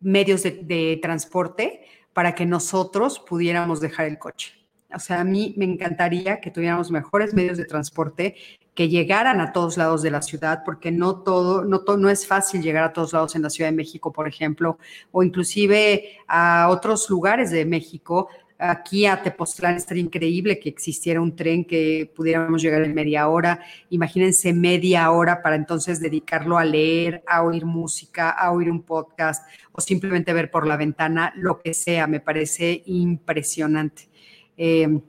medios 0.00 0.44
de 0.44 0.98
transporte 1.02 1.82
para 2.18 2.34
que 2.34 2.46
nosotros 2.46 3.20
pudiéramos 3.20 3.80
dejar 3.80 4.06
el 4.06 4.18
coche. 4.18 4.52
O 4.92 4.98
sea, 4.98 5.20
a 5.20 5.24
mí 5.24 5.54
me 5.56 5.64
encantaría 5.64 6.40
que 6.40 6.50
tuviéramos 6.50 6.90
mejores 6.90 7.32
medios 7.32 7.56
de 7.56 7.64
transporte 7.64 8.34
que 8.74 8.88
llegaran 8.88 9.40
a 9.40 9.52
todos 9.52 9.76
lados 9.76 10.02
de 10.02 10.10
la 10.10 10.20
ciudad, 10.20 10.64
porque 10.64 10.90
no 10.90 11.22
todo, 11.22 11.64
no, 11.64 11.84
no 11.96 12.10
es 12.10 12.26
fácil 12.26 12.60
llegar 12.60 12.82
a 12.82 12.92
todos 12.92 13.12
lados 13.12 13.36
en 13.36 13.42
la 13.42 13.50
Ciudad 13.50 13.70
de 13.70 13.76
México, 13.76 14.12
por 14.12 14.26
ejemplo, 14.26 14.78
o 15.12 15.22
inclusive 15.22 16.16
a 16.26 16.66
otros 16.70 17.08
lugares 17.08 17.52
de 17.52 17.64
México. 17.64 18.28
Aquí 18.58 19.06
a 19.06 19.22
Tepoztlán 19.22 19.76
estaría 19.76 20.02
increíble 20.02 20.58
que 20.58 20.68
existiera 20.68 21.20
un 21.20 21.36
tren 21.36 21.64
que 21.64 22.12
pudiéramos 22.14 22.60
llegar 22.60 22.82
en 22.82 22.94
media 22.94 23.28
hora. 23.28 23.60
Imagínense 23.90 24.52
media 24.52 25.10
hora 25.10 25.42
para 25.42 25.56
entonces 25.56 26.00
dedicarlo 26.00 26.58
a 26.58 26.64
leer, 26.64 27.22
a 27.26 27.42
oír 27.42 27.64
música, 27.64 28.30
a 28.30 28.50
oír 28.50 28.70
un 28.70 28.82
podcast 28.82 29.48
o 29.72 29.80
simplemente 29.80 30.32
ver 30.32 30.50
por 30.50 30.66
la 30.66 30.76
ventana, 30.76 31.32
lo 31.36 31.60
que 31.60 31.72
sea. 31.72 32.06
Me 32.06 32.20
parece 32.20 32.82
impresionante. 32.86 34.08
Eh, 34.56 35.00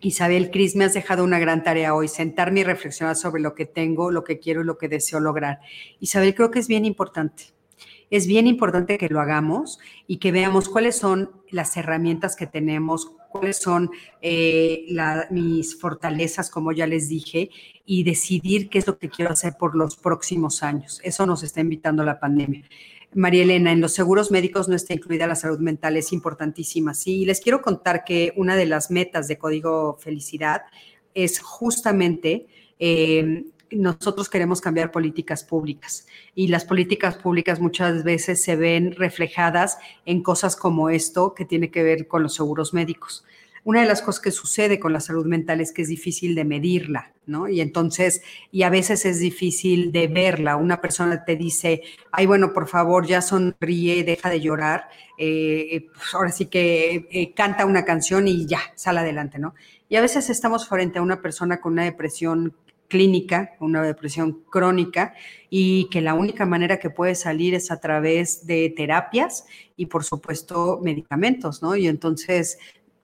Isabel 0.00 0.50
Cris, 0.50 0.76
me 0.76 0.84
has 0.84 0.94
dejado 0.94 1.24
una 1.24 1.38
gran 1.38 1.62
tarea 1.64 1.94
hoy, 1.94 2.08
sentarme 2.08 2.60
y 2.60 2.64
reflexionar 2.64 3.16
sobre 3.16 3.42
lo 3.42 3.54
que 3.54 3.66
tengo, 3.66 4.10
lo 4.10 4.24
que 4.24 4.38
quiero 4.38 4.60
y 4.60 4.64
lo 4.64 4.78
que 4.78 4.88
deseo 4.88 5.20
lograr. 5.20 5.60
Isabel, 6.00 6.34
creo 6.34 6.50
que 6.50 6.58
es 6.58 6.68
bien 6.68 6.84
importante. 6.84 7.55
Es 8.10 8.26
bien 8.26 8.46
importante 8.46 8.98
que 8.98 9.08
lo 9.08 9.20
hagamos 9.20 9.80
y 10.06 10.18
que 10.18 10.30
veamos 10.30 10.68
cuáles 10.68 10.96
son 10.96 11.32
las 11.50 11.76
herramientas 11.76 12.36
que 12.36 12.46
tenemos, 12.46 13.12
cuáles 13.30 13.56
son 13.56 13.90
eh, 14.22 14.86
mis 15.30 15.78
fortalezas, 15.80 16.48
como 16.48 16.70
ya 16.72 16.86
les 16.86 17.08
dije, 17.08 17.50
y 17.84 18.04
decidir 18.04 18.68
qué 18.68 18.78
es 18.78 18.86
lo 18.86 18.98
que 18.98 19.08
quiero 19.08 19.32
hacer 19.32 19.54
por 19.58 19.76
los 19.76 19.96
próximos 19.96 20.62
años. 20.62 21.00
Eso 21.02 21.26
nos 21.26 21.42
está 21.42 21.60
invitando 21.60 22.04
la 22.04 22.20
pandemia. 22.20 22.62
María 23.14 23.42
Elena, 23.42 23.72
en 23.72 23.80
los 23.80 23.92
seguros 23.94 24.30
médicos 24.30 24.68
no 24.68 24.76
está 24.76 24.94
incluida 24.94 25.26
la 25.26 25.36
salud 25.36 25.58
mental, 25.58 25.96
es 25.96 26.12
importantísima. 26.12 26.94
Sí, 26.94 27.24
les 27.24 27.40
quiero 27.40 27.62
contar 27.62 28.04
que 28.04 28.32
una 28.36 28.56
de 28.56 28.66
las 28.66 28.90
metas 28.90 29.26
de 29.26 29.38
Código 29.38 29.96
Felicidad 29.98 30.62
es 31.14 31.40
justamente 31.40 32.46
eh, 32.78 33.46
nosotros 33.70 34.28
queremos 34.28 34.60
cambiar 34.60 34.90
políticas 34.90 35.44
públicas 35.44 36.06
y 36.34 36.48
las 36.48 36.64
políticas 36.64 37.16
públicas 37.16 37.60
muchas 37.60 38.04
veces 38.04 38.42
se 38.42 38.56
ven 38.56 38.92
reflejadas 38.92 39.78
en 40.04 40.22
cosas 40.22 40.56
como 40.56 40.90
esto 40.90 41.34
que 41.34 41.44
tiene 41.44 41.70
que 41.70 41.82
ver 41.82 42.06
con 42.06 42.22
los 42.22 42.34
seguros 42.34 42.74
médicos 42.74 43.24
una 43.66 43.80
de 43.80 43.88
las 43.88 44.00
cosas 44.00 44.22
que 44.22 44.30
sucede 44.30 44.78
con 44.78 44.92
la 44.92 45.00
salud 45.00 45.26
mental 45.26 45.60
es 45.60 45.72
que 45.72 45.82
es 45.82 45.88
difícil 45.88 46.36
de 46.36 46.44
medirla, 46.44 47.12
¿no? 47.26 47.48
Y 47.48 47.60
entonces, 47.60 48.22
y 48.52 48.62
a 48.62 48.70
veces 48.70 49.04
es 49.04 49.18
difícil 49.18 49.90
de 49.90 50.06
verla. 50.06 50.54
Una 50.54 50.80
persona 50.80 51.24
te 51.24 51.34
dice, 51.34 51.82
ay, 52.12 52.26
bueno, 52.26 52.52
por 52.52 52.68
favor, 52.68 53.08
ya 53.08 53.20
sonríe, 53.20 54.04
deja 54.04 54.30
de 54.30 54.40
llorar, 54.40 54.88
eh, 55.18 55.86
pues 55.92 56.14
ahora 56.14 56.30
sí 56.30 56.46
que 56.46 57.08
eh, 57.10 57.34
canta 57.34 57.66
una 57.66 57.84
canción 57.84 58.28
y 58.28 58.46
ya, 58.46 58.60
sale 58.76 59.00
adelante, 59.00 59.40
¿no? 59.40 59.56
Y 59.88 59.96
a 59.96 60.00
veces 60.00 60.30
estamos 60.30 60.68
frente 60.68 61.00
a 61.00 61.02
una 61.02 61.20
persona 61.20 61.60
con 61.60 61.72
una 61.72 61.82
depresión 61.82 62.54
clínica, 62.88 63.52
una 63.60 63.82
depresión 63.82 64.44
crónica, 64.50 65.14
y 65.50 65.88
que 65.90 66.00
la 66.00 66.14
única 66.14 66.46
manera 66.46 66.78
que 66.78 66.90
puede 66.90 67.14
salir 67.14 67.54
es 67.54 67.70
a 67.70 67.80
través 67.80 68.46
de 68.46 68.72
terapias 68.76 69.44
y, 69.76 69.86
por 69.86 70.04
supuesto, 70.04 70.80
medicamentos, 70.82 71.62
¿no? 71.62 71.76
Y 71.76 71.86
entonces 71.86 72.58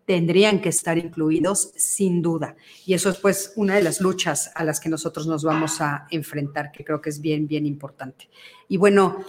tendrían 0.04 0.60
que 0.60 0.68
estar 0.68 0.98
incluidos 0.98 1.72
sin 1.76 2.22
duda. 2.22 2.56
Y 2.84 2.94
eso 2.94 3.10
es 3.10 3.18
pues 3.18 3.52
una 3.56 3.76
de 3.76 3.82
las 3.82 4.00
luchas 4.00 4.50
a 4.54 4.64
las 4.64 4.80
que 4.80 4.88
nosotros 4.88 5.26
nos 5.26 5.44
vamos 5.44 5.80
a 5.80 6.06
enfrentar, 6.10 6.72
que 6.72 6.84
creo 6.84 7.00
que 7.00 7.10
es 7.10 7.20
bien, 7.20 7.46
bien 7.46 7.66
importante. 7.66 8.28
Y 8.68 8.76
bueno, 8.76 9.24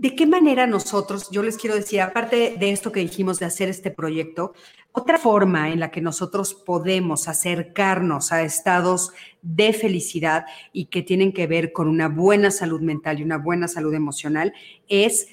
¿de 0.00 0.16
qué 0.16 0.26
manera 0.26 0.66
nosotros, 0.66 1.28
yo 1.30 1.42
les 1.42 1.58
quiero 1.58 1.76
decir, 1.76 2.00
aparte 2.00 2.56
de 2.58 2.70
esto 2.70 2.90
que 2.90 3.00
dijimos 3.00 3.38
de 3.38 3.44
hacer 3.44 3.68
este 3.68 3.90
proyecto, 3.90 4.54
otra 4.92 5.18
forma 5.18 5.68
en 5.68 5.78
la 5.78 5.90
que 5.90 6.00
nosotros 6.00 6.54
podemos 6.54 7.28
acercarnos 7.28 8.32
a 8.32 8.40
estados 8.40 9.12
de 9.42 9.74
felicidad 9.74 10.46
y 10.72 10.86
que 10.86 11.02
tienen 11.02 11.34
que 11.34 11.46
ver 11.46 11.72
con 11.72 11.86
una 11.86 12.08
buena 12.08 12.50
salud 12.50 12.80
mental 12.80 13.20
y 13.20 13.24
una 13.24 13.36
buena 13.36 13.68
salud 13.68 13.92
emocional 13.92 14.54
es 14.88 15.28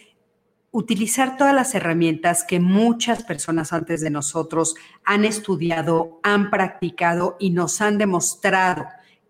utilizar 0.72 1.38
todas 1.38 1.56
las 1.56 1.74
herramientas 1.74 2.44
que 2.44 2.60
muchas 2.60 3.24
personas 3.24 3.72
antes 3.72 4.02
de 4.02 4.10
nosotros 4.10 4.76
han 5.06 5.24
estudiado, 5.24 6.20
han 6.24 6.50
practicado 6.50 7.38
y 7.40 7.52
nos 7.52 7.80
han 7.80 7.98
demostrado 7.98 8.86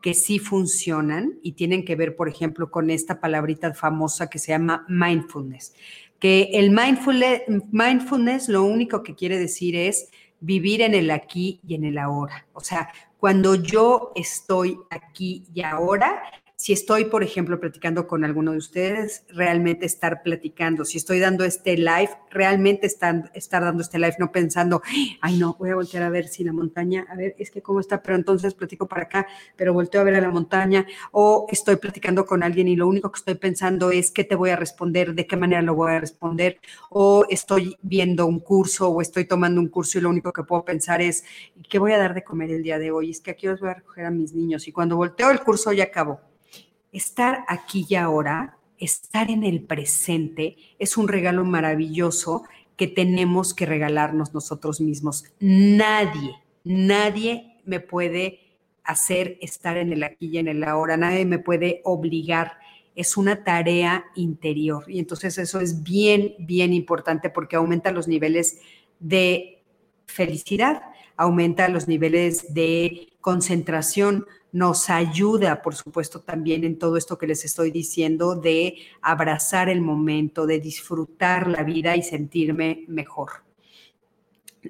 que 0.08 0.14
sí 0.14 0.40
funcionan 0.40 1.38
y 1.44 1.52
tienen 1.52 1.84
que 1.84 1.98
ver, 1.98 2.16
por 2.16 2.30
ejemplo, 2.30 2.72
con 2.72 2.90
esta 2.90 3.20
palabrita 3.20 3.74
famosa 3.74 4.30
que 4.30 4.40
se 4.40 4.54
llama 4.54 4.86
mindfulness, 4.88 5.74
que 6.18 6.44
el 6.54 6.72
mindfulness, 6.72 7.42
mindfulness 7.74 8.48
lo 8.48 8.64
único 8.64 9.04
que 9.04 9.16
quiere 9.16 9.38
decir 9.38 9.76
es 9.76 10.10
vivir 10.40 10.82
en 10.82 10.94
el 10.94 11.12
aquí 11.12 11.60
y 11.68 11.76
en 11.76 11.84
el 11.84 11.98
ahora. 11.98 12.48
O 12.54 12.62
sea, 12.62 12.90
cuando 13.18 13.56
yo 13.56 14.14
estoy 14.16 14.80
aquí 14.92 15.44
y 15.54 15.62
ahora, 15.62 16.24
si 16.60 16.74
estoy, 16.74 17.06
por 17.06 17.24
ejemplo, 17.24 17.60
platicando 17.60 18.08
con 18.08 18.26
alguno 18.26 18.52
de 18.52 18.58
ustedes, 18.58 19.24
realmente 19.30 19.86
estar 19.86 20.24
platicando. 20.24 20.86
Si 20.86 20.98
estoy 20.98 21.20
dando 21.20 21.46
este 21.46 21.78
live, 21.78 22.10
realmente 22.32 22.88
estar, 22.88 23.32
estar 23.36 23.62
dando 23.62 23.84
este 23.84 24.00
live, 24.00 24.16
no 24.18 24.32
pensando, 24.32 24.82
ay, 25.22 25.38
no, 25.38 25.56
voy 25.60 25.70
a 25.70 25.76
voltear 25.76 26.02
a 26.02 26.10
ver 26.10 26.28
si 26.28 26.44
la 26.44 26.54
montaña, 26.54 27.06
a 27.10 27.16
ver, 27.16 27.36
es 27.38 27.52
que 27.52 27.62
cómo 27.62 27.80
está, 27.80 28.02
pero 28.02 28.16
entonces 28.16 28.56
platico 28.56 28.88
para 28.88 29.04
acá, 29.04 29.28
pero 29.56 29.72
volteo 29.72 30.02
a 30.02 30.04
ver 30.04 30.16
a 30.16 30.22
la 30.22 30.32
montaña, 30.32 30.88
o 31.12 31.46
estoy 31.52 31.76
platicando 31.76 32.26
con 32.26 32.42
alguien 32.42 32.68
y 32.68 32.76
lo 32.76 32.88
único 32.88 33.12
que 33.12 33.20
estoy 33.20 33.36
pensando 33.36 33.92
es 33.92 34.10
qué 34.10 34.24
te 34.24 34.34
voy 34.34 34.50
a 34.50 34.56
responder, 34.56 35.14
de 35.14 35.28
qué 35.28 35.38
manera 35.38 35.62
lo 35.62 35.76
voy 35.76 35.92
a 35.92 36.00
responder, 36.00 36.60
o 36.90 37.24
estoy 37.30 37.78
viendo 37.84 38.26
un 38.26 38.40
curso 38.40 38.90
o 38.90 39.00
estoy 39.00 39.26
tomando 39.26 39.62
un 39.62 39.68
curso 39.68 40.00
y 40.00 40.02
lo 40.02 40.10
único 40.10 40.34
que 40.34 40.42
puedo 40.42 40.66
pensar 40.66 41.04
es, 41.04 41.24
¿qué 41.70 41.78
voy 41.78 41.92
a 41.92 42.00
dar 42.00 42.16
de 42.16 42.24
comer 42.24 42.50
el 42.50 42.64
día 42.64 42.80
de 42.80 42.90
hoy? 42.90 43.12
Es 43.12 43.22
que 43.22 43.30
aquí 43.30 43.48
os 43.48 43.60
voy 43.60 43.70
a 43.70 43.76
recoger 43.76 44.06
a 44.06 44.12
mis 44.12 44.34
niños 44.34 44.68
y 44.68 44.72
cuando 44.72 44.98
volteo 44.98 45.30
el 45.30 45.42
curso 45.42 45.72
ya 45.72 45.84
acabó 45.84 46.20
estar 46.92 47.44
aquí 47.48 47.86
y 47.90 47.96
ahora, 47.96 48.58
estar 48.78 49.32
en 49.32 49.44
el 49.44 49.62
presente, 49.64 50.58
es 50.80 50.98
un 50.98 51.08
regalo 51.08 51.44
maravilloso 51.46 52.44
que 52.76 52.88
tenemos 52.88 53.54
que 53.54 53.66
regalarnos 53.66 54.34
nosotros 54.34 54.80
mismos. 54.80 55.26
Nadie, 55.40 56.36
nadie 56.64 57.60
me 57.66 57.80
puede 57.80 58.40
hacer 58.84 59.38
estar 59.42 59.78
en 59.78 59.92
el 59.92 60.04
aquí 60.04 60.28
y 60.28 60.38
en 60.38 60.48
el 60.48 60.64
ahora, 60.64 60.96
nadie 60.96 61.26
me 61.26 61.40
puede 61.40 61.82
obligar. 61.84 62.54
Es 62.96 63.18
una 63.18 63.44
tarea 63.44 64.06
interior 64.16 64.86
y 64.88 65.00
entonces 65.00 65.38
eso 65.38 65.60
es 65.60 65.84
bien, 65.84 66.36
bien 66.40 66.74
importante 66.74 67.30
porque 67.30 67.56
aumenta 67.56 67.92
los 67.92 68.08
niveles 68.08 68.60
de 69.00 69.62
felicidad, 70.06 70.82
aumenta 71.16 71.68
los 71.68 71.88
niveles 71.88 72.54
de 72.54 73.10
concentración, 73.22 74.26
nos 74.58 74.90
ayuda, 74.90 75.62
por 75.62 75.76
supuesto, 75.76 76.22
también 76.22 76.64
en 76.64 76.80
todo 76.80 76.98
esto 76.98 77.20
que 77.20 77.28
les 77.28 77.46
estoy 77.46 77.70
diciendo, 77.70 78.36
de 78.36 78.78
abrazar 79.04 79.70
el 79.70 79.82
momento, 79.82 80.48
de 80.48 80.60
disfrutar 80.60 81.48
la 81.48 81.62
vida 81.62 81.96
y 81.96 82.02
sentirme 82.02 82.84
mejor. 82.88 83.44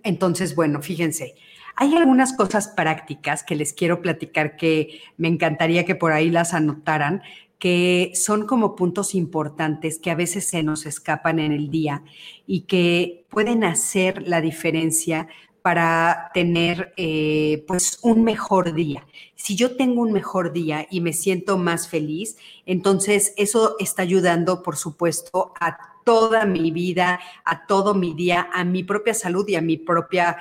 Entonces, 0.04 0.56
bueno, 0.56 0.82
fíjense, 0.82 1.36
hay 1.78 1.96
algunas 1.96 2.36
cosas 2.36 2.68
prácticas 2.68 3.44
que 3.44 3.56
les 3.56 3.72
quiero 3.72 4.02
platicar 4.02 4.58
que 4.58 5.00
me 5.16 5.30
encantaría 5.30 5.86
que 5.86 5.96
por 5.96 6.12
ahí 6.12 6.30
las 6.30 6.54
anotaran, 6.54 7.22
que 7.58 8.12
son 8.14 8.46
como 8.46 8.76
puntos 8.76 9.16
importantes 9.16 10.00
que 10.00 10.12
a 10.12 10.16
veces 10.16 10.46
se 10.46 10.64
nos 10.64 10.86
escapan 10.86 11.40
en 11.40 11.54
el 11.54 11.70
día 11.70 12.04
y 12.46 12.62
que 12.62 13.26
pueden 13.30 13.64
hacer 13.64 14.28
la 14.28 14.42
diferencia 14.42 15.30
para 15.68 16.32
tener 16.34 16.94
eh, 16.96 17.66
pues 17.68 18.00
un 18.02 18.24
mejor 18.24 18.74
día. 18.74 19.06
Si 19.36 19.58
yo 19.58 19.76
tengo 19.76 20.02
un 20.02 20.14
mejor 20.14 20.54
día 20.54 20.88
y 20.90 21.02
me 21.02 21.12
siento 21.12 21.58
más 21.58 21.90
feliz, 21.90 22.38
entonces 22.66 23.34
eso 23.36 23.76
está 23.78 24.04
ayudando, 24.04 24.64
por 24.64 24.78
supuesto, 24.78 25.52
a 25.60 25.78
toda 26.06 26.46
mi 26.46 26.72
vida, 26.72 27.20
a 27.44 27.66
todo 27.66 27.94
mi 27.94 28.14
día, 28.14 28.48
a 28.54 28.64
mi 28.64 28.86
propia 28.86 29.14
salud 29.14 29.46
y 29.50 29.56
a 29.56 29.62
mi 29.62 29.76
propia 29.76 30.38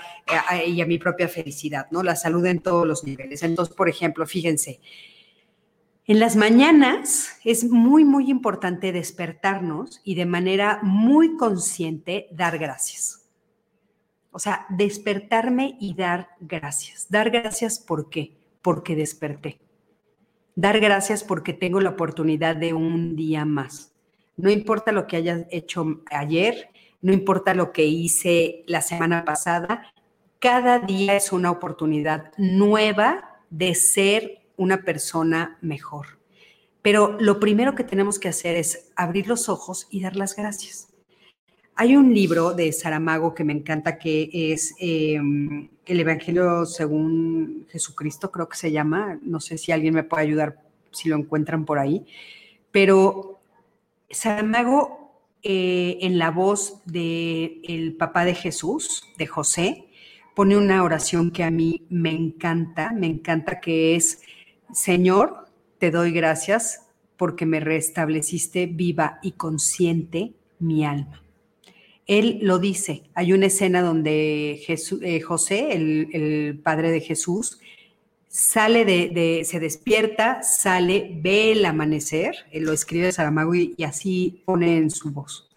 eh, 0.53 0.69
y 0.69 0.81
a 0.81 0.87
mi 0.87 0.97
propia 0.99 1.27
felicidad, 1.27 1.89
¿no? 1.91 2.05
La 2.05 2.15
salud 2.15 2.47
en 2.47 2.61
todos 2.61 2.87
los 2.87 3.03
niveles. 3.03 3.43
Entonces, 3.43 3.75
por 3.75 3.89
ejemplo, 3.89 4.29
fíjense, 4.29 4.79
en 6.07 6.21
las 6.21 6.37
mañanas 6.37 7.31
es 7.43 7.65
muy, 7.69 8.05
muy 8.05 8.31
importante 8.31 8.93
despertarnos 8.93 10.01
y 10.05 10.15
de 10.15 10.27
manera 10.27 10.79
muy 10.85 11.37
consciente 11.37 12.29
dar 12.31 12.59
gracias. 12.59 13.16
O 14.37 14.39
sea, 14.39 14.67
despertarme 14.69 15.79
y 15.81 15.95
dar 15.95 16.29
gracias. 16.41 17.07
Dar 17.09 17.31
gracias 17.31 17.79
por 17.79 18.11
qué? 18.11 18.37
Porque 18.61 18.95
desperté. 18.95 19.59
Dar 20.55 20.79
gracias 20.79 21.25
porque 21.25 21.55
tengo 21.55 21.81
la 21.81 21.89
oportunidad 21.89 22.55
de 22.55 22.75
un 22.75 23.17
día 23.17 23.47
más. 23.47 23.95
No 24.37 24.51
importa 24.51 24.93
lo 24.93 25.07
que 25.07 25.17
haya 25.17 25.47
hecho 25.51 26.03
ayer, 26.11 26.69
no 27.01 27.15
importa 27.15 27.55
lo 27.55 27.73
que 27.73 27.87
hice 27.87 28.63
la 28.67 28.83
semana 28.83 29.25
pasada, 29.25 29.91
cada 30.39 30.81
día 30.81 31.17
es 31.17 31.33
una 31.33 31.51
oportunidad 31.51 32.31
nueva 32.37 33.41
de 33.49 33.75
ser 33.75 34.43
una 34.59 34.83
persona 34.83 35.57
mejor. 35.63 36.19
Pero 36.83 37.17
lo 37.19 37.41
primero 37.41 37.75
que 37.75 37.85
tenemos 37.85 38.19
que 38.19 38.29
hacer 38.29 38.55
es 38.55 38.93
abrir 38.97 39.29
los 39.29 39.49
ojos 39.49 39.89
y 39.91 40.03
dar 40.03 40.15
las 40.15 40.37
gracias. 40.37 40.89
Hay 41.79 41.95
un 41.95 42.15
libro 42.15 42.55
de 42.55 42.73
Saramago 42.73 43.35
que 43.35 43.45
me 43.45 43.53
encanta 43.53 43.99
que 43.99 44.31
es 44.33 44.75
em, 44.79 45.69
El 45.85 46.01
Evangelio 46.01 46.65
según 46.65 47.67
Jesucristo, 47.69 48.31
creo 48.33 48.49
que 48.49 48.57
se 48.57 48.73
llama. 48.73 49.19
No 49.21 49.41
sé 49.41 49.59
si 49.59 49.73
alguien 49.73 49.93
me 49.93 50.03
puede 50.03 50.23
ayudar 50.23 50.59
si 50.91 51.11
lo 51.11 51.17
encuentran 51.17 51.67
por 51.67 51.79
ahí. 51.79 52.07
Pero 52.73 53.41
Saramago 54.09 55.21
eh, 55.43 55.99
en 56.01 56.19
la 56.19 56.31
voz 56.31 56.81
del 56.87 57.61
el 57.69 57.95
papá 57.95 58.25
de 58.25 58.35
Jesús, 58.35 59.05
de 59.19 59.27
José, 59.27 59.89
pone 60.35 60.57
una 60.57 60.83
oración 60.83 61.31
que 61.31 61.45
a 61.45 61.51
mí 61.51 61.87
me 61.91 62.11
encanta, 62.11 62.93
me 62.93 63.07
encanta 63.07 63.61
que 63.61 63.97
es, 63.97 64.23
Señor, 64.73 65.47
te 65.79 65.91
doy 65.91 66.11
gracias 66.11 66.87
porque 67.19 67.45
me 67.45 67.61
restableciste 67.61 68.65
viva 68.65 69.19
y 69.23 69.33
consciente 69.33 70.33
mi 70.59 70.87
alma. 70.87 71.26
Él 72.07 72.39
lo 72.43 72.59
dice. 72.59 73.03
Hay 73.15 73.33
una 73.33 73.47
escena 73.47 73.83
donde 73.83 74.63
eh, 74.67 75.21
José, 75.21 75.73
el, 75.73 76.61
padre 76.63 76.91
de 76.91 77.01
Jesús, 77.01 77.59
sale 78.29 78.85
de, 78.85 79.45
se 79.45 79.61
despierta, 79.61 80.43
sale, 80.43 81.11
ve 81.15 81.53
el 81.53 81.65
amanecer, 81.65 82.35
lo 82.53 82.73
escribe 82.73 83.13
Saramago 83.13 83.55
y, 83.55 83.75
y, 83.77 83.85
así 83.85 84.43
pone 84.45 84.77
en 84.77 84.91
su 84.91 85.11
voz. 85.11 85.51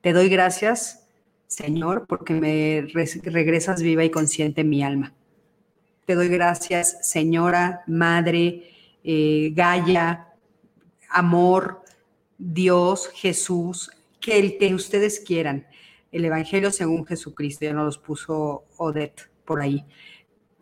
Te 0.00 0.12
doy 0.12 0.28
gracias, 0.28 1.06
Señor, 1.46 2.06
porque 2.06 2.32
me 2.34 2.86
regresas 3.24 3.82
viva 3.82 4.04
y 4.04 4.10
consciente 4.10 4.64
mi 4.64 4.82
alma. 4.82 5.12
Te 6.06 6.14
doy 6.14 6.28
gracias, 6.28 6.98
Señora, 7.02 7.82
Madre, 7.88 8.70
eh, 9.02 9.50
Gaia, 9.54 10.28
Amor, 11.10 11.82
Dios, 12.38 13.10
Jesús, 13.14 13.90
que 14.26 14.40
el 14.40 14.58
que 14.58 14.74
ustedes 14.74 15.20
quieran. 15.20 15.68
El 16.10 16.24
Evangelio 16.24 16.72
según 16.72 17.06
Jesucristo, 17.06 17.64
ya 17.64 17.72
no 17.72 17.84
los 17.84 17.96
puso 17.96 18.64
Odette 18.76 19.30
por 19.44 19.60
ahí. 19.60 19.84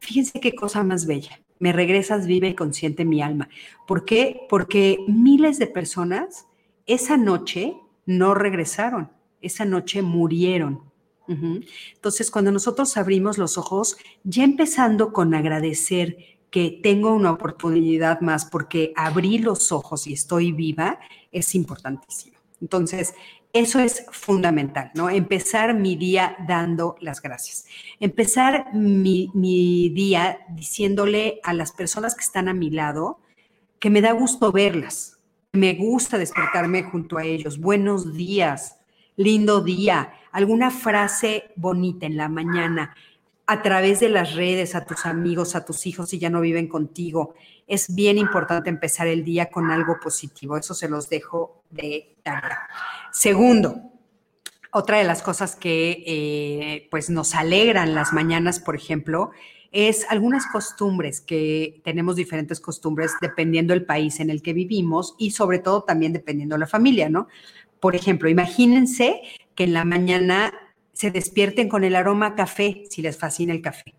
Fíjense 0.00 0.38
qué 0.38 0.54
cosa 0.54 0.84
más 0.84 1.06
bella. 1.06 1.40
Me 1.60 1.72
regresas 1.72 2.26
viva 2.26 2.46
y 2.46 2.54
consciente 2.54 3.06
mi 3.06 3.22
alma. 3.22 3.48
¿Por 3.86 4.04
qué? 4.04 4.42
Porque 4.50 4.98
miles 5.08 5.58
de 5.58 5.66
personas 5.66 6.46
esa 6.84 7.16
noche 7.16 7.74
no 8.04 8.34
regresaron, 8.34 9.10
esa 9.40 9.64
noche 9.64 10.02
murieron. 10.02 10.92
Entonces, 11.26 12.30
cuando 12.30 12.52
nosotros 12.52 12.98
abrimos 12.98 13.38
los 13.38 13.56
ojos, 13.56 13.96
ya 14.24 14.44
empezando 14.44 15.10
con 15.14 15.32
agradecer 15.32 16.18
que 16.50 16.80
tengo 16.82 17.14
una 17.14 17.32
oportunidad 17.32 18.20
más 18.20 18.44
porque 18.44 18.92
abrí 18.94 19.38
los 19.38 19.72
ojos 19.72 20.06
y 20.06 20.12
estoy 20.12 20.52
viva, 20.52 21.00
es 21.32 21.54
importantísimo. 21.54 22.36
Entonces, 22.60 23.14
eso 23.54 23.78
es 23.78 24.04
fundamental, 24.10 24.90
¿no? 24.94 25.08
Empezar 25.08 25.74
mi 25.74 25.94
día 25.94 26.36
dando 26.46 26.96
las 27.00 27.22
gracias. 27.22 27.66
Empezar 28.00 28.74
mi, 28.74 29.30
día 29.94 30.40
diciéndole 30.50 31.40
a 31.44 31.54
las 31.54 31.70
personas 31.70 32.16
que 32.16 32.22
están 32.22 32.48
a 32.48 32.52
mi 32.52 32.70
lado 32.70 33.20
que 33.78 33.90
me 33.90 34.00
da 34.00 34.10
gusto 34.10 34.50
verlas, 34.50 35.20
me 35.52 35.74
gusta 35.74 36.18
despertarme 36.18 36.82
junto 36.82 37.16
a 37.16 37.24
ellos. 37.24 37.60
Buenos 37.60 38.16
días, 38.16 38.80
lindo 39.14 39.60
día, 39.60 40.14
alguna 40.32 40.72
frase 40.72 41.52
bonita 41.54 42.06
en 42.06 42.16
la 42.16 42.28
mañana 42.28 42.96
a 43.46 43.62
través 43.62 44.00
de 44.00 44.08
las 44.08 44.34
redes 44.34 44.74
a 44.74 44.84
tus 44.84 45.06
amigos, 45.06 45.54
a 45.54 45.64
tus 45.64 45.86
hijos 45.86 46.10
si 46.10 46.18
ya 46.18 46.30
no 46.30 46.40
viven 46.40 46.68
contigo. 46.68 47.34
Es 47.66 47.94
bien 47.94 48.18
importante 48.18 48.70
empezar 48.70 49.06
el 49.06 49.24
día 49.24 49.50
con 49.50 49.70
algo 49.70 49.98
positivo. 50.02 50.56
Eso 50.56 50.74
se 50.74 50.88
los 50.88 51.08
dejo 51.08 51.62
de 51.70 52.16
tarea. 52.22 52.68
Segundo, 53.12 53.92
otra 54.72 54.98
de 54.98 55.04
las 55.04 55.22
cosas 55.22 55.56
que 55.56 56.02
eh, 56.06 56.88
pues 56.90 57.10
nos 57.10 57.34
alegran 57.34 57.94
las 57.94 58.12
mañanas, 58.12 58.60
por 58.60 58.76
ejemplo, 58.76 59.30
es 59.72 60.06
algunas 60.08 60.46
costumbres 60.46 61.20
que 61.20 61.80
tenemos 61.84 62.16
diferentes 62.16 62.60
costumbres 62.60 63.12
dependiendo 63.20 63.74
del 63.74 63.84
país 63.84 64.20
en 64.20 64.30
el 64.30 64.40
que 64.40 64.52
vivimos 64.52 65.16
y 65.18 65.32
sobre 65.32 65.58
todo 65.58 65.82
también 65.82 66.12
dependiendo 66.12 66.54
de 66.54 66.60
la 66.60 66.66
familia, 66.66 67.08
¿no? 67.08 67.28
Por 67.80 67.96
ejemplo, 67.96 68.28
imagínense 68.28 69.20
que 69.54 69.64
en 69.64 69.74
la 69.74 69.84
mañana 69.84 70.54
se 70.94 71.10
despierten 71.10 71.68
con 71.68 71.84
el 71.84 71.94
aroma 71.94 72.28
a 72.28 72.34
café 72.34 72.84
si 72.88 73.02
les 73.02 73.18
fascina 73.18 73.52
el 73.52 73.60
café, 73.60 73.94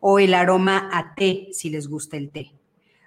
o 0.00 0.18
el 0.18 0.32
aroma 0.32 0.88
a 0.92 1.14
té 1.14 1.48
si 1.52 1.68
les 1.68 1.88
gusta 1.88 2.16
el 2.16 2.30
té, 2.30 2.52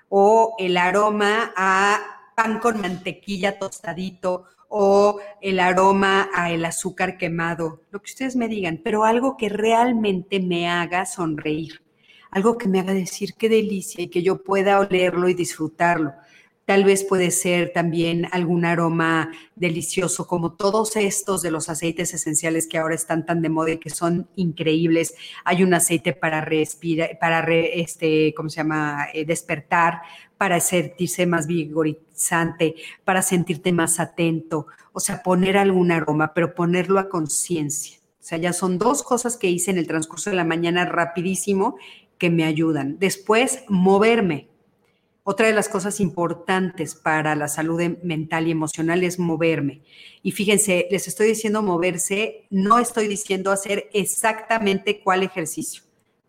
o 0.10 0.56
el 0.60 0.78
aroma 0.78 1.54
a 1.56 2.32
pan 2.36 2.60
con 2.60 2.80
mantequilla 2.80 3.58
tostadito 3.58 4.46
o 4.68 5.20
el 5.42 5.60
aroma 5.60 6.30
a 6.34 6.52
el 6.52 6.66
azúcar 6.66 7.18
quemado, 7.18 7.82
lo 7.92 8.02
que 8.02 8.12
ustedes 8.12 8.36
me 8.36 8.50
digan, 8.50 8.82
pero 8.84 9.06
algo 9.06 9.38
que 9.38 9.48
realmente 9.48 10.42
me 10.42 10.70
haga 10.70 11.06
sonreír, 11.06 11.82
algo 12.32 12.58
que 12.58 12.68
me 12.68 12.82
haga 12.82 12.94
decir 12.94 13.36
qué 13.36 13.48
delicia 13.48 14.04
y 14.04 14.10
que 14.10 14.22
yo 14.22 14.44
pueda 14.44 14.80
olerlo 14.80 15.30
y 15.30 15.34
disfrutarlo. 15.34 16.14
Tal 16.66 16.84
vez 16.84 17.04
puede 17.04 17.30
ser 17.30 17.72
también 17.74 18.28
algún 18.32 18.66
aroma 18.66 19.32
delicioso, 19.56 20.26
como 20.26 20.54
todos 20.54 20.96
estos 20.96 21.44
de 21.44 21.52
los 21.52 21.70
aceites 21.70 22.12
esenciales 22.16 22.66
que 22.66 22.80
ahora 22.80 22.96
están 22.96 23.24
tan 23.24 23.44
de 23.44 23.50
moda 23.50 23.74
y 23.74 23.78
que 23.78 23.92
son 23.92 24.28
increíbles. 24.36 25.14
Hay 25.44 25.62
un 25.62 25.76
aceite 25.76 26.14
para 26.14 26.42
respirar, 26.42 27.20
para 27.20 27.46
este, 27.54 28.34
¿cómo 28.36 28.50
se 28.50 28.58
llama? 28.58 29.06
Eh, 29.14 29.26
despertar, 29.26 30.02
para 30.40 30.60
sentirse 30.60 31.28
más 31.28 31.46
vigorizante, 31.46 32.74
para 33.04 33.22
sentirte 33.22 33.72
más 33.72 34.00
atento. 34.00 34.66
O 34.92 35.00
sea, 35.00 35.22
poner 35.22 35.58
algún 35.58 35.92
aroma, 35.92 36.34
pero 36.34 36.56
ponerlo 36.56 36.98
a 36.98 37.10
conciencia. 37.10 38.00
O 38.20 38.28
sea, 38.28 38.40
ya 38.40 38.54
son 38.54 38.80
dos 38.80 39.04
cosas 39.04 39.38
que 39.38 39.52
hice 39.52 39.70
en 39.70 39.78
el 39.78 39.86
transcurso 39.86 40.32
de 40.32 40.36
la 40.36 40.46
mañana 40.46 40.86
rapidísimo 40.86 41.78
que 42.18 42.32
me 42.32 42.44
ayudan. 42.44 42.98
Después, 42.98 43.64
moverme 43.70 44.50
otra 45.28 45.48
de 45.48 45.54
las 45.54 45.70
cosas 45.70 46.00
importantes 46.00 46.94
para 46.94 47.36
la 47.36 47.48
salud 47.48 47.82
mental 48.04 48.48
y 48.48 48.52
emocional 48.52 49.04
es 49.04 49.18
moverme. 49.18 49.82
Y 50.22 50.32
fíjense, 50.32 50.88
les 50.92 51.08
estoy 51.08 51.30
diciendo 51.30 51.64
moverse, 51.64 52.46
no 52.52 52.78
estoy 52.78 53.08
diciendo 53.08 53.52
hacer 53.52 53.90
exactamente 53.92 55.02
cuál 55.02 55.24
ejercicio. 55.24 55.82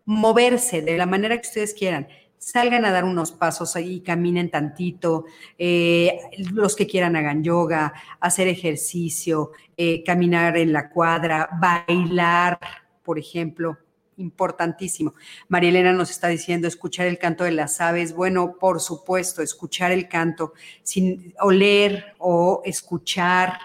Moverse 0.05 0.81
de 0.81 0.97
la 0.97 1.05
manera 1.05 1.39
que 1.39 1.47
ustedes 1.47 1.75
quieran. 1.75 2.07
Salgan 2.39 2.85
a 2.85 2.91
dar 2.91 3.03
unos 3.03 3.31
pasos 3.31 3.75
ahí, 3.75 3.99
caminen 3.99 4.49
tantito, 4.49 5.25
eh, 5.59 6.17
los 6.51 6.75
que 6.75 6.87
quieran 6.87 7.15
hagan 7.15 7.43
yoga, 7.43 7.93
hacer 8.19 8.47
ejercicio, 8.47 9.51
eh, 9.77 10.03
caminar 10.03 10.57
en 10.57 10.73
la 10.73 10.89
cuadra, 10.89 11.47
bailar, 11.61 12.59
por 13.03 13.19
ejemplo 13.19 13.77
importantísimo. 14.17 15.13
María 15.47 15.69
Elena 15.69 15.93
nos 15.93 16.09
está 16.09 16.27
diciendo 16.27 16.67
escuchar 16.67 17.07
el 17.07 17.17
canto 17.17 17.43
de 17.43 17.51
las 17.51 17.79
aves. 17.81 18.13
Bueno, 18.13 18.55
por 18.59 18.81
supuesto, 18.81 19.41
escuchar 19.41 19.91
el 19.91 20.07
canto 20.07 20.53
sin 20.83 21.33
oler 21.39 22.15
o 22.17 22.61
escuchar, 22.65 23.59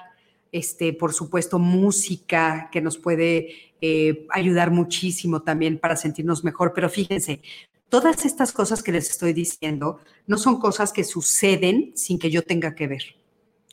este, 0.53 0.93
por 0.93 1.13
supuesto, 1.13 1.59
música 1.59 2.69
que 2.71 2.81
nos 2.81 2.99
puede 2.99 3.73
eh, 3.81 4.27
ayudar 4.31 4.71
muchísimo 4.71 5.43
también 5.43 5.79
para 5.79 5.97
sentirnos 5.97 6.45
mejor. 6.45 6.73
Pero 6.75 6.89
fíjense, 6.89 7.41
todas 7.89 8.25
estas 8.25 8.53
cosas 8.53 8.83
que 8.83 8.93
les 8.93 9.11
estoy 9.11 9.33
diciendo 9.33 9.99
no 10.27 10.39
son 10.39 10.61
cosas 10.61 10.93
que 10.93 11.05
suceden 11.05 11.93
sin 11.97 12.19
que 12.19 12.31
yo 12.31 12.43
tenga 12.43 12.75
que 12.75 12.87
ver. 12.87 13.17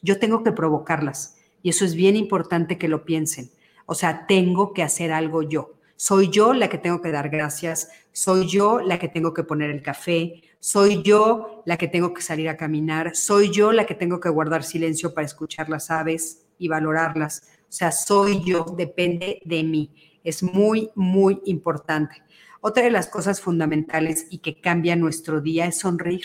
Yo 0.02 0.18
tengo 0.20 0.44
que 0.44 0.52
provocarlas. 0.52 1.36
Y 1.62 1.70
eso 1.70 1.84
es 1.84 1.94
bien 1.94 2.16
importante 2.16 2.78
que 2.78 2.88
lo 2.88 3.04
piensen. 3.04 3.52
O 3.86 3.96
sea, 3.96 4.28
tengo 4.28 4.74
que 4.74 4.84
hacer 4.84 5.12
algo 5.12 5.42
yo. 5.42 5.74
Soy 6.02 6.30
yo 6.30 6.54
la 6.54 6.70
que 6.70 6.78
tengo 6.78 7.02
que 7.02 7.12
dar 7.12 7.28
gracias, 7.28 7.90
soy 8.14 8.48
yo 8.48 8.80
la 8.80 8.98
que 8.98 9.10
tengo 9.10 9.34
que 9.34 9.44
poner 9.44 9.70
el 9.70 9.82
café, 9.82 10.42
soy 10.62 11.04
yo 11.04 11.62
la 11.66 11.76
que 11.76 11.90
tengo 11.90 12.14
que 12.14 12.22
salir 12.22 12.48
a 12.48 12.56
caminar, 12.56 13.18
soy 13.18 13.52
yo 13.52 13.74
la 13.74 13.86
que 13.86 13.96
tengo 13.96 14.22
que 14.22 14.30
guardar 14.30 14.64
silencio 14.64 15.14
para 15.14 15.26
escuchar 15.26 15.68
las 15.68 15.92
aves 15.92 16.46
y 16.58 16.70
valorarlas. 16.70 17.50
O 17.64 17.66
sea, 17.68 17.92
soy 17.92 18.42
yo, 18.46 18.64
depende 18.78 19.42
de 19.44 19.62
mí. 19.62 19.94
Es 20.24 20.42
muy, 20.42 20.90
muy 20.96 21.42
importante. 21.44 22.24
Otra 22.62 22.84
de 22.84 22.92
las 22.92 23.08
cosas 23.08 23.42
fundamentales 23.42 24.26
y 24.30 24.38
que 24.38 24.62
cambia 24.62 24.96
nuestro 24.96 25.42
día 25.42 25.66
es 25.66 25.80
sonreír. 25.80 26.24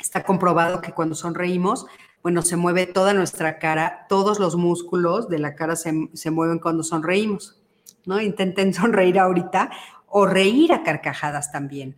Está 0.00 0.24
comprobado 0.24 0.80
que 0.80 0.92
cuando 0.92 1.14
sonreímos, 1.14 1.84
bueno, 2.22 2.40
se 2.40 2.56
mueve 2.56 2.86
toda 2.86 3.12
nuestra 3.12 3.58
cara, 3.58 4.06
todos 4.08 4.38
los 4.38 4.56
músculos 4.56 5.28
de 5.28 5.38
la 5.38 5.54
cara 5.54 5.76
se, 5.76 6.08
se 6.14 6.30
mueven 6.30 6.60
cuando 6.60 6.82
sonreímos. 6.82 7.60
Intenten 8.06 8.74
sonreír 8.74 9.18
ahorita 9.18 9.70
o 10.06 10.26
reír 10.26 10.72
a 10.72 10.82
carcajadas 10.82 11.50
también. 11.50 11.96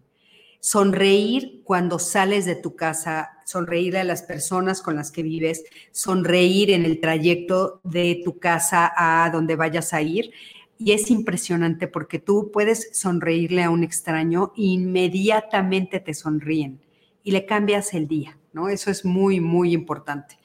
Sonreír 0.60 1.62
cuando 1.64 1.98
sales 1.98 2.44
de 2.44 2.56
tu 2.56 2.74
casa, 2.74 3.30
sonreír 3.44 3.96
a 3.98 4.04
las 4.04 4.22
personas 4.22 4.82
con 4.82 4.96
las 4.96 5.12
que 5.12 5.22
vives, 5.22 5.64
sonreír 5.92 6.70
en 6.70 6.84
el 6.84 7.00
trayecto 7.00 7.80
de 7.84 8.20
tu 8.24 8.38
casa 8.38 8.92
a 8.96 9.30
donde 9.30 9.54
vayas 9.54 9.92
a 9.92 10.02
ir. 10.02 10.32
Y 10.78 10.92
es 10.92 11.10
impresionante 11.10 11.88
porque 11.88 12.18
tú 12.18 12.50
puedes 12.52 12.90
sonreírle 12.92 13.62
a 13.62 13.70
un 13.70 13.84
extraño 13.84 14.52
e 14.56 14.62
inmediatamente 14.62 16.00
te 16.00 16.14
sonríen 16.14 16.80
y 17.22 17.32
le 17.32 17.46
cambias 17.46 17.94
el 17.94 18.08
día, 18.08 18.38
¿no? 18.52 18.68
Eso 18.68 18.90
es 18.90 19.04
muy, 19.04 19.40
muy 19.40 19.72
importante. 19.72 20.38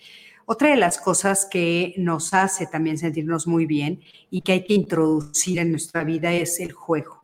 Otra 0.52 0.72
de 0.72 0.76
las 0.76 0.98
cosas 0.98 1.48
que 1.50 1.94
nos 1.96 2.34
hace 2.34 2.68
también 2.68 2.98
sentirnos 2.98 3.48
muy 3.48 3.66
bien 3.66 4.02
y 4.30 4.42
que 4.42 4.52
hay 4.52 4.66
que 4.66 4.74
introducir 4.74 5.60
en 5.60 5.72
nuestra 5.72 6.04
vida 6.04 6.34
es 6.34 6.60
el 6.60 6.74
juego. 6.74 7.24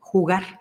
Jugar. 0.00 0.58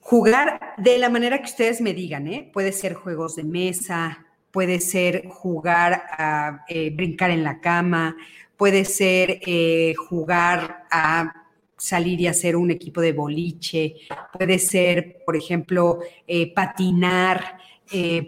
Jugar 0.00 0.72
de 0.78 0.96
la 0.96 1.10
manera 1.10 1.36
que 1.36 1.50
ustedes 1.50 1.82
me 1.82 1.92
digan, 1.92 2.28
¿eh? 2.28 2.50
Puede 2.50 2.72
ser 2.72 2.94
juegos 2.94 3.36
de 3.36 3.44
mesa, 3.44 4.24
puede 4.50 4.80
ser 4.80 5.28
jugar 5.28 6.04
a 6.12 6.64
eh, 6.66 6.88
brincar 6.96 7.30
en 7.30 7.44
la 7.44 7.60
cama, 7.60 8.16
puede 8.56 8.86
ser 8.86 9.40
eh, 9.42 9.92
jugar 9.98 10.86
a 10.90 11.44
salir 11.76 12.22
y 12.22 12.26
hacer 12.26 12.56
un 12.56 12.70
equipo 12.70 13.02
de 13.02 13.12
boliche, 13.12 13.96
puede 14.32 14.58
ser, 14.60 15.18
por 15.26 15.36
ejemplo, 15.36 15.98
eh, 16.26 16.54
patinar. 16.54 17.58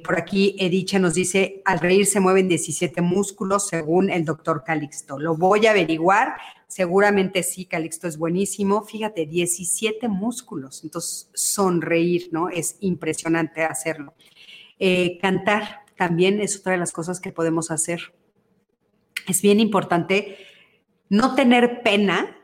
Por 0.04 0.18
aquí 0.18 0.56
Edicha 0.59 0.98
nos 0.98 1.14
dice, 1.14 1.62
al 1.64 1.80
reír 1.80 2.06
se 2.06 2.20
mueven 2.20 2.48
17 2.48 3.00
músculos 3.02 3.68
según 3.68 4.11
el 4.11 4.24
doctor 4.24 4.62
Calixto. 4.64 5.18
Lo 5.18 5.36
voy 5.36 5.66
a 5.66 5.72
averiguar, 5.72 6.36
seguramente 6.66 7.42
sí, 7.42 7.64
Calixto 7.64 8.06
es 8.06 8.18
buenísimo. 8.18 8.84
Fíjate, 8.84 9.26
17 9.26 10.09
músculos, 10.09 10.84
entonces 10.84 11.30
sonreír, 11.34 12.28
¿no? 12.30 12.48
Es 12.48 12.76
impresionante 12.80 13.64
hacerlo. 13.64 14.14
cantar, 15.20 15.80
también 15.96 16.40
es 16.40 16.59
otra 16.61 16.72
de 16.72 16.78
las 16.78 16.92
cosas 16.92 17.20
que 17.20 17.32
podemos 17.32 17.70
hacer. 17.70 18.14
Es 19.26 19.42
bien 19.42 19.61
importante 19.61 20.38
no 21.09 21.34
tener 21.34 21.82
pena 21.82 22.36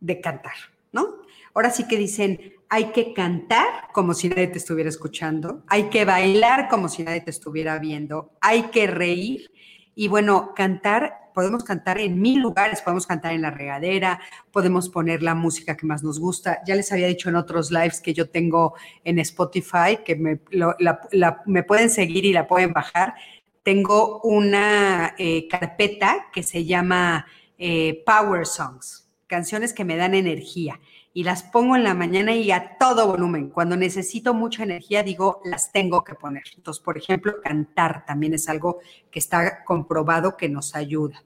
de 0.00 0.20
cantar, 0.20 0.54
¿no? 0.92 1.22
Ahora 1.54 1.70
sí 1.70 1.88
que 1.88 1.96
dicen, 1.96 2.54
hay 2.70 2.92
que 2.92 3.14
cantar 3.14 3.88
como 3.92 4.14
si 4.14 4.28
nadie 4.28 4.48
te 4.48 4.58
estuviera 4.58 4.88
escuchando, 4.88 5.62
hay 5.68 5.84
que 5.84 6.04
bailar 6.04 6.68
como 6.68 6.88
si 6.88 7.02
nadie 7.02 7.20
te 7.20 7.30
estuviera 7.30 7.78
viendo, 7.78 8.32
hay 8.40 8.64
que 8.64 8.86
reír. 8.86 9.50
Y 9.94 10.06
bueno, 10.08 10.52
cantar 10.54 11.28
podemos 11.38 11.62
cantar 11.62 12.00
en 12.00 12.20
mil 12.20 12.40
lugares, 12.40 12.82
podemos 12.82 13.06
cantar 13.06 13.32
en 13.32 13.42
la 13.42 13.52
regadera, 13.52 14.20
podemos 14.50 14.88
poner 14.88 15.22
la 15.22 15.36
música 15.36 15.76
que 15.76 15.86
más 15.86 16.02
nos 16.02 16.18
gusta. 16.18 16.60
Ya 16.66 16.74
les 16.74 16.90
había 16.90 17.06
dicho 17.06 17.28
en 17.28 17.36
otros 17.36 17.70
lives 17.70 18.00
que 18.00 18.12
yo 18.12 18.28
tengo 18.28 18.74
en 19.04 19.20
Spotify, 19.20 19.98
que 20.04 20.16
me, 20.16 21.62
pueden 21.62 21.90
seguir 21.90 22.24
y 22.24 22.32
la 22.32 22.48
pueden 22.48 22.72
bajar. 22.72 23.14
Tengo 23.62 24.20
una 24.22 25.14
eh, 25.16 25.46
carpeta 25.46 26.26
que 26.32 26.42
se 26.42 26.64
llama 26.64 27.24
eh, 27.56 28.02
Power 28.04 28.44
Songs, 28.44 29.08
canciones 29.28 29.72
que 29.72 29.84
me 29.84 29.96
dan 29.96 30.14
energía 30.14 30.80
y 31.18 31.24
las 31.24 31.42
pongo 31.42 31.74
en 31.74 31.82
la 31.82 31.94
mañana 31.94 32.32
y 32.32 32.52
a 32.52 32.76
todo 32.78 33.08
volumen. 33.08 33.48
Cuando 33.48 33.76
necesito 33.76 34.34
mucha 34.34 34.62
energía, 34.62 35.02
digo, 35.02 35.40
las 35.44 35.72
tengo 35.72 36.04
que 36.04 36.14
poner. 36.14 36.44
Entonces, 36.56 36.80
por 36.80 36.96
ejemplo, 36.96 37.40
cantar 37.42 38.06
también 38.06 38.34
es 38.34 38.48
algo 38.48 38.78
que 39.10 39.18
está 39.18 39.64
comprobado 39.64 40.36
que 40.36 40.48
nos 40.48 40.76
ayuda. 40.76 41.24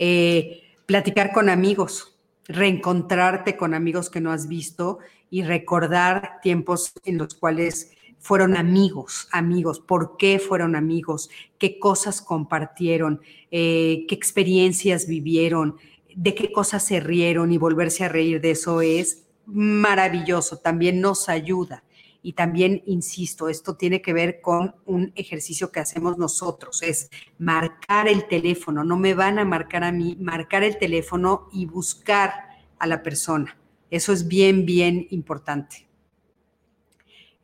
Eh, 0.00 0.74
platicar 0.84 1.30
con 1.30 1.48
amigos, 1.48 2.18
reencontrarte 2.48 3.56
con 3.56 3.72
amigos 3.72 4.10
que 4.10 4.20
no 4.20 4.32
has 4.32 4.48
visto 4.48 4.98
y 5.30 5.44
recordar 5.44 6.40
tiempos 6.42 6.92
en 7.04 7.18
los 7.18 7.36
cuales 7.36 7.92
fueron 8.18 8.56
amigos, 8.56 9.28
amigos, 9.30 9.78
por 9.78 10.16
qué 10.16 10.40
fueron 10.40 10.74
amigos, 10.74 11.30
qué 11.56 11.78
cosas 11.78 12.20
compartieron, 12.20 13.20
eh, 13.52 14.06
qué 14.08 14.14
experiencias 14.14 15.06
vivieron, 15.06 15.76
de 16.16 16.34
qué 16.34 16.52
cosas 16.52 16.84
se 16.84 17.00
rieron 17.00 17.52
y 17.52 17.58
volverse 17.58 18.04
a 18.04 18.08
reír 18.08 18.40
de 18.40 18.52
eso 18.52 18.80
es 18.80 19.24
maravilloso, 19.46 20.58
también 20.58 21.00
nos 21.00 21.28
ayuda. 21.28 21.84
Y 22.22 22.34
también, 22.34 22.82
insisto, 22.84 23.48
esto 23.48 23.76
tiene 23.76 24.02
que 24.02 24.12
ver 24.12 24.42
con 24.42 24.74
un 24.84 25.12
ejercicio 25.14 25.72
que 25.72 25.80
hacemos 25.80 26.18
nosotros, 26.18 26.82
es 26.82 27.08
marcar 27.38 28.08
el 28.08 28.28
teléfono, 28.28 28.84
no 28.84 28.98
me 28.98 29.14
van 29.14 29.38
a 29.38 29.44
marcar 29.44 29.84
a 29.84 29.92
mí, 29.92 30.16
marcar 30.20 30.62
el 30.62 30.76
teléfono 30.78 31.48
y 31.50 31.64
buscar 31.64 32.32
a 32.78 32.86
la 32.86 33.02
persona. 33.02 33.56
Eso 33.90 34.12
es 34.12 34.28
bien, 34.28 34.66
bien 34.66 35.06
importante. 35.10 35.89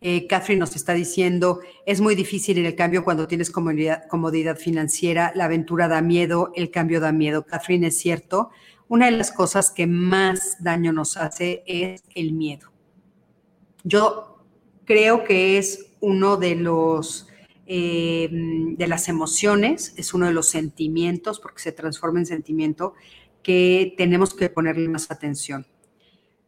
Eh, 0.00 0.26
Catherine 0.26 0.60
nos 0.60 0.76
está 0.76 0.92
diciendo, 0.92 1.60
es 1.86 2.00
muy 2.00 2.14
difícil 2.14 2.58
el 2.64 2.74
cambio 2.74 3.02
cuando 3.02 3.26
tienes 3.26 3.50
comodidad, 3.50 4.06
comodidad 4.08 4.56
financiera, 4.56 5.32
la 5.34 5.46
aventura 5.46 5.88
da 5.88 6.02
miedo, 6.02 6.52
el 6.54 6.70
cambio 6.70 7.00
da 7.00 7.12
miedo. 7.12 7.44
Catherine, 7.44 7.86
es 7.86 7.98
cierto, 7.98 8.50
una 8.88 9.06
de 9.06 9.12
las 9.12 9.32
cosas 9.32 9.70
que 9.70 9.86
más 9.86 10.56
daño 10.60 10.92
nos 10.92 11.16
hace 11.16 11.62
es 11.66 12.02
el 12.14 12.32
miedo. 12.32 12.70
Yo 13.84 14.44
creo 14.84 15.24
que 15.24 15.58
es 15.58 15.92
uno 16.00 16.36
de 16.36 16.56
los 16.56 17.28
eh, 17.68 18.28
de 18.30 18.86
las 18.86 19.08
emociones, 19.08 19.92
es 19.96 20.14
uno 20.14 20.26
de 20.26 20.32
los 20.32 20.48
sentimientos, 20.48 21.40
porque 21.40 21.60
se 21.60 21.72
transforma 21.72 22.20
en 22.20 22.26
sentimiento, 22.26 22.94
que 23.42 23.94
tenemos 23.96 24.34
que 24.34 24.48
ponerle 24.48 24.88
más 24.88 25.10
atención. 25.10 25.66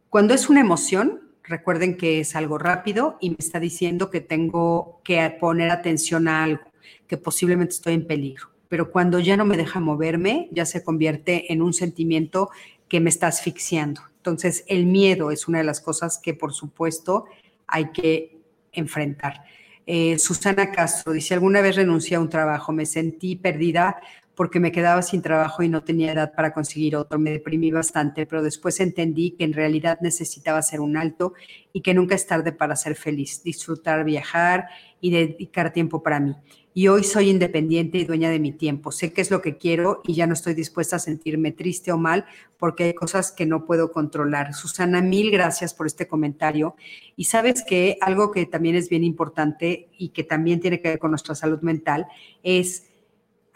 Cuando 0.09 0.33
es 0.33 0.49
una 0.49 0.61
emoción, 0.61 1.28
recuerden 1.49 1.97
que 1.97 2.21
es 2.21 2.35
algo 2.35 2.57
rápido 2.57 3.17
y 3.19 3.31
me 3.31 3.37
está 3.39 3.59
diciendo 3.59 4.09
que 4.09 4.21
tengo 4.21 5.01
que 5.03 5.29
poner 5.39 5.71
atención 5.71 6.27
a 6.27 6.43
algo, 6.43 6.61
que 7.07 7.17
posiblemente 7.17 7.73
estoy 7.73 7.95
en 7.95 8.07
peligro. 8.07 8.49
Pero 8.69 8.91
cuando 8.91 9.19
ya 9.19 9.35
no 9.35 9.45
me 9.45 9.57
deja 9.57 9.79
moverme, 9.79 10.47
ya 10.51 10.65
se 10.65 10.83
convierte 10.83 11.51
en 11.51 11.63
un 11.63 11.73
sentimiento 11.73 12.51
que 12.87 12.99
me 12.99 13.09
está 13.09 13.27
asfixiando. 13.27 14.01
Entonces, 14.17 14.63
el 14.67 14.85
miedo 14.85 15.31
es 15.31 15.47
una 15.47 15.57
de 15.57 15.63
las 15.63 15.81
cosas 15.81 16.19
que, 16.19 16.35
por 16.35 16.53
supuesto, 16.53 17.25
hay 17.65 17.91
que 17.91 18.37
enfrentar. 18.71 19.43
Eh, 19.87 20.19
Susana 20.19 20.71
Castro 20.71 21.13
dice, 21.13 21.33
alguna 21.33 21.61
vez 21.61 21.75
renuncié 21.75 22.17
a 22.17 22.19
un 22.19 22.29
trabajo, 22.29 22.71
me 22.71 22.85
sentí 22.85 23.35
perdida 23.35 23.99
porque 24.39 24.61
me 24.61 24.71
quedaba 24.71 25.01
sin 25.01 25.21
trabajo 25.21 25.63
y 25.63 25.67
no 25.67 25.83
tenía 25.83 26.13
edad 26.13 26.31
para 26.33 26.53
conseguir 26.53 26.95
otro. 26.95 27.19
Me 27.19 27.29
deprimí 27.29 27.71
bastante, 27.71 28.25
pero 28.25 28.41
después 28.41 28.79
entendí 28.79 29.31
que 29.31 29.43
en 29.43 29.51
realidad 29.51 29.99
necesitaba 30.01 30.59
hacer 30.59 30.79
un 30.79 30.95
alto 30.95 31.33
y 31.73 31.81
que 31.81 31.93
nunca 31.93 32.15
es 32.15 32.25
tarde 32.25 32.53
para 32.53 32.77
ser 32.77 32.95
feliz, 32.95 33.43
disfrutar, 33.43 34.05
viajar 34.05 34.69
y 35.01 35.11
dedicar 35.11 35.73
tiempo 35.73 36.01
para 36.01 36.21
mí. 36.21 36.37
Y 36.73 36.87
hoy 36.87 37.03
soy 37.03 37.29
independiente 37.29 37.97
y 37.97 38.05
dueña 38.05 38.29
de 38.29 38.39
mi 38.39 38.53
tiempo. 38.53 38.93
Sé 38.93 39.11
qué 39.11 39.19
es 39.19 39.29
lo 39.29 39.41
que 39.41 39.57
quiero 39.57 39.99
y 40.05 40.13
ya 40.13 40.25
no 40.25 40.35
estoy 40.35 40.53
dispuesta 40.53 40.95
a 40.95 40.99
sentirme 40.99 41.51
triste 41.51 41.91
o 41.91 41.97
mal 41.97 42.23
porque 42.57 42.85
hay 42.85 42.93
cosas 42.93 43.33
que 43.33 43.45
no 43.45 43.65
puedo 43.65 43.91
controlar. 43.91 44.53
Susana, 44.53 45.01
mil 45.01 45.31
gracias 45.31 45.73
por 45.73 45.85
este 45.85 46.07
comentario. 46.07 46.77
Y 47.17 47.25
sabes 47.25 47.61
que 47.65 47.97
algo 47.99 48.31
que 48.31 48.45
también 48.45 48.77
es 48.77 48.87
bien 48.87 49.03
importante 49.03 49.89
y 49.97 50.09
que 50.09 50.23
también 50.23 50.61
tiene 50.61 50.79
que 50.79 50.87
ver 50.87 50.99
con 50.99 51.11
nuestra 51.11 51.35
salud 51.35 51.59
mental 51.59 52.07
es 52.41 52.88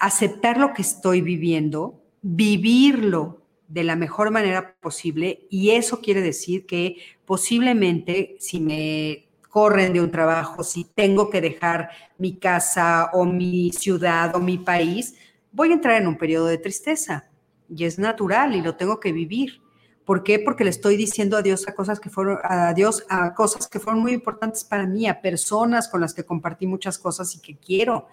aceptar 0.04 0.58
lo 0.58 0.74
que 0.74 0.82
estoy 0.82 1.22
viviendo, 1.22 2.04
vivirlo 2.22 3.42
de 3.70 3.86
la 3.86 3.96
mejor 3.96 4.32
manera 4.32 4.76
posible 4.82 5.48
y 5.50 5.70
eso 5.70 6.02
quiere 6.02 6.22
decir 6.22 6.66
que 6.66 6.98
posiblemente 7.26 8.36
si 8.38 8.60
me 8.60 9.30
corren 9.48 9.94
de 9.94 10.02
un 10.02 10.12
trabajo, 10.12 10.62
si 10.66 10.84
tengo 10.84 11.30
que 11.30 11.40
dejar 11.40 11.90
mi 12.18 12.36
casa 12.36 13.12
o 13.14 13.24
mi 13.24 13.72
ciudad 13.72 14.36
o 14.36 14.42
mi 14.42 14.58
país, 14.58 15.16
voy 15.54 15.72
a 15.72 15.76
entrar 15.76 16.02
en 16.02 16.08
un 16.08 16.18
periodo 16.18 16.48
de 16.48 16.58
tristeza 16.58 17.30
y 17.74 17.86
es 17.86 17.98
natural 17.98 18.56
y 18.56 18.62
lo 18.62 18.76
tengo 18.76 19.00
que 19.00 19.14
vivir. 19.14 19.62
¿Por 20.04 20.24
qué? 20.24 20.38
Porque 20.38 20.66
le 20.66 20.70
estoy 20.72 20.98
diciendo 20.98 21.38
adiós 21.38 21.66
a 21.70 21.76
cosas 21.76 22.02
que 22.02 22.10
fueron, 22.10 22.40
a 22.44 23.34
cosas 23.36 23.70
que 23.70 23.80
fueron 23.80 24.02
muy 24.02 24.12
importantes 24.12 24.66
para 24.66 24.86
mí, 24.86 25.08
a 25.08 25.22
personas 25.22 25.88
con 25.88 26.02
las 26.02 26.14
que 26.14 26.26
compartí 26.26 26.68
muchas 26.68 26.98
cosas 26.98 27.34
y 27.36 27.40
que 27.40 27.56
quiero. 27.56 28.08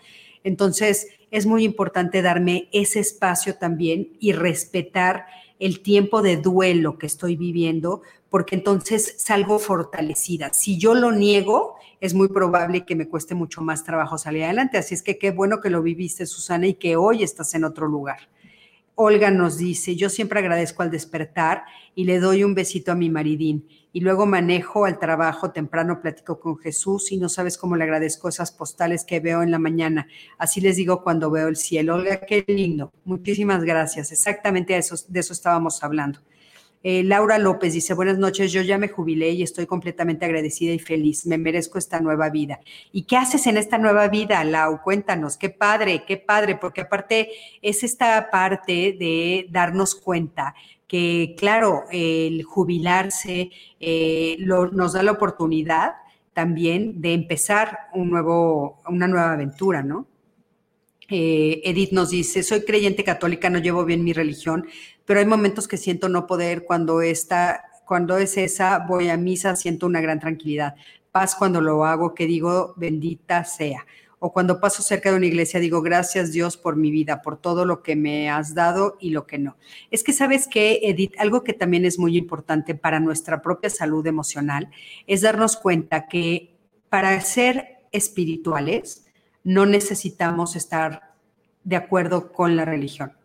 Entonces, 0.45 1.09
es 1.30 1.47
muy 1.47 1.64
importante 1.64 2.22
darme 2.22 2.68
ese 2.72 3.01
espacio 3.01 3.57
también 3.57 4.16
y 4.18 4.32
respetar 4.32 5.26
el 5.59 5.80
tiempo 5.80 6.22
de 6.22 6.38
duelo 6.38 6.99
que 6.99 7.07
estoy 7.07 7.36
viviendo, 7.36 8.03
porque 8.30 8.55
entonces 8.55 9.16
salgo 9.18 9.59
fortalecida. 9.59 10.53
Si 10.55 10.78
yo 10.78 10.95
lo 10.95 11.12
niego, 11.12 11.76
es 12.01 12.14
muy 12.14 12.28
probable 12.28 12.86
que 12.86 12.97
me 12.97 13.09
cueste 13.09 13.34
mucho 13.34 13.61
más 13.61 13.84
trabajo 13.84 14.16
salir 14.16 14.45
adelante. 14.45 14.78
Así 14.78 14.95
es 14.95 15.03
que 15.03 15.18
qué 15.18 15.30
bueno 15.30 15.61
que 15.61 15.70
lo 15.70 15.82
viviste, 15.82 16.26
Susana, 16.26 16.66
y 16.66 16.74
que 16.74 16.97
hoy 16.97 17.22
estás 17.22 17.55
en 17.55 17.64
otro 17.64 17.86
lugar. 17.86 18.28
Olga 18.95 19.30
nos 19.30 19.57
dice, 19.57 19.97
yo 19.97 20.11
siempre 20.11 20.41
agradezco 20.41 20.82
al 20.82 20.91
despertar 20.91 21.64
y 21.95 22.05
le 22.05 22.18
doy 22.18 22.45
un 22.45 22.55
besito 22.55 22.93
a 22.93 22.95
mi 22.95 23.09
maridín 23.09 23.66
y 23.93 24.01
luego 24.01 24.26
manejo 24.26 24.84
al 24.84 24.99
trabajo 24.99 25.51
temprano, 25.51 26.01
platico 26.01 26.38
con 26.38 26.59
Jesús 26.59 27.11
y 27.11 27.16
no 27.16 27.28
sabes 27.28 27.57
cómo 27.59 27.76
le 27.76 27.84
agradezco 27.84 28.28
esas 28.28 28.53
postales 28.53 29.05
que 29.05 29.20
veo 29.20 29.43
en 29.43 29.51
la 29.51 29.59
mañana. 29.59 30.07
Así 30.38 30.61
les 30.61 30.76
digo 30.76 31.03
cuando 31.03 31.30
veo 31.30 31.49
el 31.49 31.57
cielo. 31.57 31.97
Olga, 31.97 32.20
qué 32.20 32.45
lindo. 32.47 32.93
Muchísimas 33.05 33.64
gracias. 33.64 34.12
Exactamente 34.12 34.76
eso, 34.76 34.97
de 35.09 35.20
eso 35.20 35.32
estábamos 35.32 35.82
hablando. 35.82 36.20
Eh, 36.83 37.03
Laura 37.05 37.39
López 37.39 37.74
dice, 37.74 37.93
buenas 37.93 38.16
noches, 38.16 38.53
yo 38.53 38.62
ya 38.62 38.78
me 38.78 38.89
jubilé 38.89 39.31
y 39.31 39.43
estoy 39.43 39.66
completamente 39.66 40.24
agradecida 40.24 40.72
y 40.72 40.78
feliz, 40.78 41.26
me 41.26 41.37
merezco 41.37 41.76
esta 41.76 42.01
nueva 42.01 42.31
vida. 42.31 42.61
¿Y 42.91 43.03
qué 43.03 43.18
haces 43.18 43.47
en 43.47 43.59
esta 43.59 43.76
nueva 43.76 44.09
vida, 44.09 44.43
Lau? 44.45 44.81
Cuéntanos, 44.83 45.37
qué 45.37 45.51
padre, 45.51 46.05
qué 46.07 46.16
padre, 46.16 46.57
porque 46.57 46.81
aparte 46.81 47.31
es 47.61 47.83
esta 47.83 48.31
parte 48.31 48.97
de 48.99 49.47
darnos 49.51 49.95
cuenta 49.95 50.55
que, 50.89 51.35
claro, 51.39 51.85
el 51.93 52.43
jubilarse 52.45 53.51
eh, 53.78 54.39
nos 54.41 54.95
da 54.95 55.03
la 55.03 55.12
oportunidad 55.12 55.97
también 56.33 57.03
de 57.03 57.12
empezar 57.12 57.76
un 57.93 58.09
nuevo, 58.09 58.81
una 58.89 59.07
nueva 59.07 59.33
aventura, 59.33 59.83
¿no? 59.83 60.07
Eh, 61.12 61.61
Edith 61.64 61.91
nos 61.91 62.11
dice, 62.11 62.45
soy 62.45 62.64
creyente 62.64 63.03
católica, 63.03 63.51
no 63.51 63.59
llevo 63.59 63.85
bien 63.85 64.05
mi 64.05 64.12
religión, 64.12 64.66
pero 65.11 65.19
hay 65.19 65.27
momentos 65.27 65.67
que 65.67 65.77
siento 65.77 66.09
no 66.09 66.29
poder 66.29 66.65
cuando 66.65 67.03
está, 67.03 67.65
cuando 67.85 68.17
es 68.17 68.37
esa, 68.37 68.79
voy 68.79 69.09
a 69.09 69.17
misa, 69.17 69.57
siento 69.57 69.87
una 69.87 70.01
gran 70.01 70.21
tranquilidad. 70.21 70.77
Paz 71.11 71.35
cuando 71.35 71.61
lo 71.61 71.85
hago, 71.85 72.15
que 72.15 72.27
digo, 72.27 72.75
bendita 72.77 73.43
sea. 73.43 73.85
o 74.21 74.33
cuando 74.33 74.61
paso 74.61 74.85
cerca 74.85 75.11
de 75.11 75.17
una 75.17 75.27
iglesia 75.27 75.59
digo, 75.59 75.83
gracias 75.83 76.31
Dios 76.31 76.57
por 76.57 76.77
mi 76.77 76.93
vida, 76.93 77.23
por 77.23 77.39
todo 77.39 77.65
lo 77.65 77.83
que 77.83 77.97
me 77.97 78.31
has 78.31 78.55
dado 78.55 78.99
y 79.01 79.11
lo 79.11 79.27
que 79.27 79.39
no. 79.39 79.57
Es 79.91 80.05
que 80.05 80.13
sabes 80.13 80.47
que, 80.47 80.79
Edith, 80.85 81.15
algo 81.19 81.43
que 81.43 81.55
también 81.55 81.85
es 81.85 81.99
muy 81.99 82.17
importante 82.17 82.77
para 82.77 83.01
nuestra 83.01 83.43
propia 83.43 83.69
salud 83.69 84.07
emocional 84.07 84.71
es 85.09 85.23
darnos 85.23 85.57
cuenta 85.57 86.07
que 86.07 86.57
para 86.89 87.21
ser 87.21 87.81
espirituales 87.91 89.07
no 89.43 89.67
necesitamos 89.67 90.55
estar 90.55 91.15
de 91.65 91.75
acuerdo 91.75 92.31
con 92.31 92.55
la 92.55 92.65
religión. 92.65 93.20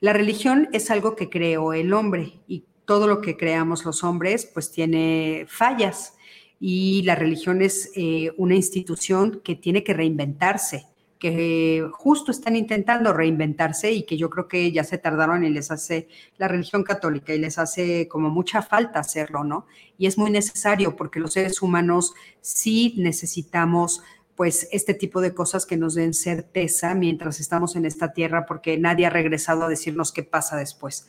La 0.00 0.14
religión 0.14 0.70
es 0.72 0.90
algo 0.90 1.14
que 1.14 1.28
creó 1.28 1.74
el 1.74 1.92
hombre 1.92 2.40
y 2.48 2.64
todo 2.86 3.06
lo 3.06 3.20
que 3.20 3.36
creamos 3.36 3.84
los 3.84 4.02
hombres 4.02 4.46
pues 4.46 4.72
tiene 4.72 5.44
fallas 5.46 6.14
y 6.58 7.02
la 7.02 7.14
religión 7.14 7.60
es 7.60 7.92
eh, 7.94 8.32
una 8.38 8.54
institución 8.54 9.42
que 9.44 9.56
tiene 9.56 9.84
que 9.84 9.92
reinventarse, 9.92 10.86
que 11.18 11.86
justo 11.92 12.30
están 12.30 12.56
intentando 12.56 13.12
reinventarse 13.12 13.92
y 13.92 14.04
que 14.04 14.16
yo 14.16 14.30
creo 14.30 14.48
que 14.48 14.72
ya 14.72 14.84
se 14.84 14.96
tardaron 14.96 15.44
y 15.44 15.50
les 15.50 15.70
hace 15.70 16.08
la 16.38 16.48
religión 16.48 16.82
católica 16.82 17.34
y 17.34 17.38
les 17.38 17.58
hace 17.58 18.08
como 18.08 18.30
mucha 18.30 18.62
falta 18.62 19.00
hacerlo, 19.00 19.44
¿no? 19.44 19.66
Y 19.98 20.06
es 20.06 20.16
muy 20.16 20.30
necesario 20.30 20.96
porque 20.96 21.20
los 21.20 21.34
seres 21.34 21.60
humanos 21.60 22.14
sí 22.40 22.94
necesitamos 22.96 24.02
pues 24.40 24.68
este 24.72 24.94
tipo 24.94 25.20
de 25.20 25.34
cosas 25.34 25.66
que 25.66 25.76
nos 25.76 25.94
den 25.94 26.14
certeza 26.14 26.94
mientras 26.94 27.40
estamos 27.40 27.76
en 27.76 27.84
esta 27.84 28.14
tierra 28.14 28.46
porque 28.46 28.78
nadie 28.78 29.04
ha 29.04 29.10
regresado 29.10 29.64
a 29.64 29.68
decirnos 29.68 30.12
qué 30.12 30.22
pasa 30.22 30.56
después. 30.56 31.06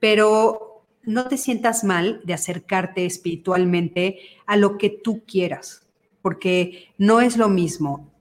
Pero 0.00 0.84
no 1.04 1.28
te 1.28 1.36
sientas 1.36 1.84
mal 1.84 2.20
de 2.24 2.34
acercarte 2.34 3.06
espiritualmente 3.06 4.18
a 4.44 4.56
lo 4.56 4.76
que 4.76 4.90
tú 4.90 5.22
quieras, 5.24 5.86
porque 6.20 6.88
no 6.98 7.20
es 7.20 7.36
lo 7.36 7.48
mismo 7.48 8.12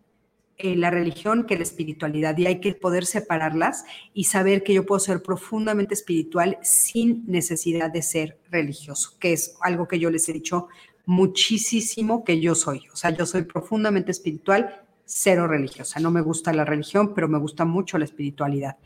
eh, 0.59 0.75
la 0.75 0.91
religión 0.91 1.47
que 1.47 1.57
la 1.57 1.63
espiritualidad 1.63 2.37
y 2.37 2.45
hay 2.45 2.61
que 2.61 2.75
poder 2.75 3.07
separarlas 3.07 3.85
y 4.13 4.25
saber 4.25 4.61
que 4.61 4.75
yo 4.75 4.85
puedo 4.85 4.99
ser 4.99 5.23
profundamente 5.23 5.95
espiritual 5.95 6.59
sin 6.61 7.23
necesidad 7.25 7.89
de 7.89 8.03
ser 8.03 8.37
religioso, 8.51 9.17
que 9.19 9.33
es 9.33 9.57
algo 9.61 9.87
que 9.87 9.97
yo 9.97 10.11
les 10.11 10.29
he 10.29 10.33
dicho 10.33 10.67
muchísimo 11.05 12.23
que 12.23 12.39
yo 12.39 12.55
soy. 12.55 12.83
O 12.91 12.95
sea, 12.95 13.11
yo 13.11 13.25
soy 13.25 13.43
profundamente 13.43 14.11
espiritual, 14.11 14.83
cero 15.05 15.47
religiosa. 15.47 15.99
No 15.99 16.11
me 16.11 16.21
gusta 16.21 16.53
la 16.53 16.65
religión, 16.65 17.13
pero 17.13 17.27
me 17.27 17.39
gusta 17.39 17.65
mucho 17.65 17.97
la 17.97 18.05
espiritualidad. 18.05 18.77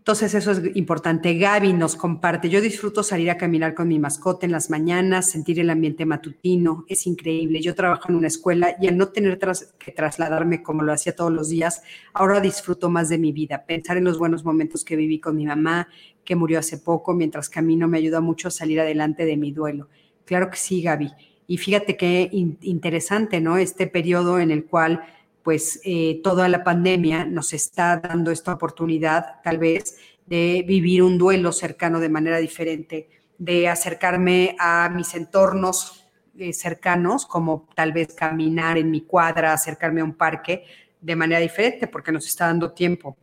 Entonces 0.00 0.34
eso 0.34 0.52
es 0.52 0.76
importante. 0.76 1.34
Gaby 1.34 1.74
nos 1.74 1.94
comparte, 1.94 2.48
yo 2.48 2.62
disfruto 2.62 3.02
salir 3.02 3.30
a 3.30 3.36
caminar 3.36 3.74
con 3.74 3.86
mi 3.86 3.98
mascota 3.98 4.46
en 4.46 4.52
las 4.52 4.70
mañanas, 4.70 5.30
sentir 5.30 5.60
el 5.60 5.68
ambiente 5.68 6.06
matutino, 6.06 6.86
es 6.88 7.06
increíble. 7.06 7.60
Yo 7.60 7.74
trabajo 7.74 8.08
en 8.08 8.16
una 8.16 8.28
escuela 8.28 8.76
y 8.80 8.88
al 8.88 8.96
no 8.96 9.08
tener 9.08 9.38
que 9.78 9.92
trasladarme 9.92 10.62
como 10.62 10.82
lo 10.82 10.94
hacía 10.94 11.14
todos 11.14 11.30
los 11.30 11.50
días, 11.50 11.82
ahora 12.14 12.40
disfruto 12.40 12.88
más 12.88 13.10
de 13.10 13.18
mi 13.18 13.30
vida. 13.30 13.66
Pensar 13.66 13.98
en 13.98 14.04
los 14.04 14.18
buenos 14.18 14.42
momentos 14.42 14.86
que 14.86 14.96
viví 14.96 15.20
con 15.20 15.36
mi 15.36 15.44
mamá, 15.44 15.86
que 16.24 16.34
murió 16.34 16.60
hace 16.60 16.78
poco, 16.78 17.12
mientras 17.12 17.50
camino 17.50 17.86
me 17.86 17.98
ayuda 17.98 18.20
mucho 18.22 18.48
a 18.48 18.50
salir 18.50 18.80
adelante 18.80 19.26
de 19.26 19.36
mi 19.36 19.52
duelo. 19.52 19.88
Claro 20.30 20.48
que 20.48 20.58
sí, 20.58 20.80
Gaby. 20.80 21.10
Y 21.48 21.58
fíjate 21.58 21.96
qué 21.96 22.28
interesante, 22.30 23.40
¿no? 23.40 23.58
Este 23.58 23.88
periodo 23.88 24.38
en 24.38 24.52
el 24.52 24.64
cual 24.64 25.02
pues 25.42 25.80
eh, 25.82 26.20
toda 26.22 26.48
la 26.48 26.62
pandemia 26.62 27.24
nos 27.24 27.52
está 27.52 27.96
dando 27.96 28.30
esta 28.30 28.52
oportunidad 28.52 29.42
tal 29.42 29.58
vez 29.58 29.98
de 30.26 30.64
vivir 30.64 31.02
un 31.02 31.18
duelo 31.18 31.50
cercano 31.50 31.98
de 31.98 32.10
manera 32.10 32.38
diferente, 32.38 33.10
de 33.38 33.68
acercarme 33.68 34.54
a 34.60 34.88
mis 34.94 35.12
entornos 35.16 36.04
eh, 36.38 36.52
cercanos, 36.52 37.26
como 37.26 37.68
tal 37.74 37.92
vez 37.92 38.14
caminar 38.14 38.78
en 38.78 38.88
mi 38.88 39.00
cuadra, 39.00 39.52
acercarme 39.52 40.00
a 40.00 40.04
un 40.04 40.14
parque 40.14 40.62
de 41.00 41.16
manera 41.16 41.40
diferente, 41.40 41.88
porque 41.88 42.12
nos 42.12 42.24
está 42.24 42.46
dando 42.46 42.70
tiempo 42.70 43.16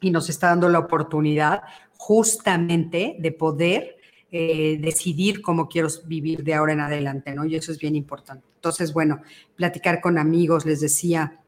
y 0.00 0.10
nos 0.10 0.28
está 0.28 0.48
dando 0.48 0.68
la 0.68 0.80
oportunidad 0.80 1.62
justamente 1.96 3.14
de 3.20 3.30
poder 3.30 3.93
eh, 4.36 4.78
decidir 4.80 5.42
cómo 5.42 5.68
quiero 5.68 5.86
vivir 6.06 6.42
de 6.42 6.54
ahora 6.54 6.72
en 6.72 6.80
adelante, 6.80 7.32
¿no? 7.36 7.44
Y 7.44 7.54
eso 7.54 7.70
es 7.70 7.78
bien 7.78 7.94
importante. 7.94 8.44
Entonces, 8.56 8.92
bueno, 8.92 9.22
platicar 9.54 10.00
con 10.00 10.18
amigos, 10.18 10.66
les 10.66 10.80
decía, 10.80 11.38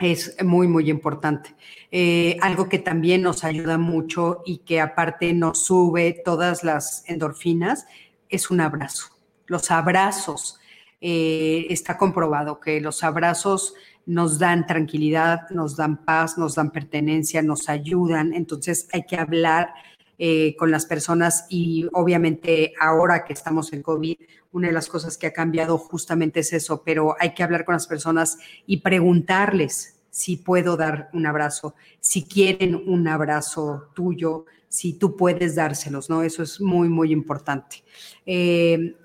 es 0.00 0.34
muy, 0.42 0.66
muy 0.66 0.90
importante. 0.90 1.54
Eh, 1.92 2.36
algo 2.40 2.68
que 2.68 2.80
también 2.80 3.22
nos 3.22 3.44
ayuda 3.44 3.78
mucho 3.78 4.42
y 4.44 4.58
que 4.58 4.80
aparte 4.80 5.32
nos 5.32 5.64
sube 5.64 6.20
todas 6.24 6.64
las 6.64 7.04
endorfinas 7.06 7.86
es 8.28 8.50
un 8.50 8.62
abrazo. 8.62 9.10
Los 9.46 9.70
abrazos, 9.70 10.58
eh, 11.00 11.68
está 11.70 11.96
comprobado 11.96 12.58
que 12.58 12.80
los 12.80 13.04
abrazos 13.04 13.74
nos 14.06 14.40
dan 14.40 14.66
tranquilidad, 14.66 15.48
nos 15.50 15.76
dan 15.76 16.04
paz, 16.04 16.36
nos 16.36 16.56
dan 16.56 16.72
pertenencia, 16.72 17.42
nos 17.42 17.68
ayudan. 17.68 18.34
Entonces 18.34 18.88
hay 18.92 19.04
que 19.04 19.16
hablar 19.16 19.72
eh, 20.18 20.56
con 20.56 20.70
las 20.70 20.84
personas 20.84 21.46
y 21.48 21.86
obviamente 21.92 22.74
ahora 22.80 23.24
que 23.24 23.32
estamos 23.32 23.72
en 23.72 23.82
COVID, 23.82 24.16
una 24.52 24.68
de 24.68 24.74
las 24.74 24.88
cosas 24.88 25.16
que 25.16 25.28
ha 25.28 25.32
cambiado 25.32 25.78
justamente 25.78 26.40
es 26.40 26.52
eso, 26.52 26.82
pero 26.84 27.14
hay 27.20 27.34
que 27.34 27.42
hablar 27.42 27.64
con 27.64 27.74
las 27.74 27.86
personas 27.86 28.38
y 28.66 28.78
preguntarles 28.78 30.00
si 30.10 30.36
puedo 30.36 30.76
dar 30.76 31.08
un 31.12 31.26
abrazo, 31.26 31.74
si 32.00 32.24
quieren 32.24 32.74
un 32.74 33.06
abrazo 33.06 33.90
tuyo, 33.94 34.46
si 34.68 34.94
tú 34.94 35.16
puedes 35.16 35.54
dárselos, 35.54 36.10
¿no? 36.10 36.22
Eso 36.22 36.42
es 36.42 36.60
muy, 36.60 36.88
muy 36.88 37.12
importante. 37.12 37.84
Eh, 38.26 38.96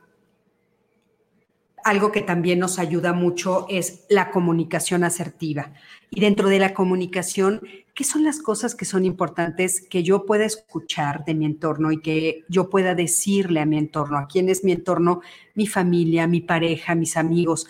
algo 1.84 2.12
que 2.12 2.22
también 2.22 2.60
nos 2.60 2.80
ayuda 2.80 3.14
mucho 3.14 3.66
es 3.70 4.06
la 4.10 4.32
comunicación 4.32 5.04
asertiva. 5.04 5.74
Y 6.10 6.22
dentro 6.22 6.50
de 6.50 6.60
la 6.60 6.74
comunicación, 6.74 7.62
¿qué 7.94 8.04
son 8.04 8.24
las 8.24 8.40
cosas 8.40 8.76
que 8.76 8.86
son 8.86 9.06
importantes 9.06 9.82
que 9.82 10.04
yo 10.04 10.26
pueda 10.26 10.46
escuchar 10.46 11.26
de 11.26 11.34
mi 11.34 11.46
entorno 11.46 11.92
y 11.92 12.02
que 12.02 12.44
yo 12.50 12.70
pueda 12.70 12.96
decirle 12.96 13.60
a 13.60 13.66
mi 13.66 13.78
entorno? 13.78 14.18
¿A 14.18 14.28
quién 14.28 14.50
es 14.50 14.64
mi 14.64 14.72
entorno? 14.72 15.22
Mi 15.56 15.68
familia, 15.68 16.28
mi 16.28 16.42
pareja, 16.42 16.96
mis 16.96 17.18
amigos. 17.18 17.68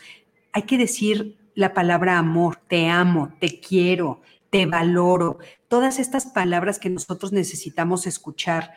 Hay 0.51 0.63
que 0.63 0.77
decir 0.77 1.37
la 1.55 1.73
palabra 1.73 2.17
amor, 2.17 2.59
te 2.67 2.89
amo, 2.89 3.33
te 3.39 3.59
quiero, 3.59 4.21
te 4.49 4.65
valoro. 4.65 5.39
Todas 5.67 5.99
estas 5.99 6.27
palabras 6.27 6.79
que 6.79 6.89
nosotros 6.89 7.31
necesitamos 7.31 8.05
escuchar 8.07 8.71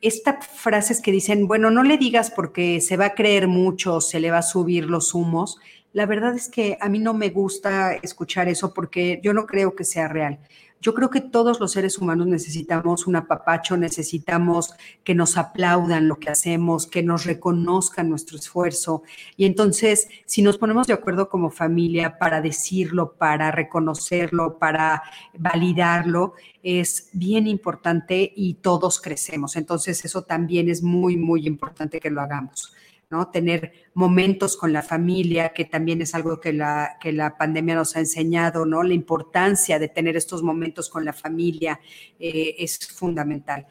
estas 0.00 0.46
frases 0.46 1.00
que 1.00 1.12
dicen, 1.12 1.48
bueno, 1.48 1.70
no 1.70 1.82
le 1.82 1.98
digas 1.98 2.30
porque 2.30 2.80
se 2.80 2.96
va 2.96 3.06
a 3.06 3.14
creer 3.14 3.48
mucho, 3.48 4.00
se 4.00 4.20
le 4.20 4.30
va 4.30 4.38
a 4.38 4.42
subir 4.42 4.84
los 4.86 5.14
humos, 5.14 5.58
la 5.92 6.06
verdad 6.06 6.34
es 6.34 6.48
que 6.48 6.76
a 6.80 6.88
mí 6.88 6.98
no 6.98 7.14
me 7.14 7.30
gusta 7.30 7.94
escuchar 7.94 8.48
eso 8.48 8.74
porque 8.74 9.20
yo 9.22 9.32
no 9.32 9.46
creo 9.46 9.74
que 9.74 9.84
sea 9.84 10.06
real. 10.06 10.38
Yo 10.80 10.94
creo 10.94 11.10
que 11.10 11.20
todos 11.20 11.58
los 11.58 11.72
seres 11.72 11.98
humanos 11.98 12.28
necesitamos 12.28 13.06
un 13.06 13.16
apapacho, 13.16 13.76
necesitamos 13.76 14.74
que 15.02 15.14
nos 15.14 15.36
aplaudan 15.36 16.06
lo 16.06 16.20
que 16.20 16.30
hacemos, 16.30 16.86
que 16.86 17.02
nos 17.02 17.24
reconozcan 17.24 18.08
nuestro 18.08 18.38
esfuerzo. 18.38 19.02
Y 19.36 19.44
entonces, 19.44 20.08
si 20.24 20.40
nos 20.42 20.56
ponemos 20.56 20.86
de 20.86 20.92
acuerdo 20.92 21.28
como 21.28 21.50
familia 21.50 22.18
para 22.18 22.40
decirlo, 22.40 23.14
para 23.14 23.50
reconocerlo, 23.50 24.58
para 24.58 25.02
validarlo, 25.36 26.34
es 26.62 27.08
bien 27.12 27.48
importante 27.48 28.32
y 28.36 28.54
todos 28.54 29.00
crecemos. 29.00 29.56
Entonces, 29.56 30.04
eso 30.04 30.22
también 30.22 30.68
es 30.68 30.82
muy, 30.82 31.16
muy 31.16 31.46
importante 31.46 31.98
que 31.98 32.10
lo 32.10 32.20
hagamos. 32.20 32.72
¿No? 33.10 33.30
Tener 33.30 33.72
momentos 33.94 34.56
con 34.56 34.72
la 34.72 34.82
familia, 34.82 35.50
que 35.50 35.64
también 35.64 36.02
es 36.02 36.14
algo 36.14 36.40
que 36.40 36.52
la, 36.52 36.98
que 37.00 37.12
la 37.12 37.36
pandemia 37.36 37.74
nos 37.74 37.96
ha 37.96 38.00
enseñado, 38.00 38.66
¿no? 38.66 38.82
La 38.82 38.94
importancia 38.94 39.78
de 39.78 39.88
tener 39.88 40.16
estos 40.16 40.42
momentos 40.42 40.88
con 40.88 41.04
la 41.04 41.12
familia 41.12 41.80
eh, 42.18 42.56
es 42.58 42.78
fundamental. 42.78 43.66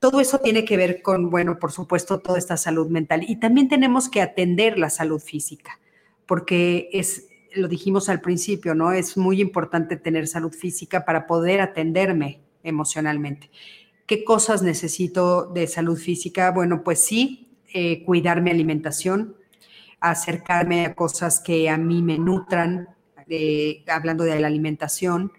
Todo 0.00 0.20
eso 0.20 0.38
tiene 0.38 0.64
que 0.64 0.76
ver 0.76 1.02
con, 1.02 1.30
bueno, 1.30 1.58
por 1.58 1.72
supuesto, 1.72 2.20
toda 2.20 2.38
esta 2.38 2.56
salud 2.56 2.88
mental. 2.88 3.24
Y 3.28 3.36
también 3.36 3.68
tenemos 3.68 4.08
que 4.08 4.22
atender 4.22 4.78
la 4.78 4.90
salud 4.90 5.20
física, 5.20 5.78
porque 6.26 6.88
es, 6.92 7.28
lo 7.54 7.68
dijimos 7.68 8.08
al 8.08 8.20
principio, 8.20 8.74
¿no? 8.74 8.92
Es 8.92 9.16
muy 9.16 9.40
importante 9.40 9.96
tener 9.96 10.26
salud 10.26 10.52
física 10.52 11.04
para 11.04 11.26
poder 11.26 11.60
atenderme 11.60 12.40
emocionalmente. 12.64 13.50
¿Qué 14.06 14.24
cosas 14.24 14.62
necesito 14.62 15.46
de 15.46 15.68
salud 15.68 15.96
física? 15.96 16.50
Bueno, 16.50 16.82
pues 16.82 17.04
sí, 17.04 17.49
eh, 17.72 18.02
cuidar 18.04 18.42
mi 18.42 18.50
alimentación, 18.50 19.36
acercarme 20.00 20.86
a 20.86 20.94
cosas 20.94 21.40
que 21.40 21.68
a 21.68 21.76
mí 21.76 22.02
me 22.02 22.18
nutran, 22.18 22.88
hablando 23.86 24.24
de 24.24 24.40
la 24.40 24.48
alimentación, 24.48 25.32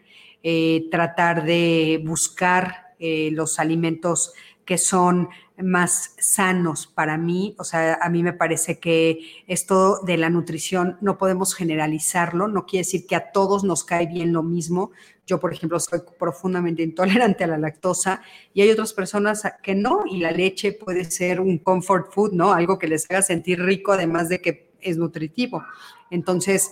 eh, 0.44 0.88
tratar 0.90 1.46
de 1.46 2.02
buscar 2.04 2.96
eh, 2.98 3.30
los 3.32 3.60
alimentos 3.60 4.34
que 4.72 4.78
son 4.78 5.28
más 5.58 6.16
sanos 6.18 6.88
para 6.88 7.18
mí. 7.18 7.58
O 7.60 7.66
sea, 7.66 8.00
a 8.02 8.10
mí 8.10 8.24
me 8.24 8.32
parece 8.32 8.80
que 8.80 9.20
esto 9.46 10.00
de 10.06 10.16
la 10.16 10.30
nutrición 10.30 10.98
no 11.02 11.18
podemos 11.18 11.54
generalizarlo, 11.54 12.48
no 12.48 12.66
quiere 12.66 12.86
decir 12.86 13.06
que 13.06 13.18
a 13.18 13.34
todos 13.34 13.66
nos 13.66 13.84
cae 13.84 14.06
bien 14.08 14.32
lo 14.32 14.44
mismo. 14.44 14.92
Yo, 15.28 15.42
por 15.42 15.52
ejemplo, 15.52 15.78
soy 15.78 16.00
profundamente 16.18 16.84
intolerante 16.84 17.44
a 17.44 17.48
la 17.48 17.58
lactosa 17.58 18.22
y 18.54 18.62
hay 18.62 18.70
otras 18.70 18.94
personas 18.94 19.44
que 19.62 19.76
no, 19.76 20.04
y 20.10 20.20
la 20.20 20.32
leche 20.32 20.72
puede 20.72 21.04
ser 21.04 21.42
un 21.42 21.58
comfort 21.58 22.14
food, 22.14 22.32
¿no? 22.32 22.54
Algo 22.54 22.80
que 22.80 22.88
les 22.88 23.12
haga 23.12 23.22
sentir 23.22 23.62
rico, 23.62 23.92
además 23.92 24.30
de 24.30 24.40
que 24.40 24.72
es 24.80 24.96
nutritivo. 24.96 25.66
Entonces, 26.10 26.72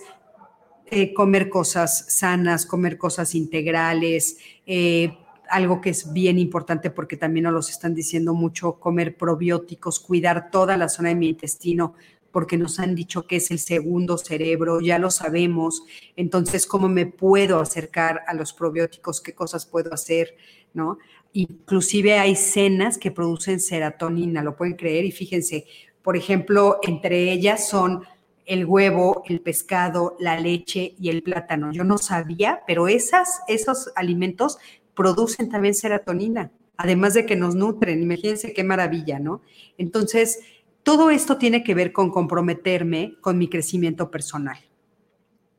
eh, 0.86 1.12
comer 1.12 1.50
cosas 1.50 2.06
sanas, 2.08 2.64
comer 2.64 2.96
cosas 2.96 3.34
integrales, 3.34 4.38
eh, 4.64 5.18
algo 5.50 5.80
que 5.80 5.90
es 5.90 6.12
bien 6.12 6.38
importante 6.38 6.90
porque 6.90 7.16
también 7.16 7.44
nos 7.44 7.52
lo 7.52 7.60
están 7.60 7.94
diciendo 7.94 8.34
mucho, 8.34 8.74
comer 8.74 9.16
probióticos, 9.16 10.00
cuidar 10.00 10.50
toda 10.50 10.76
la 10.76 10.88
zona 10.88 11.10
de 11.10 11.16
mi 11.16 11.28
intestino, 11.28 11.94
porque 12.30 12.56
nos 12.56 12.78
han 12.78 12.94
dicho 12.94 13.26
que 13.26 13.36
es 13.36 13.50
el 13.50 13.58
segundo 13.58 14.16
cerebro, 14.16 14.80
ya 14.80 14.98
lo 14.98 15.10
sabemos. 15.10 15.82
Entonces, 16.16 16.66
¿cómo 16.66 16.88
me 16.88 17.06
puedo 17.06 17.60
acercar 17.60 18.22
a 18.26 18.34
los 18.34 18.52
probióticos? 18.52 19.20
¿Qué 19.20 19.34
cosas 19.34 19.66
puedo 19.66 19.92
hacer? 19.92 20.36
¿No? 20.72 20.98
Inclusive 21.32 22.18
hay 22.18 22.36
cenas 22.36 22.98
que 22.98 23.10
producen 23.10 23.60
serotonina, 23.60 24.42
lo 24.42 24.56
pueden 24.56 24.74
creer, 24.74 25.04
y 25.04 25.12
fíjense, 25.12 25.66
por 26.02 26.16
ejemplo, 26.16 26.78
entre 26.82 27.32
ellas 27.32 27.68
son 27.68 28.04
el 28.46 28.64
huevo, 28.64 29.22
el 29.26 29.40
pescado, 29.40 30.16
la 30.18 30.38
leche 30.40 30.94
y 30.98 31.08
el 31.10 31.22
plátano. 31.22 31.70
Yo 31.72 31.84
no 31.84 31.98
sabía, 31.98 32.62
pero 32.66 32.88
esas, 32.88 33.42
esos 33.46 33.92
alimentos 33.94 34.58
producen 34.94 35.48
también 35.48 35.74
serotonina, 35.74 36.50
además 36.76 37.14
de 37.14 37.26
que 37.26 37.36
nos 37.36 37.54
nutren. 37.54 38.02
Imagínense 38.02 38.52
qué 38.52 38.64
maravilla, 38.64 39.18
¿no? 39.18 39.42
Entonces, 39.78 40.40
todo 40.82 41.10
esto 41.10 41.36
tiene 41.36 41.62
que 41.62 41.74
ver 41.74 41.92
con 41.92 42.10
comprometerme 42.10 43.16
con 43.20 43.38
mi 43.38 43.48
crecimiento 43.48 44.10
personal. 44.10 44.58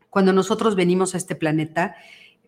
Cuando 0.10 0.34
nosotros 0.34 0.76
venimos 0.76 1.14
a 1.14 1.18
este 1.18 1.36
planeta, 1.36 1.96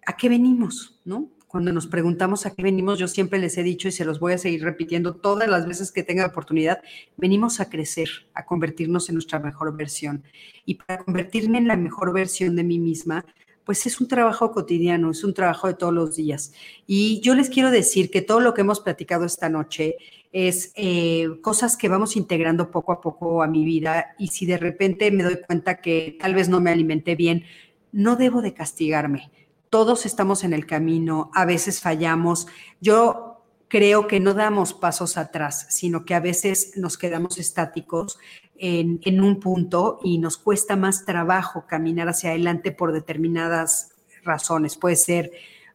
¿a 0.06 0.18
qué 0.18 0.28
venimos? 0.28 1.00
¿No? 1.06 1.30
Cuando 1.48 1.72
nos 1.72 1.86
preguntamos 1.86 2.48
a 2.48 2.56
qué 2.56 2.64
venimos, 2.64 2.98
yo 2.98 3.08
siempre 3.08 3.38
les 3.38 3.58
he 3.60 3.64
dicho 3.64 3.88
y 3.88 3.92
se 3.92 4.06
los 4.06 4.20
voy 4.20 4.34
a 4.34 4.40
seguir 4.40 4.64
repitiendo 4.64 5.14
todas 5.16 5.48
las 5.48 5.68
veces 5.68 5.92
que 5.92 6.02
tenga 6.02 6.26
oportunidad, 6.26 6.82
venimos 7.16 7.60
a 7.60 7.70
crecer, 7.70 8.10
a 8.34 8.44
convertirnos 8.46 9.08
en 9.10 9.16
nuestra 9.16 9.40
mejor 9.40 9.78
versión. 9.78 10.24
Y 10.66 10.76
para 10.76 11.04
convertirme 11.04 11.60
en 11.60 11.68
la 11.68 11.78
mejor 11.78 12.12
versión 12.12 12.56
de 12.56 12.64
mí 12.64 12.80
misma, 12.80 13.24
pues 13.66 13.86
es 13.86 14.02
un 14.02 14.08
trabajo 14.08 14.52
cotidiano, 14.52 15.12
es 15.12 15.24
un 15.24 15.34
trabajo 15.34 15.68
de 15.68 15.74
todos 15.74 15.94
los 15.94 16.16
días. 16.16 16.54
Y 16.86 17.22
yo 17.22 17.36
les 17.36 17.50
quiero 17.50 17.72
decir 17.72 18.10
que 18.12 18.22
todo 18.22 18.40
lo 18.40 18.54
que 18.54 18.62
hemos 18.62 18.80
platicado 18.80 19.26
esta 19.26 19.50
noche 19.50 19.98
es 20.32 20.72
eh, 20.76 21.28
cosas 21.42 21.78
que 21.78 21.88
vamos 21.88 22.16
integrando 22.18 22.72
poco 22.72 22.92
a 22.92 23.02
poco 23.02 23.44
a 23.44 23.48
mi 23.48 23.64
vida 23.64 24.16
y 24.18 24.28
si 24.28 24.46
de 24.46 24.58
repente 24.58 25.12
me 25.12 25.24
doy 25.24 25.40
cuenta 25.46 25.80
que 25.80 26.18
tal 26.20 26.34
vez 26.34 26.50
no 26.50 26.60
me 26.60 26.72
alimenté 26.72 27.16
bien, 27.16 27.46
no 27.92 28.16
debo 28.16 28.42
de 28.42 28.54
castigarme. 28.54 29.32
Todos 29.70 30.06
estamos 30.06 30.44
en 30.44 30.54
el 30.54 30.66
camino, 30.66 31.32
a 31.34 31.46
veces 31.46 31.82
fallamos. 31.82 32.48
Yo 32.82 33.33
creo 33.74 34.06
que 34.06 34.20
no 34.20 34.36
damos 34.36 34.76
pasos 34.76 35.18
atrás, 35.18 35.66
sino 35.72 36.06
que 36.06 36.14
a 36.14 36.20
veces 36.20 36.74
nos 36.76 36.96
quedamos 36.96 37.40
estáticos 37.40 38.20
en, 38.56 39.20
un 39.20 39.40
punto 39.40 40.00
y 40.04 40.20
nos 40.20 40.38
cuesta 40.38 40.76
más 40.76 41.06
trabajo 41.06 41.66
caminar 41.66 42.08
hacia 42.08 42.30
adelante 42.30 42.72
por 42.72 42.92
determinadas 42.92 43.90
razones. 44.24 44.78
Puede 44.78 44.96
ser 44.96 45.32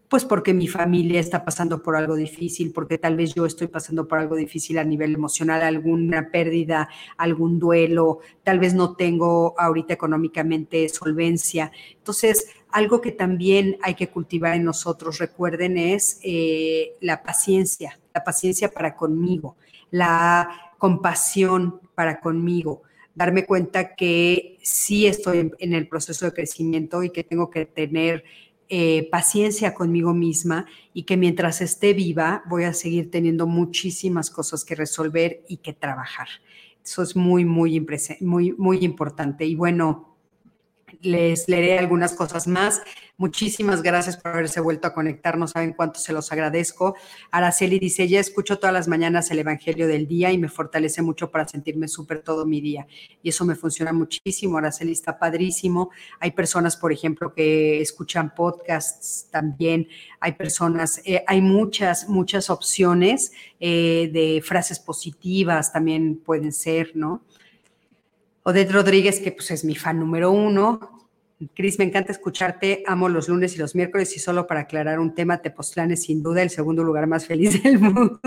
pues 0.09 0.25
porque 0.25 0.55
mi 0.55 0.69
familia 0.69 1.19
está 1.19 1.45
pasando 1.45 1.83
por 1.83 1.97
algo 1.97 2.15
difícil, 2.15 2.73
porque 2.73 2.99
tal 2.99 3.17
vez 3.17 3.35
yo 3.35 3.45
estoy 3.45 3.67
pasando 3.67 4.07
por 4.07 4.21
algo 4.21 4.37
difícil 4.37 4.79
a 4.79 4.85
nivel 4.85 5.13
emocional, 5.13 5.63
alguna 5.63 6.31
pérdida, 6.31 6.89
algún 7.17 7.59
duelo, 7.59 8.21
tal 8.45 8.61
vez 8.61 8.75
no 8.75 8.95
tengo 8.95 9.55
ahorita 9.59 9.93
económicamente 9.93 10.89
solvencia. 10.89 11.73
Entonces, 11.97 12.47
algo 12.71 13.01
que 13.01 13.13
también 13.13 13.77
hay 13.83 13.95
que 13.95 14.09
cultivar 14.09 14.55
en 14.55 14.65
nosotros, 14.65 15.19
recuerden, 15.19 15.79
es 15.79 16.21
eh, 16.23 16.93
la 17.01 17.23
paciencia, 17.23 17.99
la 18.15 18.25
paciencia 18.25 18.71
para 18.71 18.95
conmigo, 18.95 19.57
la 19.91 20.73
compasión 20.79 21.81
para 21.95 22.21
conmigo, 22.21 22.83
darme 23.15 23.45
cuenta 23.45 23.97
que 23.97 24.59
sí 24.63 25.07
estoy 25.07 25.51
en, 25.59 25.73
el 25.73 25.89
proceso 25.89 26.27
de 26.27 26.33
crecimiento 26.33 27.03
y 27.03 27.11
que 27.11 27.25
tengo 27.25 27.51
que 27.51 27.67
tener 27.67 28.25
eh, 28.69 29.09
paciencia 29.11 29.75
conmigo 29.75 30.13
misma 30.13 30.67
y 30.93 31.05
que 31.05 31.17
mientras 31.17 31.61
esté 31.61 31.95
viva 31.95 32.43
voy 32.49 32.65
a 32.65 32.75
seguir 32.75 33.11
teniendo 33.11 33.47
muchísimas 33.47 34.31
cosas 34.31 34.65
que 34.65 34.75
resolver 34.75 35.43
y 35.49 35.57
que 35.57 35.73
trabajar. 35.73 36.29
Eso 36.85 37.03
es 37.03 37.17
muy, 37.17 37.45
muy, 37.45 37.85
muy, 38.21 38.53
muy 38.53 38.79
importante. 38.79 39.45
Y 39.45 39.55
bueno, 39.55 40.08
les 41.01 41.49
leeré 41.49 41.79
algunas 41.79 42.13
cosas 42.13 42.47
más. 42.47 42.83
Muchísimas 43.17 43.83
gracias 43.83 44.17
por 44.17 44.33
haberse 44.33 44.61
vuelto 44.61 44.87
a 44.87 44.95
conectar, 44.95 45.37
no 45.37 45.49
saben 45.49 45.73
cuánto 45.73 45.99
se 45.99 46.13
los 46.13 46.31
agradezco. 46.31 46.95
Araceli 47.33 47.81
dice, 47.81 48.07
ya 48.07 48.21
escucho 48.21 48.59
todas 48.59 48.73
las 48.73 48.87
mañanas 48.87 49.29
el 49.33 49.41
Evangelio 49.41 49.89
del 49.89 50.07
día 50.07 50.31
y 50.31 50.39
me 50.39 50.49
fortalece 50.49 51.03
mucho 51.03 51.29
para 51.31 51.49
sentirme 51.49 51.89
súper 51.89 52.23
todo 52.23 52.47
mi 52.47 52.61
día. 52.61 52.87
Y 53.23 53.31
eso 53.31 53.45
me 53.45 53.57
funciona 53.57 53.93
muchísimo. 53.93 54.59
Araceli 54.59 54.93
está 54.93 55.19
padrísimo. 55.19 55.91
Hay 56.21 56.31
personas, 56.31 56.77
por 56.77 56.93
ejemplo, 56.93 57.35
que 57.35 57.81
escuchan 57.81 58.35
podcasts 58.35 59.27
también. 59.33 59.89
Hay 60.21 60.33
personas, 60.33 61.03
eh, 61.05 61.25
hay 61.27 61.43
muchas, 61.43 62.09
muchas 62.09 62.51
opciones 62.51 63.33
eh, 63.59 64.11
de 64.13 64.41
frases 64.45 64.79
positivas 64.79 65.73
también 65.73 66.21
pueden 66.25 66.53
ser, 66.53 66.93
¿no? 66.95 67.23
Odette 68.49 68.73
Rodríguez, 68.73 69.21
que 69.21 69.33
pues 69.33 69.51
es 69.51 69.63
mi 69.63 69.75
fan 69.75 70.01
número 70.01 70.33
uno, 70.33 71.11
Cris, 71.55 71.79
me 71.79 71.85
encanta 71.85 72.13
escucharte. 72.13 72.83
Amo 72.87 73.11
los 73.11 73.29
lunes 73.29 73.55
y 73.55 73.59
los 73.59 73.75
miércoles 73.75 74.17
y 74.17 74.21
solo 74.21 74.47
para 74.47 74.61
aclarar 74.61 75.01
un 75.01 75.15
tema, 75.15 75.43
Tepoztlán 75.43 75.91
es 75.91 76.05
sin 76.05 76.23
duda 76.23 76.41
el 76.41 76.49
segundo 76.49 76.83
lugar 76.83 77.07
más 77.07 77.27
feliz 77.27 77.63
del 77.63 77.79
mundo. 77.79 78.19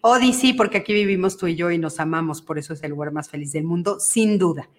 Odi, 0.00 0.32
sí, 0.32 0.54
porque 0.54 0.78
aquí 0.78 0.94
vivimos 0.94 1.36
tú 1.36 1.48
y 1.48 1.54
yo 1.54 1.70
y 1.70 1.76
nos 1.76 2.00
amamos, 2.00 2.40
por 2.40 2.58
eso 2.58 2.72
es 2.72 2.82
el 2.82 2.92
lugar 2.92 3.12
más 3.12 3.28
feliz 3.28 3.52
del 3.52 3.64
mundo, 3.64 4.00
sin 4.00 4.38
duda. 4.38 4.70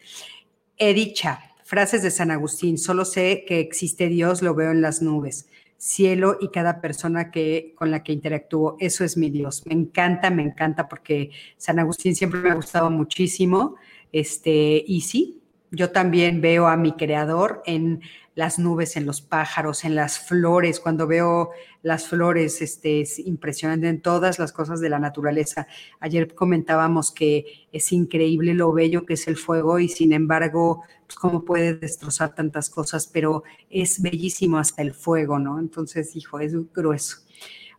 Edicha, 0.76 1.40
frases 1.64 2.02
de 2.02 2.10
San 2.10 2.32
Agustín, 2.32 2.80
solo 2.80 3.06
sé 3.06 3.46
que 3.48 3.60
existe 3.60 4.08
Dios, 4.08 4.42
lo 4.42 4.56
veo 4.56 4.72
en 4.72 4.82
las 4.82 5.04
nubes, 5.04 5.50
cielo 5.78 6.38
y 6.42 6.50
cada 6.50 6.82
persona 6.82 7.32
que, 7.32 7.74
con 7.76 7.92
la 7.92 8.04
que 8.04 8.12
interactúo, 8.12 8.76
eso 8.80 9.04
es 9.04 9.16
mi 9.18 9.30
Dios. 9.30 9.64
Me 9.66 9.74
encanta, 9.74 10.30
me 10.30 10.44
encanta 10.44 10.88
porque 10.88 11.32
San 11.58 11.80
Agustín 11.80 12.16
siempre 12.16 12.42
me 12.42 12.50
ha 12.50 12.56
gustado 12.56 12.90
muchísimo. 12.90 13.76
Este, 14.12 14.84
y 14.88 15.02
sí, 15.02 15.37
yo 15.72 15.92
también 15.92 16.42
veo 16.42 16.68
a 16.68 16.78
mi 16.78 16.94
creador 16.94 17.62
en 17.66 18.02
las 18.36 18.60
nubes, 18.60 18.96
en 18.96 19.08
los 19.08 19.22
pájaros, 19.22 19.84
en 19.84 19.96
las 19.96 20.20
flores. 20.20 20.80
Cuando 20.80 21.08
veo 21.08 21.50
las 21.82 22.08
flores, 22.08 22.62
este, 22.62 23.02
es 23.02 23.18
impresionante 23.18 23.90
en 23.90 24.00
todas 24.02 24.38
las 24.38 24.54
cosas 24.54 24.80
de 24.80 24.90
la 24.90 25.00
naturaleza. 25.00 25.68
Ayer 26.00 26.36
comentábamos 26.36 27.12
que 27.12 27.68
es 27.72 27.92
increíble 27.92 28.54
lo 28.54 28.72
bello 28.72 29.08
que 29.08 29.16
es 29.16 29.28
el 29.28 29.38
fuego 29.38 29.80
y 29.80 29.90
sin 29.90 30.14
embargo, 30.14 30.84
pues 31.08 31.16
cómo 31.16 31.46
puede 31.46 31.74
destrozar 31.74 32.36
tantas 32.36 32.70
cosas, 32.70 33.08
pero 33.08 33.44
es 33.72 34.02
bellísimo 34.04 34.60
hasta 34.60 34.84
el 34.84 34.94
fuego, 34.94 35.40
¿no? 35.40 35.60
Entonces, 35.60 36.16
hijo, 36.16 36.40
es 36.40 36.54
grueso. 36.72 37.18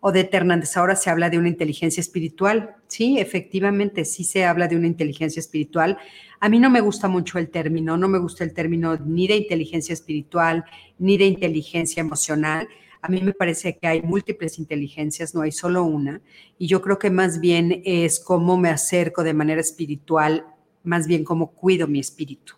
Odette 0.00 0.34
Hernández, 0.34 0.76
ahora 0.76 0.94
se 0.94 1.10
habla 1.10 1.28
de 1.28 1.38
una 1.38 1.48
inteligencia 1.48 2.00
espiritual. 2.00 2.76
Sí, 2.86 3.18
efectivamente, 3.18 4.04
sí 4.04 4.22
se 4.22 4.44
habla 4.44 4.68
de 4.68 4.76
una 4.76 4.86
inteligencia 4.86 5.40
espiritual. 5.40 5.98
A 6.38 6.48
mí 6.48 6.60
no 6.60 6.70
me 6.70 6.80
gusta 6.80 7.08
mucho 7.08 7.38
el 7.38 7.50
término, 7.50 7.96
no 7.96 8.08
me 8.08 8.18
gusta 8.18 8.44
el 8.44 8.52
término 8.52 8.96
ni 8.96 9.26
de 9.26 9.36
inteligencia 9.36 9.92
espiritual, 9.92 10.64
ni 10.98 11.18
de 11.18 11.24
inteligencia 11.24 12.00
emocional. 12.00 12.68
A 13.02 13.08
mí 13.08 13.20
me 13.22 13.32
parece 13.32 13.76
que 13.76 13.88
hay 13.88 14.02
múltiples 14.02 14.58
inteligencias, 14.60 15.34
no 15.34 15.42
hay 15.42 15.50
solo 15.50 15.82
una. 15.82 16.20
Y 16.58 16.68
yo 16.68 16.80
creo 16.80 16.98
que 16.98 17.10
más 17.10 17.40
bien 17.40 17.82
es 17.84 18.20
cómo 18.20 18.56
me 18.56 18.68
acerco 18.68 19.24
de 19.24 19.34
manera 19.34 19.60
espiritual, 19.60 20.46
más 20.84 21.08
bien 21.08 21.24
cómo 21.24 21.50
cuido 21.50 21.88
mi 21.88 21.98
espíritu. 21.98 22.54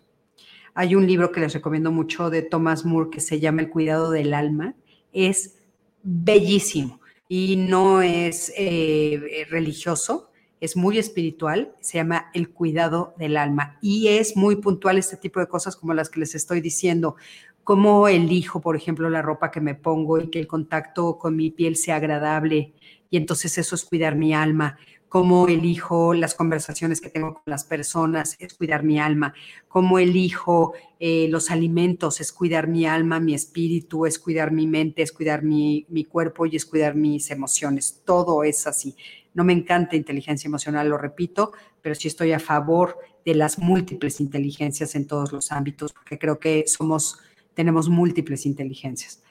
Hay 0.75 0.93
un 0.95 1.07
libro 1.07 1.31
que 1.31 1.39
les 1.39 1.53
recomiendo 1.53 1.91
mucho 1.91 2.29
de 2.29 2.43
Thomas 2.43 2.85
Moore 2.85 3.09
que 3.09 3.19
se 3.19 3.39
llama 3.39 3.61
El 3.61 3.69
cuidado 3.69 4.11
del 4.11 4.33
alma. 4.33 4.75
Es 5.11 5.57
bellísimo 6.03 7.00
y 7.33 7.55
no 7.55 8.01
es 8.01 8.51
eh, 8.57 9.47
religioso, 9.49 10.31
es 10.59 10.75
muy 10.75 10.97
espiritual, 10.97 11.73
se 11.79 11.97
llama 11.97 12.29
el 12.33 12.49
cuidado 12.49 13.13
del 13.17 13.37
alma. 13.37 13.77
Y 13.81 14.09
es 14.09 14.35
muy 14.35 14.57
puntual 14.57 14.97
este 14.97 15.15
tipo 15.15 15.39
de 15.39 15.47
cosas 15.47 15.77
como 15.77 15.93
las 15.93 16.09
que 16.09 16.19
les 16.19 16.35
estoy 16.35 16.59
diciendo, 16.59 17.15
cómo 17.63 18.09
elijo, 18.09 18.59
por 18.59 18.75
ejemplo, 18.75 19.09
la 19.09 19.21
ropa 19.21 19.49
que 19.49 19.61
me 19.61 19.75
pongo 19.75 20.19
y 20.19 20.29
que 20.29 20.41
el 20.41 20.47
contacto 20.47 21.17
con 21.17 21.37
mi 21.37 21.51
piel 21.51 21.77
sea 21.77 21.95
agradable 21.95 22.73
y 23.09 23.15
entonces 23.15 23.57
eso 23.57 23.75
es 23.75 23.85
cuidar 23.85 24.17
mi 24.17 24.33
alma, 24.33 24.77
cómo 25.11 25.49
elijo 25.49 26.13
las 26.13 26.35
conversaciones 26.35 27.01
que 27.01 27.09
tengo 27.09 27.33
con 27.33 27.43
las 27.45 27.65
personas, 27.65 28.37
es 28.39 28.53
cuidar 28.53 28.83
mi 28.83 28.97
alma, 28.97 29.33
cómo 29.67 29.99
elijo 29.99 30.71
eh, 31.01 31.27
los 31.29 31.51
alimentos, 31.51 32.21
es 32.21 32.31
cuidar 32.31 32.69
mi 32.69 32.85
alma, 32.85 33.19
mi 33.19 33.33
espíritu, 33.33 34.05
es 34.05 34.17
cuidar 34.17 34.53
mi 34.53 34.67
mente, 34.67 35.01
es 35.01 35.11
cuidar 35.11 35.43
mi, 35.43 35.85
mi 35.89 36.05
cuerpo 36.05 36.45
y 36.45 36.55
es 36.55 36.65
cuidar 36.65 36.95
mis 36.95 37.29
emociones. 37.29 38.01
Todo 38.05 38.45
es 38.45 38.65
así. 38.67 38.95
No 39.33 39.43
me 39.43 39.51
encanta 39.51 39.97
inteligencia 39.97 40.47
emocional, 40.47 40.87
lo 40.87 40.97
repito, 40.97 41.51
pero 41.81 41.93
sí 41.93 42.07
estoy 42.07 42.31
a 42.31 42.39
favor 42.39 42.97
de 43.25 43.35
las 43.35 43.59
múltiples 43.59 44.21
inteligencias 44.21 44.95
en 44.95 45.07
todos 45.07 45.33
los 45.33 45.51
ámbitos, 45.51 45.91
porque 45.91 46.17
creo 46.17 46.39
que 46.39 46.63
somos, 46.67 47.19
tenemos 47.53 47.89
múltiples 47.89 48.45
inteligencias. 48.45 49.21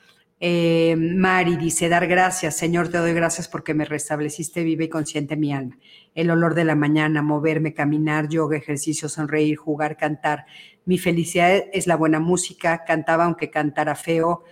Eh, 0.42 0.96
Mari 0.96 1.56
dice, 1.58 1.90
dar 1.90 2.06
gracias, 2.06 2.56
Señor, 2.56 2.88
te 2.88 2.96
doy 2.96 3.12
gracias 3.12 3.46
porque 3.46 3.74
me 3.74 3.84
restableciste 3.84 4.64
viva 4.64 4.84
y 4.84 4.88
consciente 4.88 5.36
mi 5.36 5.52
alma. 5.52 5.76
El 6.14 6.30
olor 6.30 6.54
de 6.54 6.64
la 6.64 6.74
mañana, 6.74 7.20
moverme, 7.22 7.74
caminar, 7.74 8.28
yoga, 8.28 8.56
ejercicio, 8.56 9.10
sonreír, 9.10 9.56
jugar, 9.56 9.98
cantar. 9.98 10.46
Mi 10.86 10.96
felicidad 10.96 11.64
es 11.72 11.86
la 11.86 11.96
buena 11.96 12.20
música, 12.20 12.84
cantaba 12.86 13.24
aunque 13.26 13.50
cantara 13.50 13.94
feo. 13.94 14.42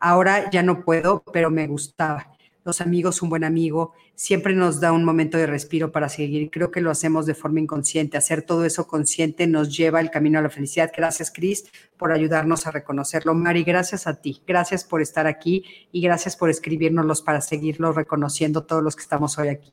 Ahora 0.00 0.50
ya 0.50 0.62
no 0.62 0.82
puedo, 0.82 1.22
pero 1.30 1.50
me 1.50 1.66
gustaba 1.66 2.34
los 2.64 2.80
amigos, 2.80 3.20
un 3.20 3.28
buen 3.28 3.44
amigo, 3.44 3.92
siempre 4.14 4.54
nos 4.54 4.80
da 4.80 4.92
un 4.92 5.04
momento 5.04 5.38
de 5.38 5.46
respiro 5.46 5.92
para 5.92 6.08
seguir. 6.08 6.50
Creo 6.50 6.70
que 6.70 6.80
lo 6.80 6.90
hacemos 6.90 7.26
de 7.26 7.34
forma 7.34 7.60
inconsciente. 7.60 8.16
Hacer 8.16 8.42
todo 8.42 8.64
eso 8.64 8.86
consciente 8.86 9.46
nos 9.46 9.76
lleva 9.76 10.00
el 10.00 10.10
camino 10.10 10.38
a 10.38 10.42
la 10.42 10.50
felicidad. 10.50 10.92
Gracias, 10.96 11.30
Cris, 11.30 11.64
por 11.96 12.12
ayudarnos 12.12 12.66
a 12.66 12.70
reconocerlo. 12.70 13.34
Mari, 13.34 13.64
gracias 13.64 14.06
a 14.06 14.20
ti. 14.20 14.42
Gracias 14.46 14.84
por 14.84 15.02
estar 15.02 15.26
aquí 15.26 15.64
y 15.92 16.00
gracias 16.00 16.36
por 16.36 16.50
escribirnoslos 16.50 17.22
para 17.22 17.40
seguirlo 17.40 17.92
reconociendo 17.92 18.64
todos 18.64 18.82
los 18.82 18.96
que 18.96 19.02
estamos 19.02 19.38
hoy 19.38 19.48
aquí. 19.48 19.72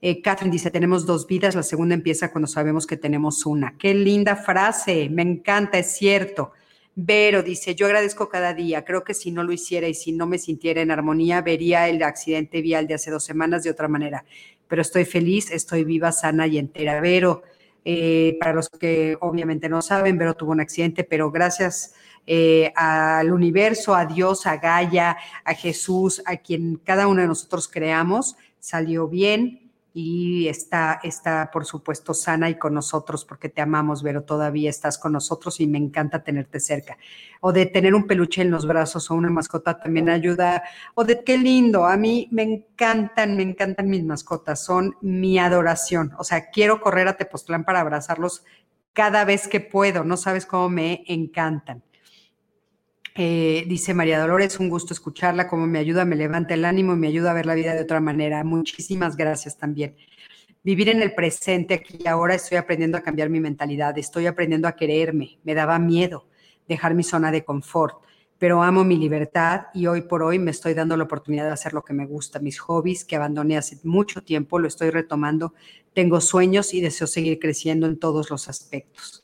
Eh, 0.00 0.20
Catherine 0.20 0.52
dice, 0.52 0.70
tenemos 0.70 1.06
dos 1.06 1.26
vidas, 1.26 1.54
la 1.54 1.62
segunda 1.62 1.94
empieza 1.94 2.30
cuando 2.30 2.46
sabemos 2.46 2.86
que 2.86 2.98
tenemos 2.98 3.46
una. 3.46 3.78
Qué 3.78 3.94
linda 3.94 4.36
frase, 4.36 5.08
me 5.08 5.22
encanta, 5.22 5.78
es 5.78 5.96
cierto. 5.96 6.52
Vero 6.96 7.42
dice, 7.42 7.74
yo 7.74 7.86
agradezco 7.86 8.28
cada 8.28 8.54
día, 8.54 8.84
creo 8.84 9.02
que 9.02 9.14
si 9.14 9.32
no 9.32 9.42
lo 9.42 9.52
hiciera 9.52 9.88
y 9.88 9.94
si 9.94 10.12
no 10.12 10.26
me 10.26 10.38
sintiera 10.38 10.80
en 10.80 10.92
armonía, 10.92 11.40
vería 11.40 11.88
el 11.88 12.00
accidente 12.02 12.62
vial 12.62 12.86
de 12.86 12.94
hace 12.94 13.10
dos 13.10 13.24
semanas 13.24 13.64
de 13.64 13.70
otra 13.70 13.88
manera, 13.88 14.24
pero 14.68 14.80
estoy 14.82 15.04
feliz, 15.04 15.50
estoy 15.50 15.82
viva, 15.82 16.12
sana 16.12 16.46
y 16.46 16.56
entera. 16.56 17.00
Vero, 17.00 17.42
eh, 17.84 18.36
para 18.38 18.54
los 18.54 18.68
que 18.68 19.16
obviamente 19.20 19.68
no 19.68 19.82
saben, 19.82 20.18
Vero 20.18 20.34
tuvo 20.34 20.52
un 20.52 20.60
accidente, 20.60 21.02
pero 21.02 21.32
gracias 21.32 21.94
eh, 22.28 22.72
al 22.76 23.32
universo, 23.32 23.96
a 23.96 24.06
Dios, 24.06 24.46
a 24.46 24.56
Gaia, 24.58 25.16
a 25.44 25.54
Jesús, 25.54 26.22
a 26.26 26.36
quien 26.36 26.76
cada 26.76 27.08
uno 27.08 27.22
de 27.22 27.26
nosotros 27.26 27.66
creamos, 27.66 28.36
salió 28.60 29.08
bien, 29.08 29.63
y 29.96 30.48
está, 30.48 30.98
está, 31.04 31.50
por 31.52 31.64
supuesto, 31.64 32.14
sana 32.14 32.50
y 32.50 32.58
con 32.58 32.74
nosotros 32.74 33.24
porque 33.24 33.48
te 33.48 33.62
amamos, 33.62 34.02
pero 34.02 34.24
todavía 34.24 34.68
estás 34.68 34.98
con 34.98 35.12
nosotros 35.12 35.60
y 35.60 35.68
me 35.68 35.78
encanta 35.78 36.24
tenerte 36.24 36.58
cerca. 36.58 36.98
O 37.40 37.52
de 37.52 37.66
tener 37.66 37.94
un 37.94 38.08
peluche 38.08 38.42
en 38.42 38.50
los 38.50 38.66
brazos 38.66 39.08
o 39.08 39.14
una 39.14 39.30
mascota 39.30 39.78
también 39.78 40.08
ayuda. 40.08 40.64
O 40.94 41.04
de 41.04 41.22
qué 41.22 41.38
lindo, 41.38 41.86
a 41.86 41.96
mí 41.96 42.26
me 42.32 42.42
encantan, 42.42 43.36
me 43.36 43.44
encantan 43.44 43.88
mis 43.88 44.04
mascotas, 44.04 44.64
son 44.64 44.96
mi 45.00 45.38
adoración. 45.38 46.12
O 46.18 46.24
sea, 46.24 46.50
quiero 46.50 46.80
correr 46.80 47.06
a 47.06 47.16
Tepoztlán 47.16 47.64
para 47.64 47.78
abrazarlos 47.78 48.44
cada 48.94 49.24
vez 49.24 49.46
que 49.46 49.60
puedo, 49.60 50.02
no 50.02 50.16
sabes 50.16 50.44
cómo 50.44 50.70
me 50.70 51.04
encantan. 51.06 51.84
Eh, 53.16 53.64
dice 53.68 53.94
María 53.94 54.18
Dolores, 54.18 54.58
un 54.58 54.68
gusto 54.68 54.92
escucharla, 54.92 55.46
como 55.46 55.68
me 55.68 55.78
ayuda, 55.78 56.04
me 56.04 56.16
levanta 56.16 56.54
el 56.54 56.64
ánimo 56.64 56.94
y 56.94 56.96
me 56.96 57.06
ayuda 57.06 57.30
a 57.30 57.34
ver 57.34 57.46
la 57.46 57.54
vida 57.54 57.72
de 57.74 57.82
otra 57.82 58.00
manera. 58.00 58.42
Muchísimas 58.42 59.16
gracias 59.16 59.56
también. 59.56 59.94
Vivir 60.64 60.88
en 60.88 61.00
el 61.00 61.14
presente 61.14 61.74
aquí 61.74 61.98
y 62.04 62.08
ahora 62.08 62.34
estoy 62.34 62.56
aprendiendo 62.58 62.98
a 62.98 63.02
cambiar 63.02 63.30
mi 63.30 63.38
mentalidad, 63.38 63.96
estoy 63.98 64.26
aprendiendo 64.26 64.66
a 64.66 64.74
quererme, 64.74 65.38
me 65.44 65.54
daba 65.54 65.78
miedo 65.78 66.26
dejar 66.66 66.94
mi 66.94 67.04
zona 67.04 67.30
de 67.30 67.44
confort, 67.44 68.02
pero 68.38 68.62
amo 68.62 68.82
mi 68.82 68.96
libertad 68.96 69.66
y 69.74 69.86
hoy 69.86 70.00
por 70.02 70.22
hoy 70.22 70.38
me 70.38 70.50
estoy 70.50 70.74
dando 70.74 70.96
la 70.96 71.04
oportunidad 71.04 71.44
de 71.44 71.52
hacer 71.52 71.74
lo 71.74 71.82
que 71.84 71.92
me 71.92 72.06
gusta, 72.06 72.40
mis 72.40 72.58
hobbies 72.58 73.04
que 73.04 73.14
abandoné 73.14 73.58
hace 73.58 73.78
mucho 73.84 74.22
tiempo, 74.22 74.58
lo 74.58 74.66
estoy 74.66 74.90
retomando, 74.90 75.54
tengo 75.92 76.20
sueños 76.20 76.74
y 76.74 76.80
deseo 76.80 77.06
seguir 77.06 77.38
creciendo 77.38 77.86
en 77.86 77.98
todos 77.98 78.30
los 78.30 78.48
aspectos. 78.48 79.23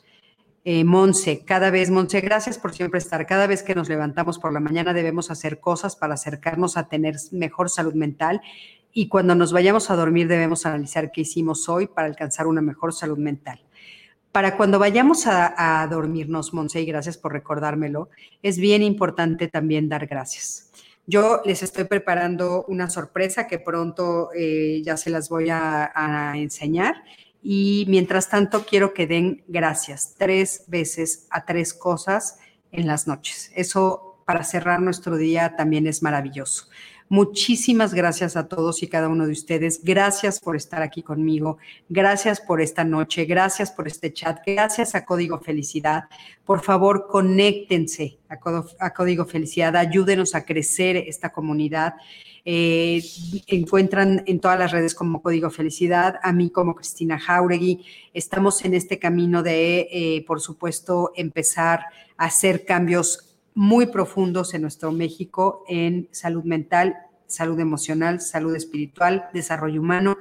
Eh, 0.65 0.85
Monse, 0.85 1.43
cada 1.47 1.71
vez, 1.71 1.91
Monse, 1.91 2.21
gracias 2.21 2.59
por 2.59 2.75
siempre 2.75 2.99
estar. 2.99 3.27
Cada 3.27 3.47
vez 3.47 3.63
que 3.63 3.75
nos 3.75 3.89
levantamos 3.89 4.39
por 4.39 4.53
la 4.53 4.61
mañana 4.61 4.93
debemos 4.93 5.31
hacer 5.31 5.59
cosas 5.59 5.97
para 5.97 6.15
acercarnos 6.15 6.77
a 6.77 6.89
tener 6.89 7.17
mejor 7.33 7.71
salud 7.71 7.95
mental 7.95 8.43
y 8.93 9.09
cuando 9.09 9.35
nos 9.35 9.53
vayamos 9.53 9.91
a 9.91 9.97
dormir 9.97 10.29
debemos 10.29 10.67
analizar 10.67 11.13
qué 11.13 11.23
hicimos 11.23 11.69
hoy 11.71 11.87
para 11.87 12.09
alcanzar 12.09 12.47
una 12.47 12.61
mejor 12.61 12.93
salud 12.93 13.17
mental. 13.17 13.61
Para 14.33 14.57
cuando 14.57 14.79
vayamos 14.79 15.27
a, 15.27 15.87
dormirnos, 15.91 16.53
Monse, 16.53 16.83
y 16.83 16.87
gracias 16.87 17.17
por 17.17 17.33
recordármelo, 17.33 18.11
es 18.43 18.59
bien 18.59 18.83
importante 18.83 19.49
también 19.49 19.89
dar 19.89 20.07
gracias. 20.07 20.71
Yo 21.07 21.41
les 21.45 21.63
estoy 21.63 21.85
preparando 21.85 22.65
una 22.69 22.91
sorpresa 22.91 23.49
que 23.49 23.59
pronto 23.59 24.29
eh, 24.37 24.83
ya 24.85 24.97
se 24.97 25.11
las 25.11 25.31
voy 25.31 25.49
a 25.51 26.33
enseñar 26.37 26.97
y 27.43 27.87
mientras 27.89 28.29
tanto, 28.29 28.65
quiero 28.67 28.93
que 28.93 29.07
den 29.07 29.45
gracias 29.49 30.15
tres 30.19 30.65
veces 30.69 31.27
a 31.31 31.45
tres 31.45 31.73
cosas 31.73 32.39
en 32.73 32.87
las 32.87 33.07
noches. 33.07 33.51
Eso 33.55 34.23
para 34.27 34.45
cerrar 34.45 34.81
nuestro 34.81 35.17
día 35.17 35.57
también 35.57 35.87
es 35.87 36.03
maravilloso. 36.03 36.69
Muchísimas 37.13 37.93
gracias 37.93 38.37
a 38.37 38.47
todos 38.47 38.85
y 38.85 38.87
cada 38.87 39.09
uno 39.09 39.27
de 39.27 39.33
ustedes. 39.33 39.83
Gracias 39.83 40.39
por 40.39 40.55
estar 40.55 40.81
aquí 40.81 41.03
conmigo. 41.03 41.59
Gracias 41.89 42.41
por 42.41 42.61
esta 42.61 42.85
noche. 42.85 43.25
Gracias 43.25 43.73
por 43.73 43.89
este 43.89 44.13
chat. 44.13 44.39
Gracias 44.47 44.95
a 44.95 45.05
Código 45.05 45.41
Felicidad. 45.41 46.05
Por 46.45 46.63
favor, 46.63 47.09
conéctense 47.09 48.19
a 48.29 48.93
Código 48.93 49.25
Felicidad. 49.25 49.75
Ayúdenos 49.75 50.37
a 50.37 50.45
crecer 50.45 50.99
esta 50.99 51.31
comunidad. 51.31 51.95
Eh, 52.45 53.03
encuentran 53.49 54.23
en 54.27 54.39
todas 54.39 54.61
las 54.61 54.71
redes 54.71 54.95
como 54.95 55.21
Código 55.21 55.51
Felicidad, 55.51 56.21
a 56.23 56.33
mí 56.33 56.51
como 56.51 56.77
Cristina 56.77 57.19
Jauregui. 57.19 57.85
Estamos 58.15 58.65
en 58.65 58.75
este 58.75 59.01
camino 59.01 59.43
de, 59.43 59.89
eh, 59.91 60.25
por 60.29 60.41
supuesto, 60.41 61.11
empezar 61.17 61.87
a 62.17 62.27
hacer 62.27 62.65
cambios 62.65 63.30
muy 63.61 63.89
profundos 63.89 64.55
en 64.55 64.63
nuestro 64.63 64.91
México 64.91 65.65
en 65.69 66.09
salud 66.13 66.45
mental, 66.45 66.97
salud 67.27 67.61
emocional, 67.61 68.23
salud 68.23 68.57
espiritual, 68.57 69.29
desarrollo 69.35 69.83
humano, 69.83 70.17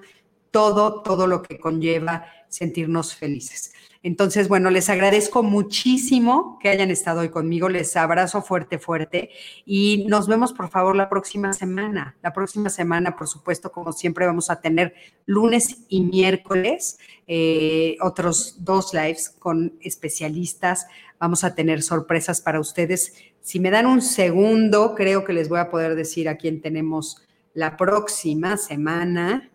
todo, 0.52 1.02
todo 1.02 1.28
lo 1.28 1.42
que 1.42 1.60
conlleva 1.60 2.26
sentirnos 2.48 3.16
felices. 3.16 3.74
Entonces, 4.02 4.48
bueno, 4.48 4.70
les 4.70 4.90
agradezco 4.90 5.44
muchísimo 5.44 6.58
que 6.62 6.70
hayan 6.70 6.90
estado 6.90 7.20
hoy 7.20 7.30
conmigo. 7.30 7.68
Les 7.68 7.98
abrazo 7.98 8.42
fuerte, 8.42 8.80
fuerte 8.80 9.30
y 9.66 10.06
nos 10.08 10.28
vemos, 10.28 10.54
por 10.54 10.70
favor, 10.70 10.96
la 10.96 11.10
próxima 11.10 11.52
semana. 11.52 12.16
La 12.22 12.32
próxima 12.32 12.70
semana, 12.70 13.18
por 13.18 13.28
supuesto, 13.28 13.74
como 13.74 13.92
siempre, 13.92 14.26
vamos 14.26 14.50
a 14.50 14.62
tener 14.62 14.94
lunes 15.26 15.86
y 15.90 16.02
miércoles 16.02 16.98
eh, 17.28 17.98
otros 18.00 18.64
dos 18.64 18.94
lives 18.94 19.30
con 19.38 19.78
especialistas. 19.82 20.88
Vamos 21.20 21.44
a 21.44 21.54
tener 21.54 21.84
sorpresas 21.84 22.40
para 22.40 22.62
ustedes. 22.62 23.14
Si 23.42 23.60
me 23.60 23.70
dan 23.70 23.86
un 23.86 24.02
segundo, 24.02 24.96
creo 24.96 25.26
que 25.26 25.34
les 25.34 25.50
voy 25.50 25.60
a 25.60 25.70
poder 25.70 25.96
decir 25.96 26.30
a 26.30 26.38
quién 26.38 26.62
tenemos 26.62 27.22
la 27.54 27.76
próxima 27.76 28.56
semana, 28.56 29.52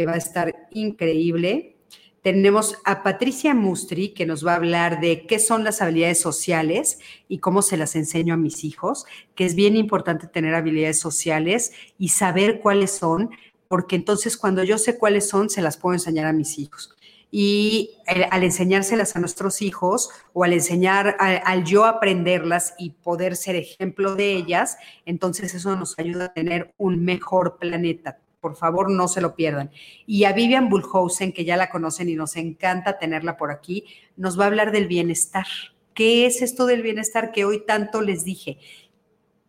que 0.00 0.06
va 0.06 0.14
a 0.14 0.16
estar 0.16 0.68
increíble 0.70 1.76
tenemos 2.22 2.76
a 2.84 3.02
Patricia 3.02 3.54
Mustri, 3.54 4.10
que 4.10 4.26
nos 4.26 4.46
va 4.46 4.52
a 4.52 4.56
hablar 4.56 5.00
de 5.00 5.26
qué 5.26 5.38
son 5.38 5.64
las 5.64 5.80
habilidades 5.80 6.20
sociales 6.20 6.98
y 7.28 7.38
cómo 7.38 7.62
se 7.62 7.76
las 7.76 7.96
enseño 7.96 8.34
a 8.34 8.36
mis 8.36 8.64
hijos, 8.64 9.06
que 9.34 9.46
es 9.46 9.54
bien 9.54 9.76
importante 9.76 10.26
tener 10.26 10.54
habilidades 10.54 11.00
sociales 11.00 11.72
y 11.98 12.08
saber 12.08 12.60
cuáles 12.60 12.90
son, 12.90 13.30
porque 13.68 13.96
entonces 13.96 14.36
cuando 14.36 14.64
yo 14.64 14.76
sé 14.76 14.98
cuáles 14.98 15.28
son, 15.28 15.48
se 15.48 15.62
las 15.62 15.76
puedo 15.78 15.94
enseñar 15.94 16.26
a 16.26 16.32
mis 16.32 16.58
hijos. 16.58 16.94
Y 17.32 17.92
al 18.06 18.42
enseñárselas 18.42 19.16
a 19.16 19.20
nuestros 19.20 19.62
hijos 19.62 20.10
o 20.32 20.44
al 20.44 20.52
enseñar, 20.52 21.16
al, 21.20 21.40
al 21.44 21.64
yo 21.64 21.84
aprenderlas 21.86 22.74
y 22.76 22.90
poder 22.90 23.36
ser 23.36 23.54
ejemplo 23.56 24.16
de 24.16 24.32
ellas, 24.32 24.76
entonces 25.06 25.54
eso 25.54 25.74
nos 25.76 25.98
ayuda 25.98 26.26
a 26.26 26.32
tener 26.34 26.74
un 26.76 27.04
mejor 27.04 27.56
planeta 27.58 28.18
por 28.40 28.56
favor 28.56 28.90
no 28.90 29.08
se 29.08 29.20
lo 29.20 29.34
pierdan. 29.34 29.70
Y 30.06 30.24
a 30.24 30.32
Vivian 30.32 30.68
Bullhausen, 30.68 31.32
que 31.32 31.44
ya 31.44 31.56
la 31.56 31.70
conocen 31.70 32.08
y 32.08 32.14
nos 32.14 32.36
encanta 32.36 32.98
tenerla 32.98 33.36
por 33.36 33.50
aquí, 33.50 33.84
nos 34.16 34.38
va 34.38 34.44
a 34.44 34.48
hablar 34.48 34.72
del 34.72 34.88
bienestar. 34.88 35.46
¿Qué 35.94 36.26
es 36.26 36.42
esto 36.42 36.66
del 36.66 36.82
bienestar 36.82 37.32
que 37.32 37.44
hoy 37.44 37.64
tanto 37.66 38.00
les 38.00 38.24
dije? 38.24 38.58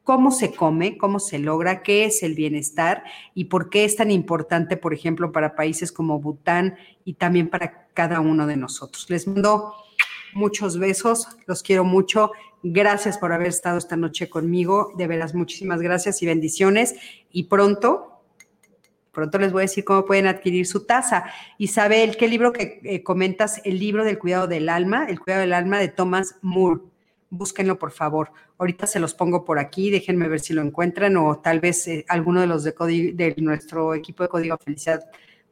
¿Cómo 0.04 0.32
se 0.32 0.54
come? 0.54 0.98
¿Cómo 0.98 1.20
se 1.20 1.40
logra? 1.40 1.84
¿Qué 1.84 2.06
es 2.06 2.24
el 2.24 2.34
bienestar? 2.34 3.04
¿Y 3.36 3.46
por 3.46 3.70
qué 3.70 3.86
es 3.86 3.96
tan 3.96 4.12
importante, 4.12 4.76
por 4.76 4.94
ejemplo, 4.94 5.32
para 5.32 5.56
países 5.56 5.92
como 5.92 6.20
Bután 6.20 6.76
y 7.06 7.14
también 7.14 7.50
para 7.50 7.88
cada 7.94 8.20
uno 8.20 8.48
de 8.48 8.58
nosotros? 8.58 9.10
Les 9.10 9.28
mando 9.28 9.74
muchos 10.34 10.80
besos, 10.80 11.28
los 11.46 11.62
quiero 11.62 11.84
mucho. 11.84 12.32
Gracias 12.64 13.18
por 13.18 13.32
haber 13.32 13.48
estado 13.48 13.78
esta 13.78 13.96
noche 13.96 14.30
conmigo. 14.30 14.92
De 14.98 15.08
veras, 15.08 15.36
muchísimas 15.36 15.82
gracias 15.82 16.22
y 16.22 16.26
bendiciones. 16.26 16.96
Y 17.32 17.44
pronto 17.44 18.11
Pronto 19.12 19.38
les 19.38 19.52
voy 19.52 19.62
a 19.62 19.64
decir 19.64 19.84
cómo 19.84 20.06
pueden 20.06 20.28
adquirir 20.28 20.66
su 20.66 20.86
taza. 20.86 21.26
Isabel, 21.58 22.16
¿qué 22.18 22.28
libro 22.28 22.54
que 22.54 22.80
eh, 22.84 23.04
comentas? 23.04 23.62
El 23.66 23.80
libro 23.80 24.04
del 24.06 24.18
cuidado 24.18 24.48
del 24.48 24.70
alma, 24.70 25.06
el 25.06 25.20
cuidado 25.20 25.42
del 25.42 25.54
alma 25.54 25.80
de 25.80 25.90
Thomas 25.90 26.38
Moore. 26.42 26.82
Búsquenlo, 27.30 27.78
por 27.78 27.92
favor. 27.92 28.32
Ahorita 28.58 28.88
se 28.88 29.00
los 29.00 29.14
pongo 29.14 29.44
por 29.44 29.60
aquí, 29.60 29.90
déjenme 29.90 30.28
ver 30.28 30.40
si 30.40 30.54
lo 30.54 30.62
encuentran 30.62 31.18
o 31.18 31.40
tal 31.40 31.60
vez 31.60 31.88
eh, 31.88 32.06
alguno 32.08 32.42
de 32.42 32.48
los 32.48 32.64
de, 32.64 32.74
de 33.14 33.36
nuestro 33.38 33.94
equipo 33.94 34.24
de 34.24 34.30
Código 34.30 34.58
Felicidad 34.58 35.04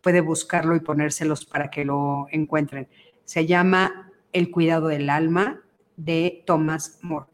puede 0.01 0.21
buscarlo 0.21 0.75
y 0.75 0.79
ponérselos 0.79 1.45
para 1.45 1.69
que 1.69 1.85
lo 1.85 2.27
encuentren. 2.31 2.87
Se 3.25 3.45
llama 3.45 4.11
El 4.31 4.51
cuidado 4.51 4.87
del 4.87 5.09
alma 5.09 5.61
de 5.97 6.43
Thomas 6.45 6.99
Moore. 7.01 7.27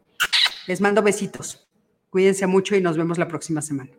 Les 0.68 0.82
mando 0.82 1.04
besitos. 1.04 1.68
Cuídense 2.10 2.48
mucho 2.48 2.76
y 2.76 2.82
nos 2.82 2.98
vemos 2.98 3.18
la 3.18 3.28
próxima 3.28 3.62
semana. 3.62 3.92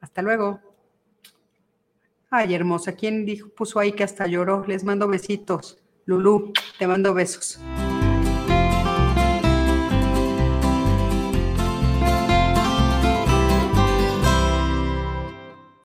Hasta 0.00 0.20
luego. 0.20 0.71
Ay, 2.34 2.54
hermosa, 2.54 2.92
¿quién 2.92 3.26
dijo, 3.26 3.50
puso 3.50 3.78
ahí 3.78 3.92
que 3.92 4.04
hasta 4.04 4.26
lloró? 4.26 4.64
Les 4.66 4.84
mando 4.84 5.06
besitos. 5.06 5.76
Lulú, 6.06 6.54
te 6.78 6.86
mando 6.86 7.12
besos. 7.12 7.60